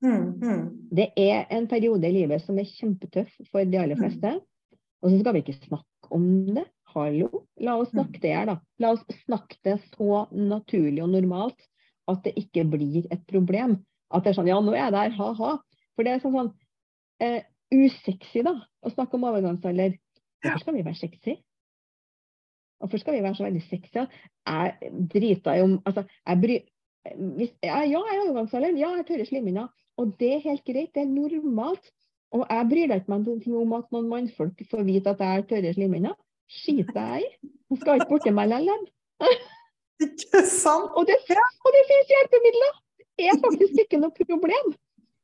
Mm, 0.02 0.42
mm. 0.42 0.64
Det 0.90 1.12
er 1.22 1.46
en 1.54 1.68
periode 1.70 2.10
i 2.10 2.16
livet 2.16 2.42
som 2.42 2.58
er 2.58 2.70
kjempetøff 2.70 3.30
for 3.52 3.66
de 3.70 3.78
aller 3.78 4.00
fleste. 4.00 4.40
Og 5.02 5.12
så 5.12 5.22
skal 5.22 5.38
vi 5.38 5.44
ikke 5.46 5.60
snakke 5.62 6.14
om 6.14 6.26
det. 6.58 6.66
Hallo, 6.92 7.46
la 7.62 7.78
oss 7.80 7.94
snakke 7.94 8.20
det 8.20 8.34
her, 8.36 8.50
da. 8.50 8.58
La 8.82 8.96
oss 8.98 9.06
snakke 9.22 9.56
det 9.64 9.78
så 9.94 10.26
naturlig 10.36 11.06
og 11.06 11.14
normalt 11.14 11.70
at 12.12 12.26
det 12.26 12.34
ikke 12.42 12.66
blir 12.74 13.06
et 13.14 13.22
problem. 13.30 13.78
At 14.12 14.26
det 14.26 14.34
er 14.34 14.40
sånn 14.40 14.50
Ja, 14.52 14.60
nå 14.64 14.74
er 14.76 14.86
jeg 14.86 14.96
der, 14.98 15.16
ha-ha. 15.18 15.54
For 15.96 16.08
det 16.08 16.14
er 16.14 16.24
sånn, 16.24 16.36
sånn 16.36 16.52
eh, 17.24 17.42
usexy, 17.72 18.44
da, 18.48 18.56
å 18.84 18.92
snakke 18.94 19.18
om 19.18 19.26
overgangsalder. 19.30 19.96
Hvorfor 20.42 20.64
skal 20.64 20.78
vi 20.78 20.86
være 20.86 21.00
sexy? 21.00 21.38
Hvorfor 22.82 23.02
skal 23.02 23.18
vi 23.18 23.24
være 23.24 23.38
så 23.38 23.46
veldig 23.46 23.64
sexy? 23.68 24.06
Jeg 24.50 24.94
driter 25.14 25.60
jo 25.60 25.68
om 25.70 25.76
Altså, 25.86 26.06
jeg 26.26 26.42
bryr 26.42 26.62
hvis, 27.02 27.54
ja, 27.66 27.80
ja, 27.90 28.02
jeg 28.06 28.18
er 28.18 28.24
overgangsalder. 28.28 28.78
Ja, 28.78 28.92
jeg 29.00 29.08
tørre 29.08 29.26
slimhinner. 29.26 29.70
Og 29.98 30.14
det 30.20 30.36
er 30.36 30.44
helt 30.46 30.66
greit. 30.66 30.92
Det 30.94 31.02
er 31.02 31.10
normalt. 31.10 31.88
Og 32.32 32.46
jeg 32.46 32.68
bryr 32.70 32.92
deg 32.92 33.02
ikke 33.02 33.56
om 33.60 33.74
at 33.76 33.90
noen 33.92 34.10
mannfolk 34.12 34.62
får 34.70 34.86
vite 34.88 35.12
at 35.12 35.24
jeg 35.24 35.40
har 35.40 35.48
tørre 35.50 35.74
slimhinner. 35.76 36.14
Skiter 36.52 37.02
jeg 37.16 37.26
i. 37.26 37.50
Jeg 37.72 37.82
skal 37.82 38.00
ikke 38.00 38.12
borti 38.12 38.36
meg 38.36 38.52
likevel. 38.52 38.86
Ikke 40.02 40.40
sant? 40.50 40.96
Og 40.98 41.06
det, 41.06 41.16
og 41.62 41.76
det 41.76 41.82
finnes 41.86 42.10
hjelpemidler! 42.10 42.72
Er 43.30 43.40
faktisk 43.44 43.86
ikke 43.86 44.00
noe 44.02 44.26
problem. 44.26 44.74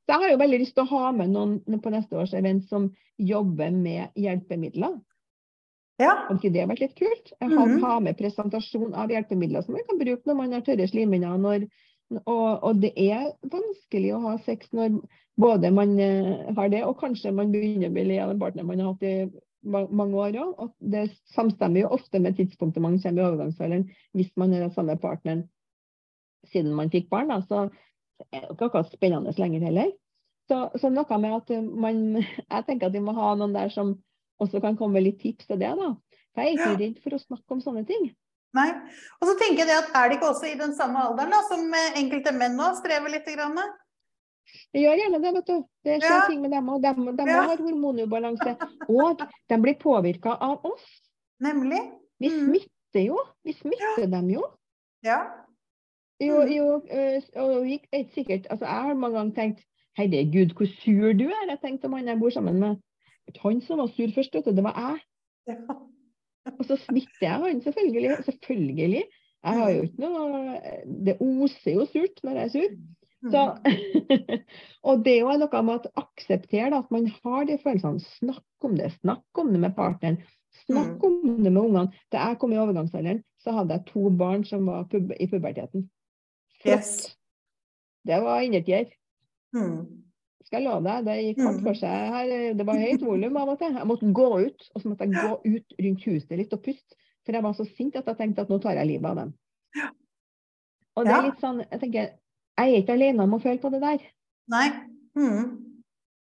Så 0.08 0.16
jeg 0.16 0.24
har 0.24 0.32
jo 0.32 0.40
veldig 0.40 0.62
lyst 0.62 0.76
til 0.78 0.86
å 0.86 0.92
ha 0.94 1.12
med 1.12 1.34
noen 1.34 1.82
på 1.84 1.92
neste 1.92 2.16
års 2.16 2.34
event 2.38 2.64
som 2.70 2.92
jobber 3.20 3.74
med 3.76 4.16
hjelpemidler. 4.16 4.96
Ja. 5.98 6.14
Hadde 6.28 6.38
ikke 6.38 6.54
det 6.54 6.68
vært 6.70 6.84
litt 6.84 6.96
kult? 6.96 7.32
Jeg 7.34 7.50
har, 7.50 7.66
mm 7.66 7.84
-hmm. 7.84 8.04
med 8.04 8.18
presentasjon 8.18 8.94
av 8.94 9.12
hjelpemidler 9.12 9.62
som 9.62 9.74
man 9.74 9.88
kan 9.90 9.98
bruke 9.98 10.22
når 10.26 10.36
man 10.36 10.54
har 10.54 10.62
tørre 10.62 10.88
slimhinner. 10.88 11.68
Og, 12.26 12.64
og, 12.64 12.76
det 12.82 12.94
er 12.96 13.34
vanskelig 13.44 14.14
å 14.16 14.20
ha 14.20 14.38
sex 14.38 14.72
når 14.72 15.02
både 15.36 15.72
man 15.72 16.00
uh, 16.00 16.56
har 16.56 16.70
det, 16.70 16.86
og 16.86 17.00
kanskje 17.00 17.32
man 17.32 17.52
begynner 17.52 17.90
å 17.90 17.94
bli 17.94 18.04
lei 18.04 18.20
av 18.20 18.32
en 18.32 18.40
partner 18.40 18.64
man 18.64 18.80
har 18.80 18.94
hatt 18.94 19.04
i 19.04 19.30
mange 19.68 20.16
år 20.16 20.38
òg. 20.40 20.72
Det 20.80 21.10
samstemmer 21.36 21.82
jo 21.82 21.88
ofte 21.98 22.20
med 22.20 22.38
tidspunktet 22.38 22.82
man 22.82 23.00
kommer 23.02 23.22
i 23.22 23.26
overgangsalderen, 23.26 23.90
hvis 24.14 24.32
man 24.38 24.54
er 24.54 24.60
den 24.60 24.72
samme 24.72 24.96
partneren 24.98 25.50
siden 26.52 26.74
man 26.78 26.90
fikk 26.90 27.10
barn. 27.10 27.28
Da. 27.28 27.42
Så 27.42 27.68
er 28.32 28.50
ikke 28.52 28.70
akkurat 28.70 28.92
spennende 28.92 29.34
lenger 29.38 29.66
heller. 29.70 29.90
Så, 30.48 30.62
så, 30.80 30.90
noe 30.94 31.18
med 31.20 31.34
at 31.36 31.50
man 31.76 31.98
Jeg 32.22 32.68
tenker 32.68 32.88
at 32.88 32.96
vi 32.96 33.04
må 33.04 33.16
ha 33.18 33.34
noen 33.36 33.56
der 33.56 33.72
som 33.74 33.98
også 34.40 34.62
kan 34.64 34.78
komme 34.80 35.00
med 35.00 35.08
litt 35.08 35.20
tips 35.20 35.50
til 35.50 35.60
det, 35.60 35.74
da. 35.76 35.92
For 36.32 36.46
jeg 36.46 36.54
er 36.54 36.58
ikke 36.58 36.84
redd 36.84 37.02
for 37.04 37.18
å 37.18 37.22
snakke 37.22 37.56
om 37.56 37.64
sånne 37.64 37.84
ting. 37.90 38.12
Nei. 38.56 38.70
Og 39.20 39.32
så 39.32 39.34
tenker 39.42 39.66
jeg 39.66 39.82
at 39.82 39.90
er 39.98 40.08
det 40.08 40.20
ikke 40.20 40.30
også 40.30 40.48
i 40.50 40.58
den 40.60 40.76
samme 40.78 41.02
alderen 41.02 41.34
da, 41.34 41.42
som 41.50 41.66
enkelte 41.74 42.34
menn 42.38 42.56
nå 42.58 42.70
strever 42.78 43.12
litt? 43.12 43.28
Grann? 43.34 43.58
Det 44.72 44.84
gjør 44.84 45.02
gjerne 45.02 45.20
det, 45.24 45.32
vet 45.40 45.50
du. 45.50 45.58
Det 45.88 45.98
skjer 46.00 46.14
ja. 46.14 46.22
ting 46.30 46.44
med 46.44 46.54
dem 46.56 46.70
òg. 46.72 46.86
De, 46.86 47.16
de 47.18 47.28
ja. 47.28 47.42
har 47.50 47.64
hormonubalanse. 47.64 48.54
Og 48.88 49.26
de 49.26 49.60
blir 49.66 49.78
påvirka 49.82 50.38
av 50.38 50.66
oss. 50.70 50.86
Nemlig. 51.44 51.82
Vi 52.22 52.32
mm. 52.34 52.46
smitter 52.46 53.08
jo. 53.10 53.20
Vi 53.46 53.58
smitter 53.58 54.06
ja. 54.06 54.12
dem 54.14 54.32
jo. 54.38 54.46
Ja. 55.06 55.20
Jo, 56.24 56.42
mm. 56.42 56.52
jo, 56.52 56.68
og 57.44 57.68
ikke 57.70 58.08
sikkert 58.14 58.48
Altså, 58.50 58.66
jeg 58.66 58.84
har 58.88 58.94
mange 58.98 59.18
ganger 59.18 59.36
tenkt 59.36 59.66
Herregud, 59.98 60.54
hvor 60.58 60.70
sur 60.70 61.14
du 61.18 61.26
er. 61.26 61.46
Jeg 61.50 61.60
tenkte 61.62 61.90
om 61.90 61.94
han 61.98 62.08
jeg 62.08 62.20
bor 62.20 62.30
sammen 62.30 62.60
med. 62.62 62.76
Han 63.42 63.62
som 63.62 63.80
var 63.82 63.88
sur 63.88 64.12
først. 64.16 64.34
Det 64.46 64.64
var 64.64 64.76
jeg. 64.78 65.00
Ja. 65.48 65.78
Og 66.60 66.66
så 66.66 66.78
smitter 66.78 67.26
jeg 67.26 67.40
han, 67.46 67.62
selvfølgelig. 67.62 68.12
Selvfølgelig. 68.26 69.04
Jeg 69.44 69.54
har 69.60 69.70
jo 69.70 69.82
ikke 69.82 70.02
noe 70.02 70.60
Det 71.08 71.18
oser 71.22 71.72
jo 71.74 71.86
surt 71.90 72.24
når 72.24 72.32
jeg 72.38 72.44
er 72.44 72.54
sur. 72.54 72.78
Så, 73.34 73.42
og 74.90 75.04
det 75.06 75.16
er 75.16 75.24
jo 75.24 75.36
noe 75.42 75.62
med 75.66 75.90
å 75.90 76.04
akseptere 76.04 76.78
at 76.78 76.94
man 76.94 77.10
har 77.24 77.50
de 77.50 77.58
følelsene. 77.64 78.06
Snakk 78.20 78.70
om 78.70 78.78
det. 78.78 78.94
Snakk 79.02 79.42
om 79.42 79.54
det 79.54 79.62
med 79.66 79.76
partneren. 79.78 80.22
Snakk 80.66 81.02
mm. 81.02 81.06
om 81.10 81.44
det 81.44 81.52
med 81.52 81.62
ungene. 81.64 82.06
Da 82.14 82.30
jeg 82.30 82.40
kom 82.42 82.54
i 82.54 82.62
overgangsalderen, 82.62 83.24
så 83.42 83.58
hadde 83.58 83.78
jeg 83.78 83.90
to 83.90 84.10
barn 84.14 84.46
som 84.46 84.70
var 84.70 84.86
pub 84.92 85.14
i 85.18 85.30
puberteten. 85.30 85.90
Yes. 86.66 87.16
Det 88.08 88.18
var 88.24 88.42
innertier. 88.42 88.90
Mm. 89.56 89.86
Skal 90.48 90.62
jeg 90.62 90.70
love 90.70 90.84
deg, 90.86 91.04
det 91.06 91.16
gikk 91.20 91.42
hardt 91.44 91.64
for 91.66 91.76
seg 91.78 92.14
her. 92.14 92.30
Det 92.56 92.66
var 92.68 92.80
høyt 92.80 93.04
volum 93.04 93.40
av 93.42 93.52
og 93.52 93.60
til. 93.60 93.76
Jeg 93.76 93.90
måtte 93.90 94.12
gå 94.16 94.28
ut, 94.48 94.70
og 94.72 94.82
så 94.82 94.92
måtte 94.92 95.08
jeg 95.08 95.18
gå 95.18 95.58
ut 95.58 95.78
rundt 95.84 96.08
huset 96.08 96.38
litt 96.40 96.56
og 96.56 96.64
puste. 96.64 97.00
For 97.28 97.36
jeg 97.36 97.44
var 97.44 97.56
så 97.58 97.66
sint 97.68 97.98
at 98.00 98.08
jeg 98.08 98.20
tenkte 98.22 98.46
at 98.46 98.52
nå 98.54 98.60
tar 98.64 98.80
jeg 98.80 98.88
livet 98.88 99.10
av 99.10 99.20
dem. 99.20 99.34
Og 100.98 101.06
det 101.06 101.14
er 101.14 101.26
litt 101.28 101.44
sånn, 101.44 101.60
jeg 101.66 101.82
tenker, 101.82 102.14
jeg 102.58 102.74
er 102.74 102.82
ikke 102.82 102.96
alene 102.96 103.26
om 103.28 103.36
å 103.36 103.42
føle 103.44 103.60
på 103.62 103.72
det 103.74 103.82
der. 103.84 104.06
Nei. 104.50 104.68
Mm. 105.20 105.44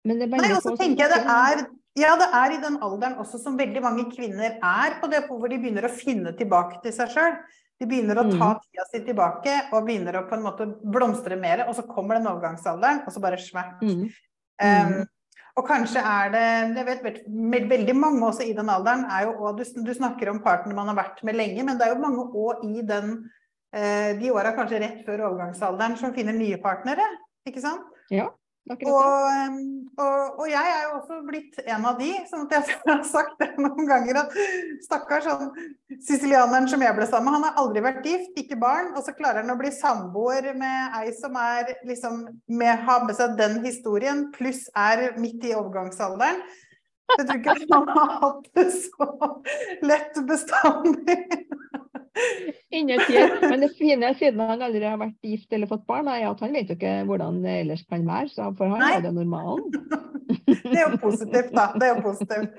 Men 0.07 0.20
det 0.20 0.26
er 0.26 0.43
Nei, 0.43 0.51
og 0.57 0.64
så 0.64 0.74
tenker 0.78 1.07
jeg 1.07 1.14
det 1.14 1.37
er 1.37 1.62
ja, 1.97 2.11
det 2.20 2.26
er 2.37 2.53
i 2.53 2.59
den 2.61 2.74
alderen 2.84 3.14
også 3.22 3.39
som 3.41 3.55
veldig 3.57 3.80
mange 3.80 4.03
kvinner 4.11 4.59
er 4.59 4.99
på 5.01 5.09
det 5.09 5.22
hvor 5.30 5.47
de 5.49 5.57
begynner 5.57 5.87
å 5.89 5.95
finne 5.95 6.34
tilbake 6.37 6.82
til 6.82 6.93
seg 6.93 7.14
sjøl. 7.14 7.39
De 7.77 7.89
begynner 7.89 8.18
å 8.18 8.24
ta 8.31 8.53
mm. 8.55 8.62
tida 8.64 8.87
si 8.89 9.03
tilbake 9.05 9.57
og 9.70 9.85
begynner 9.85 10.16
å 10.16 10.24
på 10.29 10.37
en 10.39 10.47
måte 10.47 10.68
blomstre 10.81 11.37
mer. 11.41 11.66
Og 11.68 11.77
så 11.77 11.85
kommer 11.89 12.16
den 12.16 12.29
overgangsalderen, 12.31 13.03
og 13.05 13.12
så 13.12 13.22
bare 13.22 13.41
smert. 13.41 13.83
Mm. 13.85 14.07
Um, 14.57 14.97
og 15.57 15.64
kanskje 15.68 16.01
er 16.05 16.33
det 16.33 16.45
jeg 16.77 16.87
vet, 16.89 17.20
Veldig 17.70 17.97
mange 17.97 18.29
også 18.29 18.45
i 18.45 18.55
den 18.57 18.70
alderen 18.72 19.05
er 19.12 19.27
jo 19.27 19.35
òg 19.49 19.61
du, 19.61 19.64
du, 19.89 19.93
snakker 19.97 20.31
om 20.33 20.43
partner 20.45 20.77
man 20.77 20.89
har 20.93 20.99
vært 20.99 21.22
med 21.29 21.37
lenge, 21.37 21.64
men 21.64 21.79
det 21.79 21.87
er 21.87 21.95
jo 21.95 22.03
mange 22.03 22.24
òg 22.37 22.64
i 22.68 22.85
den, 22.87 23.14
eh, 23.72 24.12
de 24.20 24.33
åra 24.33 24.53
kanskje 24.57 24.83
rett 24.85 25.05
før 25.09 25.29
overgangsalderen 25.31 25.97
som 26.01 26.12
finner 26.16 26.37
nye 26.37 26.61
partnere. 26.61 27.05
Ikke 27.49 27.64
sant? 27.64 27.89
Ja. 28.12 28.29
Og, 28.67 28.79
og, 28.83 30.39
og, 30.41 30.47
jeg 30.51 30.71
er 30.73 30.81
jo 30.89 30.95
også 30.97 31.21
blitt 31.23 31.61
en 31.62 31.85
av 31.87 32.01
de, 32.01 32.09
sånn 32.27 32.49
at 32.49 32.55
jeg 32.57 32.79
har 32.89 33.05
sagt 33.07 33.37
det 33.39 33.53
noen 33.62 33.87
ganger 33.87 34.19
at 34.25 34.35
stakkars 34.83 35.29
sånn 35.29 35.53
sicilianeren 36.03 36.67
som 36.71 36.83
jeg 36.83 36.97
ble 36.97 37.07
sammen 37.07 37.31
med, 37.31 37.37
han 37.37 37.47
har 37.47 37.61
aldri 37.62 37.85
vært 37.85 38.09
gift, 38.11 38.35
ikke 38.43 38.59
barn, 38.59 38.91
og 38.99 39.07
så 39.07 39.14
klarer 39.14 39.45
han 39.45 39.55
å 39.55 39.59
bli 39.61 39.71
samboer 39.71 40.51
med 40.59 40.99
ei 40.99 41.14
som 41.14 41.39
er 41.39 41.77
liksom 41.87 42.25
med, 42.51 42.73
har 42.89 43.07
med 43.07 43.14
seg 43.19 43.39
den 43.39 43.61
historien, 43.62 44.27
pluss 44.35 44.67
er 44.75 45.12
midt 45.21 45.47
i 45.47 45.55
overgangsalderen. 45.55 46.43
Jeg 47.14 47.23
tror 47.23 47.39
ikke 47.39 47.55
han 47.71 47.91
har 47.95 48.14
hatt 48.19 48.49
det 48.59 48.67
så 48.75 49.11
lett 49.87 50.19
bestandig. 50.27 51.21
Innertier. 52.71 53.37
Men 53.41 53.62
det 53.62 53.73
fine, 53.79 54.12
siden 54.19 54.41
han 54.41 54.62
aldri 54.67 54.85
har 54.85 54.99
vært 55.01 55.27
gift 55.27 55.53
eller 55.53 55.71
fått 55.71 55.87
barn, 55.89 56.09
er 56.11 56.27
at 56.29 56.43
han 56.45 56.55
vet 56.57 56.71
jo 56.71 56.77
ikke 56.79 56.95
hvordan 57.09 57.43
det 57.45 57.61
ellers 57.62 57.85
kan 57.89 58.07
være. 58.07 58.31
Så 58.33 58.49
for 58.59 58.73
han 58.73 58.83
Nei. 58.83 58.93
er 58.97 59.07
det 59.07 59.14
normalen. 59.17 59.67
Det 60.47 60.79
er 60.79 60.91
jo 60.91 60.99
positivt, 60.99 61.53
da. 61.55 61.64
Det 61.75 61.87
er 61.87 61.97
jo 61.97 62.03
positivt. 62.03 62.51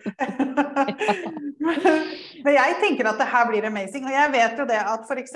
Men 2.44 2.54
jeg 2.56 2.76
tenker 2.82 3.10
at 3.10 3.20
det 3.20 3.28
her 3.32 3.48
blir 3.50 3.68
amazing. 3.68 4.06
Og 4.08 4.14
jeg 4.16 4.34
vet 4.34 4.62
jo 4.62 4.68
det 4.68 4.80
at 4.80 5.08
f.eks. 5.08 5.36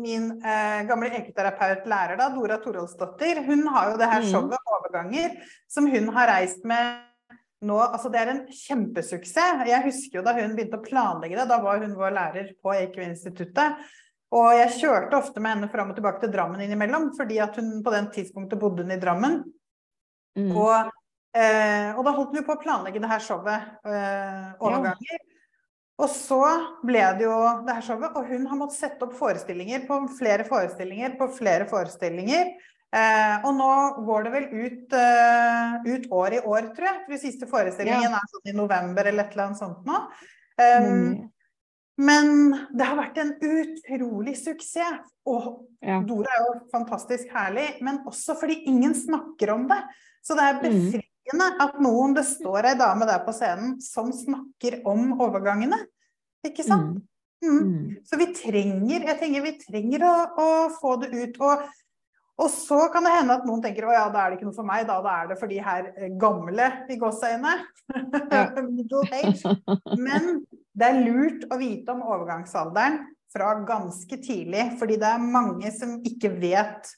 min 0.00 0.26
eh, 0.40 0.80
gamle 0.88 1.12
ekoterapeut 1.20 1.86
lærer, 1.88 2.16
da, 2.20 2.28
Dora 2.34 2.58
Torolsdottir, 2.64 3.42
hun 3.46 3.64
har 3.72 3.92
jo 3.92 4.00
det 4.00 4.10
her 4.12 4.24
mm. 4.24 4.28
showet 4.32 4.74
Overganger, 4.76 5.36
som 5.70 5.88
hun 5.88 6.12
har 6.16 6.32
reist 6.32 6.64
med 6.68 7.11
nå, 7.62 7.78
altså 7.78 8.10
Det 8.10 8.20
er 8.20 8.30
en 8.32 8.44
kjempesuksess. 8.50 9.64
Jeg 9.68 9.86
husker 9.86 10.18
jo 10.18 10.24
da 10.26 10.34
hun 10.36 10.54
begynte 10.56 10.80
å 10.80 10.84
planlegge 10.84 11.38
det. 11.38 11.48
Da 11.50 11.60
var 11.62 11.82
hun 11.82 11.94
vår 11.98 12.14
lærer 12.16 12.54
på 12.62 12.74
EQ-instituttet. 12.74 13.82
Og 14.32 14.48
jeg 14.56 14.78
kjørte 14.78 15.18
ofte 15.18 15.42
med 15.44 15.56
henne 15.56 15.68
fram 15.72 15.92
og 15.92 15.98
tilbake 15.98 16.22
til 16.22 16.32
Drammen 16.32 16.62
innimellom, 16.64 17.10
fordi 17.18 17.36
at 17.44 17.58
hun 17.60 17.82
på 17.84 17.92
den 17.92 18.08
tidspunktet 18.14 18.60
bodde 18.60 18.86
hun 18.86 18.94
i 18.94 19.00
Drammen. 19.00 19.42
Mm. 20.38 20.54
Og, 20.56 20.88
eh, 21.36 21.90
og, 21.92 22.00
da 22.06 22.14
holdt 22.16 22.38
hun 22.38 22.46
på 22.46 22.56
å 22.56 22.62
planlegge 22.62 23.02
det 23.02 23.10
her 23.10 23.22
showet 23.22 23.68
eh, 23.84 24.48
overganger. 24.56 25.12
Ja. 25.12 25.20
Og 26.02 26.08
så 26.10 26.40
ble 26.82 27.02
det 27.18 27.26
jo 27.26 27.36
det 27.66 27.76
her 27.76 27.84
showet, 27.84 28.16
og 28.16 28.30
hun 28.32 28.48
har 28.48 28.58
måttet 28.58 28.80
sette 28.80 29.06
opp 29.06 29.12
forestillinger 29.18 29.84
på 29.86 30.00
flere 30.16 30.48
forestillinger 30.48 31.18
på 31.20 31.28
flere 31.36 31.68
forestillinger. 31.70 32.54
Eh, 32.92 33.36
og 33.48 33.54
nå 33.56 33.74
går 34.04 34.26
det 34.26 34.30
vel 34.34 34.46
ut, 34.52 34.94
uh, 34.94 35.78
ut 35.86 36.10
år 36.12 36.34
i 36.36 36.40
år, 36.44 36.66
tror 36.76 36.90
jeg. 36.90 36.98
For 37.06 37.20
siste 37.22 37.48
forestillingen 37.48 38.10
ja. 38.10 38.18
er 38.18 38.32
sånn 38.34 38.50
i 38.52 38.56
november 38.56 39.08
eller 39.08 39.24
et 39.24 39.32
eller 39.32 39.46
annet 39.48 39.60
sånt 39.62 39.86
nå. 39.88 40.00
Um, 40.60 40.88
mm. 40.90 41.14
Men 42.02 42.28
det 42.72 42.88
har 42.88 42.98
vært 42.98 43.20
en 43.22 43.32
utrolig 43.38 44.34
suksess. 44.40 45.00
Og 45.28 45.48
ja. 45.84 46.00
Dora 46.04 46.36
er 46.36 46.44
jo 46.44 46.52
fantastisk 46.72 47.32
herlig, 47.32 47.68
men 47.84 48.02
også 48.08 48.36
fordi 48.40 48.62
ingen 48.68 48.94
snakker 48.96 49.54
om 49.54 49.64
det. 49.70 49.80
Så 50.24 50.36
det 50.36 50.48
er 50.48 50.58
mm. 50.58 50.62
befriende 50.66 51.48
mm. 51.48 51.62
at 51.64 51.80
noen 51.82 52.16
Det 52.18 52.26
står 52.28 52.72
ei 52.72 52.76
dame 52.80 53.08
der 53.08 53.24
på 53.24 53.32
scenen 53.36 53.78
som 53.84 54.12
snakker 54.12 54.82
om 54.88 55.14
overgangene. 55.16 55.80
Ikke 56.44 56.66
sant? 56.66 57.00
Mm. 57.40 57.56
mm. 57.56 57.84
Så 58.08 58.20
vi 58.20 58.32
trenger, 58.36 59.06
jeg 59.08 59.20
tenker 59.20 59.46
vi 59.48 59.56
trenger 59.64 60.04
å, 60.08 60.16
å 60.36 60.50
få 60.76 60.98
det 61.04 61.12
ut. 61.14 61.40
Og 61.40 61.70
og 62.40 62.48
så 62.50 62.78
kan 62.92 63.04
det 63.04 63.12
hende 63.12 63.34
at 63.36 63.44
noen 63.46 63.60
tenker 63.62 63.86
å 63.86 63.92
ja, 63.92 64.06
da 64.12 64.22
er 64.22 64.32
det 64.32 64.38
ikke 64.38 64.48
noe 64.48 64.56
for 64.56 64.68
meg, 64.68 64.86
da, 64.88 64.96
da 65.04 65.16
er 65.20 65.28
det 65.30 65.36
for 65.40 65.52
de 65.52 65.58
her 65.62 65.90
eh, 65.92 66.14
gamle 66.20 66.68
i 66.90 66.96
gåseøyne. 67.00 67.52
Men 70.06 70.30
det 70.72 70.88
er 70.88 71.02
lurt 71.04 71.44
å 71.52 71.60
vite 71.60 71.92
om 71.92 72.02
overgangsalderen 72.06 73.02
fra 73.32 73.52
ganske 73.68 74.18
tidlig, 74.24 74.64
fordi 74.80 74.96
det 75.00 75.12
er 75.12 75.30
mange 75.36 75.72
som 75.76 75.98
ikke 76.08 76.32
vet 76.40 76.90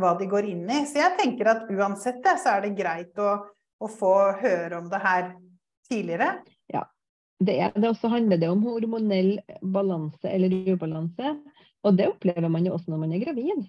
hva 0.00 0.14
de 0.20 0.28
går 0.28 0.48
inn 0.52 0.64
i. 0.68 0.84
Så 0.88 1.00
jeg 1.00 1.16
tenker 1.18 1.50
at 1.52 1.68
uansett 1.72 2.22
det, 2.24 2.36
så 2.40 2.54
er 2.54 2.66
det 2.66 2.76
greit 2.76 3.18
å, 3.20 3.34
å 3.80 3.90
få 3.90 4.14
høre 4.40 4.80
om 4.80 4.88
det 4.92 5.00
her 5.02 5.32
tidligere. 5.88 6.30
Ja, 6.72 6.86
det 7.40 7.58
er 7.58 7.76
det. 7.76 7.90
også 7.90 8.12
handler 8.12 8.40
det 8.40 8.50
om 8.52 8.64
hormonell 8.64 9.34
balanse 9.60 10.30
eller 10.30 10.72
ubalanse. 10.72 11.36
Og 11.82 11.96
det 11.98 12.12
opplever 12.12 12.52
man 12.52 12.68
jo 12.68 12.76
også 12.76 12.92
når 12.92 13.02
man 13.02 13.16
er 13.16 13.24
gravid. 13.24 13.64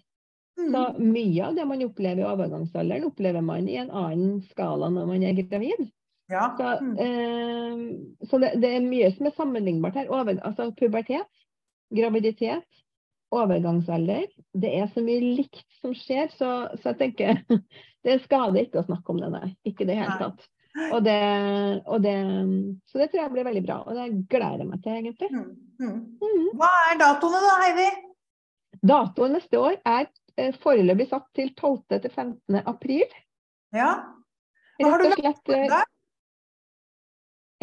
Så 0.55 0.65
mm. 0.69 1.11
mye 1.13 1.45
av 1.47 1.55
det 1.57 1.65
man 1.65 1.81
opplever 1.85 2.21
i 2.21 2.29
overgangsalderen, 2.29 3.07
opplever 3.09 3.41
man 3.41 3.67
i 3.69 3.79
en 3.81 3.89
annen 3.89 4.39
skala 4.51 4.91
når 4.93 5.09
man 5.09 5.25
er 5.25 5.39
gravid. 5.41 5.87
Ja. 6.31 6.45
Så, 6.57 6.85
mm. 6.85 6.93
eh, 7.05 8.27
så 8.29 8.39
det, 8.41 8.53
det, 8.61 8.75
er 8.75 8.85
mye 8.85 9.09
som 9.15 9.27
er 9.27 9.35
sammenlignbart 9.37 9.97
her. 9.97 10.11
Over, 10.13 10.37
altså 10.45 10.69
pubertet, 10.77 11.27
graviditet, 11.93 12.67
overgangsalder. 13.33 14.27
Det 14.53 14.71
er 14.77 14.89
så 14.93 15.03
mye 15.03 15.35
likt 15.39 15.65
som 15.81 15.95
skjer, 15.97 16.29
så, 16.37 16.53
så 16.79 16.93
jeg 16.93 17.01
tenker 17.01 17.41
det 18.05 18.21
skader 18.27 18.67
ikke 18.67 18.83
å 18.83 18.87
snakke 18.87 19.13
om 19.13 19.23
det, 19.23 19.31
nei. 19.33 19.53
Ikke 19.69 19.87
i 19.87 19.89
det 19.89 19.99
hele 19.99 20.17
tatt. 20.21 20.49
Og 20.89 21.03
det, 21.05 21.19
og 21.85 22.01
det, 22.01 22.15
så 22.89 22.97
det 22.97 23.11
tror 23.11 23.21
jeg 23.21 23.33
blir 23.35 23.45
veldig 23.45 23.61
bra, 23.65 23.75
og 23.85 23.97
det 23.97 24.07
gleder 24.29 24.63
jeg 24.63 24.69
meg 24.71 24.81
til, 24.81 24.95
egentlig. 25.01 25.29
Mm. 25.29 25.99
Mm. 26.23 26.47
Hva 26.57 26.69
er 26.89 26.99
datoene 27.01 27.41
da, 27.43 27.53
Heidi? 27.61 27.89
Datoen 28.83 29.37
neste 29.37 29.61
år 29.61 29.77
er 29.85 30.07
foreløpig 30.63 31.09
satt 31.09 31.27
til 31.37 31.53
12. 31.55 31.99
til 32.03 32.09
15. 32.09 32.61
april. 32.65 33.05
Ja. 33.75 33.91
Hva 34.79 34.89
har 34.95 35.03
du 35.03 35.09
lagt 35.11 35.43
på 35.45 35.55
en 35.55 35.69
dag? 35.69 35.89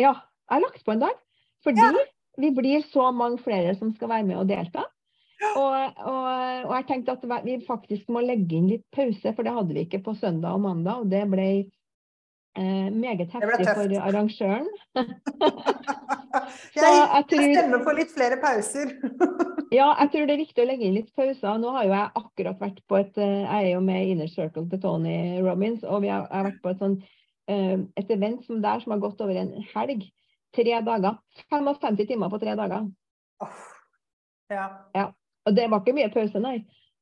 Ja, 0.00 0.14
jeg 0.14 0.54
har 0.54 0.64
lagt 0.64 0.84
på 0.86 0.94
en 0.94 1.02
dag. 1.02 1.18
Fordi 1.64 1.82
ja. 1.82 2.06
vi 2.40 2.50
blir 2.56 2.86
så 2.86 3.10
mange 3.12 3.40
flere 3.42 3.74
som 3.76 3.92
skal 3.94 4.12
være 4.14 4.28
med 4.30 4.40
og 4.40 4.48
delta. 4.48 4.86
Og, 5.56 5.72
og, 6.04 6.26
og 6.68 6.72
jeg 6.76 6.86
tenkte 6.88 7.16
at 7.16 7.44
vi 7.46 7.56
faktisk 7.64 8.10
må 8.12 8.22
legge 8.24 8.58
inn 8.58 8.68
litt 8.68 8.84
pause, 8.92 9.32
for 9.32 9.46
det 9.46 9.54
hadde 9.56 9.76
vi 9.76 9.84
ikke 9.86 10.02
på 10.04 10.14
søndag 10.18 10.56
og 10.56 10.64
mandag. 10.64 11.04
Og 11.04 11.12
det 11.12 11.24
ble 11.32 11.48
eh, 12.58 12.88
meget 12.90 13.30
heftig 13.32 13.68
for 13.74 13.96
arrangøren. 14.08 14.68
Jeg, 16.74 16.82
jeg 16.82 17.08
jeg 17.14 17.24
tror- 17.30 17.52
stemmer 17.56 17.80
for 17.84 17.96
litt 17.98 18.12
flere 18.14 18.36
pauser. 18.42 18.92
Ja, 19.70 19.92
jeg 20.00 20.10
tror 20.10 20.24
det 20.26 20.34
er 20.34 20.40
viktig 20.40 20.62
å 20.64 20.66
legge 20.66 20.82
inn 20.88 20.96
litt 20.96 21.10
pauser. 21.14 21.58
Nå 21.62 21.70
har 21.76 21.84
jo 21.86 21.92
jeg 21.94 22.10
akkurat 22.18 22.56
vært 22.58 22.78
på 22.90 22.96
et 22.98 23.18
eh, 23.22 23.42
Jeg 23.44 23.66
er 23.68 23.68
jo 23.76 23.80
med 23.86 24.00
i 24.02 24.08
Inner 24.16 24.26
Circle 24.30 24.64
til 24.70 24.80
Tony 24.82 25.38
Robbins, 25.46 25.84
og 25.86 26.02
vi 26.02 26.10
har, 26.10 26.24
jeg 26.26 26.34
har 26.40 26.46
vært 26.48 26.58
på 26.64 26.72
et 26.72 26.80
sånn 26.82 26.96
eh, 27.50 27.76
et 28.02 28.10
event 28.10 28.42
som 28.46 28.58
der 28.64 28.82
som 28.82 28.94
har 28.96 29.02
gått 29.04 29.22
over 29.22 29.38
en 29.38 29.52
helg. 29.74 30.02
Tre 30.56 30.80
dager. 30.88 31.20
55 31.54 32.00
timer 32.08 32.32
på 32.34 32.40
tre 32.42 32.56
dager. 32.58 32.88
Oh, 33.46 33.60
Ja. 34.50 35.06
Og 35.46 35.54
det 35.54 35.68
var 35.70 35.84
ikke 35.84 35.94
mye 36.00 36.10
pause, 36.14 36.42
nei. 36.42 36.56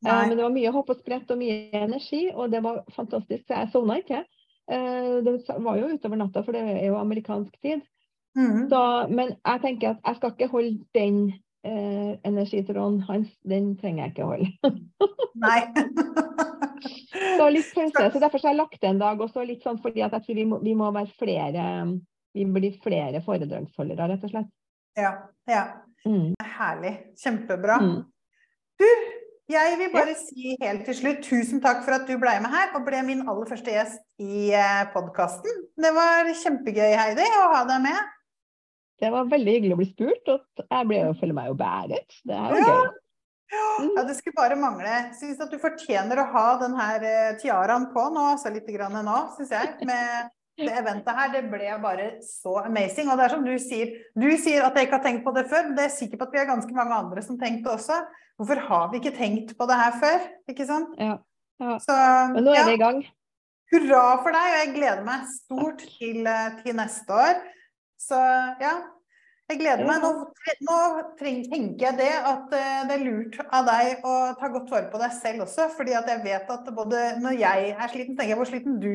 Eh, 0.04 0.10
Nei. 0.10 0.18
Men 0.28 0.36
det 0.36 0.44
var 0.44 0.52
mye 0.54 0.74
hopp 0.76 0.92
og 0.92 1.00
sprett 1.00 1.32
og 1.32 1.40
mye 1.40 1.70
energi, 1.72 2.26
og 2.34 2.52
det 2.52 2.60
var 2.68 2.82
fantastisk. 2.94 3.46
Så 3.48 3.56
jeg 3.62 3.72
sovna 3.72 3.96
ikke. 4.02 4.20
Eh, 4.70 5.22
Det 5.24 5.58
var 5.64 5.78
jo 5.78 5.88
utover 5.94 6.20
natta, 6.20 6.42
for 6.44 6.52
det 6.52 6.62
er 6.62 6.86
jo 6.90 6.98
amerikansk 7.00 7.54
tid. 7.60 7.84
Mm. 8.38 8.68
Så, 8.70 8.80
men 9.10 9.32
jeg 9.34 9.62
tenker 9.62 9.94
at 9.94 10.02
jeg 10.04 10.18
skal 10.18 10.34
ikke 10.34 10.50
holde 10.52 10.74
den 10.94 11.16
eh, 11.66 12.18
energitråden 12.28 13.00
hans. 13.08 13.32
Den 13.48 13.72
trenger 13.80 14.04
jeg 14.04 14.14
ikke 14.14 14.28
holde. 14.28 14.52
Nei. 15.46 15.62
Så 17.38 17.48
litt 17.50 17.72
pause. 17.74 18.10
Så 18.12 18.22
derfor 18.22 18.38
så 18.38 18.50
har 18.50 18.54
jeg 18.54 18.60
lagt 18.60 18.80
det 18.82 18.92
en 18.92 19.02
dag, 19.02 19.20
også, 19.20 19.46
litt 19.48 19.64
sånn 19.66 19.80
fordi 19.82 20.04
at 20.06 20.14
jeg 20.18 20.26
tror 20.26 20.38
vi 20.38 20.46
må, 20.52 20.60
vi 20.62 20.76
må 20.78 20.92
være 20.94 21.12
flere 21.18 21.64
Vi 22.36 22.44
blir 22.44 22.76
flere 22.84 23.22
foredragsholdere, 23.24 24.12
rett 24.12 24.24
og 24.28 24.30
slett. 24.34 24.50
Ja. 24.98 25.12
ja. 25.48 25.64
Mm. 26.06 26.34
Herlig. 26.58 26.92
Kjempebra. 27.18 27.78
Mm. 27.82 28.02
Du, 28.78 28.88
jeg 29.48 29.78
vil 29.80 29.90
bare 29.94 30.14
si 30.18 30.54
helt 30.60 30.84
til 30.88 30.96
slutt 30.98 31.22
tusen 31.24 31.62
takk 31.64 31.82
for 31.86 31.96
at 31.96 32.06
du 32.08 32.14
ble 32.20 32.34
med 32.44 32.52
her 32.52 32.74
og 32.76 32.84
ble 32.86 33.00
min 33.06 33.24
aller 33.28 33.48
første 33.48 33.72
gjest 33.72 34.02
i 34.20 34.52
podkasten. 34.92 35.64
Det 35.80 35.92
var 35.96 36.28
kjempegøy, 36.42 36.92
Heidi, 36.98 37.26
å 37.40 37.48
ha 37.54 37.64
deg 37.68 37.82
med. 37.88 38.14
Det 38.98 39.10
var 39.14 39.28
veldig 39.30 39.52
hyggelig 39.54 39.76
å 39.76 39.80
bli 39.80 39.90
spurt, 39.92 40.32
og 40.32 40.64
jeg 40.64 40.88
ble 40.90 41.02
jo, 41.04 41.12
føler 41.20 41.36
meg 41.38 41.52
jo 41.52 41.58
bæret. 41.60 42.16
Det 42.26 42.34
er 42.38 42.56
jo 42.56 42.62
Ja. 42.64 42.78
gøy. 42.78 42.96
Ja, 43.48 44.02
det 44.04 44.16
skulle 44.18 44.36
bare 44.36 44.56
mangle. 44.60 44.96
Syns 45.16 45.38
at 45.40 45.50
du 45.50 45.56
fortjener 45.58 46.20
å 46.20 46.26
ha 46.34 46.58
den 46.60 46.74
her 46.76 47.04
eh, 47.06 47.36
tiaraen 47.40 47.86
på 47.94 48.02
nå, 48.12 48.34
altså 48.34 48.52
litt 48.52 48.66
grann 48.68 48.92
nå, 48.92 49.20
syns 49.38 49.54
jeg. 49.54 49.70
Med 49.88 50.28
det 50.58 50.74
eventet 50.74 51.14
her. 51.16 51.30
Det 51.32 51.44
ble 51.48 51.70
bare 51.80 52.08
så 52.26 52.58
amazing. 52.66 53.08
Og 53.08 53.16
det 53.16 53.24
er 53.28 53.34
som 53.36 53.44
du 53.46 53.54
sier, 53.62 53.94
du 54.18 54.28
sier 54.36 54.66
at 54.66 54.76
jeg 54.76 54.88
ikke 54.88 54.98
har 54.98 55.06
tenkt 55.06 55.24
på 55.24 55.32
det 55.36 55.46
før, 55.48 55.68
men 55.70 55.78
det 55.78 55.86
er 55.86 55.94
sikkert 55.94 56.20
på 56.20 56.28
at 56.28 56.34
vi 56.34 56.42
er 56.42 56.50
ganske 56.50 56.76
mange 56.76 56.98
andre 56.98 57.22
som 57.24 57.38
tenkte 57.40 57.72
også. 57.72 58.02
Hvorfor 58.38 58.60
har 58.68 58.90
vi 58.92 59.00
ikke 59.00 59.16
tenkt 59.16 59.56
på 59.58 59.66
det 59.66 59.78
her 59.80 59.96
før? 59.98 60.26
Ikke 60.50 60.66
sant? 60.66 60.92
Ja. 60.98 61.16
ja. 61.58 61.78
Så 61.82 61.94
Men 62.34 62.46
nå 62.46 62.52
er 62.54 62.60
ja, 62.60 62.66
vi 62.68 62.76
i 62.78 62.82
gang. 62.82 63.00
hurra 63.72 64.02
for 64.22 64.30
deg, 64.36 64.52
og 64.52 64.60
jeg 64.60 64.74
gleder 64.76 65.02
meg 65.08 65.24
stort 65.32 65.82
til, 65.98 66.22
eh, 66.30 66.60
til 66.62 66.78
neste 66.78 67.18
år. 67.18 67.42
Så 67.98 68.20
ja, 68.62 68.76
jeg 69.50 69.58
gleder 69.62 69.82
meg. 69.88 70.04
Nå, 70.04 70.12
nå 70.68 70.78
tenker 71.18 71.84
jeg 71.88 71.98
det 71.98 72.12
at 72.14 72.54
eh, 72.54 72.80
det 72.86 72.96
er 72.98 73.04
lurt 73.08 73.38
av 73.48 73.66
deg 73.66 74.06
å 74.06 74.14
ta 74.38 74.52
godt 74.54 74.70
vare 74.74 74.90
på 74.92 75.02
deg 75.02 75.18
selv 75.18 75.46
også. 75.48 75.70
fordi 75.74 75.98
at 75.98 76.10
jeg 76.12 76.22
vet 76.26 76.54
at 76.54 76.70
både 76.76 77.04
når 77.22 77.38
jeg 77.42 77.70
er 77.74 77.92
sliten, 77.92 78.14
tenker 78.14 78.36
jeg 78.36 78.40
hvor 78.42 78.50
sliten 78.50 78.78
du 78.82 78.92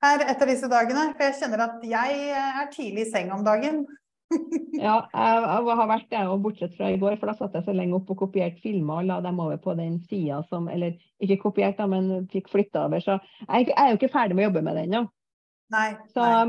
er 0.00 0.24
etter 0.24 0.48
disse 0.48 0.70
dagene. 0.72 1.10
For 1.12 1.28
jeg 1.28 1.40
kjenner 1.42 1.66
at 1.68 1.84
jeg 1.84 2.20
eh, 2.30 2.60
er 2.62 2.70
tidlig 2.72 3.08
i 3.08 3.10
seng 3.12 3.34
om 3.36 3.44
dagen. 3.44 3.84
Ja, 4.80 4.94
jeg, 5.12 5.40
jeg 5.44 5.76
har 5.80 5.88
vært 5.90 6.06
det, 6.12 6.20
og 6.30 6.42
bortsett 6.44 6.76
fra 6.78 6.88
i 6.88 6.98
går, 7.00 7.16
for 7.20 7.28
da 7.28 7.34
satt 7.36 7.56
jeg 7.58 7.66
så 7.66 7.74
lenge 7.76 7.98
opp 7.98 8.12
og 8.14 8.20
kopierte 8.22 8.62
filmer 8.62 9.02
og 9.02 9.08
la 9.10 9.18
dem 9.24 9.40
over 9.42 9.58
på 9.60 9.74
den 9.76 9.98
sida 10.08 10.38
som 10.48 10.70
Eller 10.72 10.94
ikke 11.20 11.40
kopiert, 11.42 11.76
da, 11.76 11.88
men 11.90 12.28
fikk 12.32 12.48
flytta 12.52 12.86
over. 12.86 13.02
Så 13.04 13.18
jeg, 13.18 13.68
jeg 13.72 13.76
er 13.76 13.90
jo 13.90 13.98
ikke 13.98 14.12
ferdig 14.14 14.38
med 14.38 14.46
å 14.46 14.48
jobbe 14.48 14.64
med 14.68 14.78
det 14.78 14.86
ennå. 14.88 15.02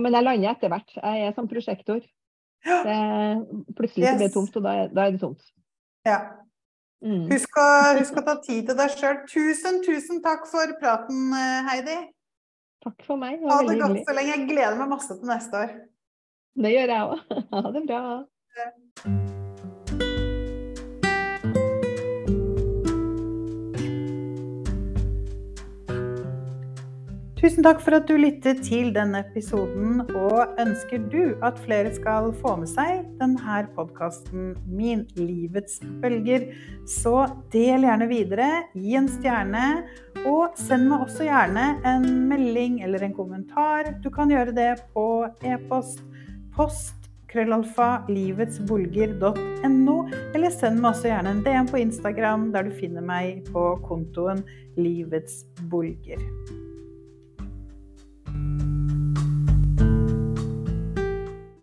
Men 0.02 0.16
jeg 0.18 0.26
lander 0.26 0.54
etter 0.54 0.72
hvert. 0.72 0.96
Jeg 0.96 1.26
er 1.26 1.36
som 1.38 1.50
prosjektor. 1.50 2.00
Det, 2.62 2.96
plutselig 3.78 4.06
yes. 4.06 4.16
blir 4.16 4.28
det 4.28 4.34
tomt, 4.36 4.56
og 4.58 4.66
da 4.66 4.78
er, 4.84 4.94
da 4.94 5.06
er 5.06 5.16
det 5.16 5.22
tomt. 5.22 5.52
Ja. 6.08 6.20
Mm. 7.02 7.26
Husk, 7.32 7.58
å, 7.58 7.68
husk 7.98 8.18
å 8.22 8.26
ta 8.26 8.36
tid 8.46 8.68
til 8.70 8.78
deg 8.78 8.94
sjøl. 8.94 9.22
Tusen, 9.30 9.80
tusen 9.86 10.22
takk 10.26 10.46
for 10.50 10.74
praten, 10.82 11.32
eh, 11.38 11.70
Heidi. 11.70 11.98
Takk 12.86 13.06
for 13.06 13.22
meg. 13.22 13.42
Det 13.42 13.50
Ha 13.50 13.62
det 13.66 13.78
godt 13.80 13.96
hyggelig. 13.96 14.06
så 14.08 14.18
lenge. 14.18 14.36
Jeg 14.36 14.48
gleder 14.50 14.78
meg 14.78 14.94
masse 14.94 15.18
til 15.18 15.30
neste 15.30 15.64
år. 15.66 15.74
Det 16.56 16.72
gjør 16.74 16.92
jeg 16.92 17.04
òg. 17.08 17.20
Ha 17.52 17.72
det 17.72 17.88
bra. 17.88 18.04
Tusen 27.42 27.66
takk 27.66 27.80
for 27.82 27.98
at 27.98 28.06
du 28.06 28.20
lyttet 28.22 28.60
til 28.68 28.92
denne 28.94 29.24
episoden. 29.24 30.04
Og 30.14 30.60
ønsker 30.62 31.02
du 31.10 31.40
at 31.42 31.58
flere 31.64 31.90
skal 31.96 32.30
få 32.44 32.54
med 32.60 32.70
seg 32.70 33.08
denne 33.18 33.64
podkasten 33.74 34.52
Min 34.70 35.08
livets 35.18 35.80
bølger, 36.04 36.52
så 36.86 37.26
del 37.56 37.88
gjerne 37.88 38.12
videre. 38.12 38.50
Gi 38.76 38.94
en 39.00 39.10
stjerne. 39.10 39.66
Og 40.28 40.54
send 40.60 40.92
meg 40.92 41.08
også 41.08 41.26
gjerne 41.26 41.66
en 41.88 42.06
melding 42.30 42.84
eller 42.86 43.08
en 43.08 43.18
kommentar. 43.18 43.96
Du 44.04 44.12
kan 44.14 44.30
gjøre 44.30 44.54
det 44.54 44.76
på 44.94 45.08
e-post 45.42 46.04
post 46.56 47.02
krøllalfa 47.32 48.04
livetsbolger.no, 48.12 49.98
eller 50.36 50.52
send 50.52 50.82
meg 50.82 50.90
også 50.92 51.08
gjerne 51.12 51.36
en 51.36 51.44
DM 51.46 51.70
på 51.72 51.80
Instagram, 51.80 52.50
der 52.56 52.68
du 52.68 52.74
finner 52.76 53.06
meg 53.06 53.46
på 53.52 53.70
kontoen 53.88 54.44
Livets 54.80 55.46
Bolger. 55.72 56.20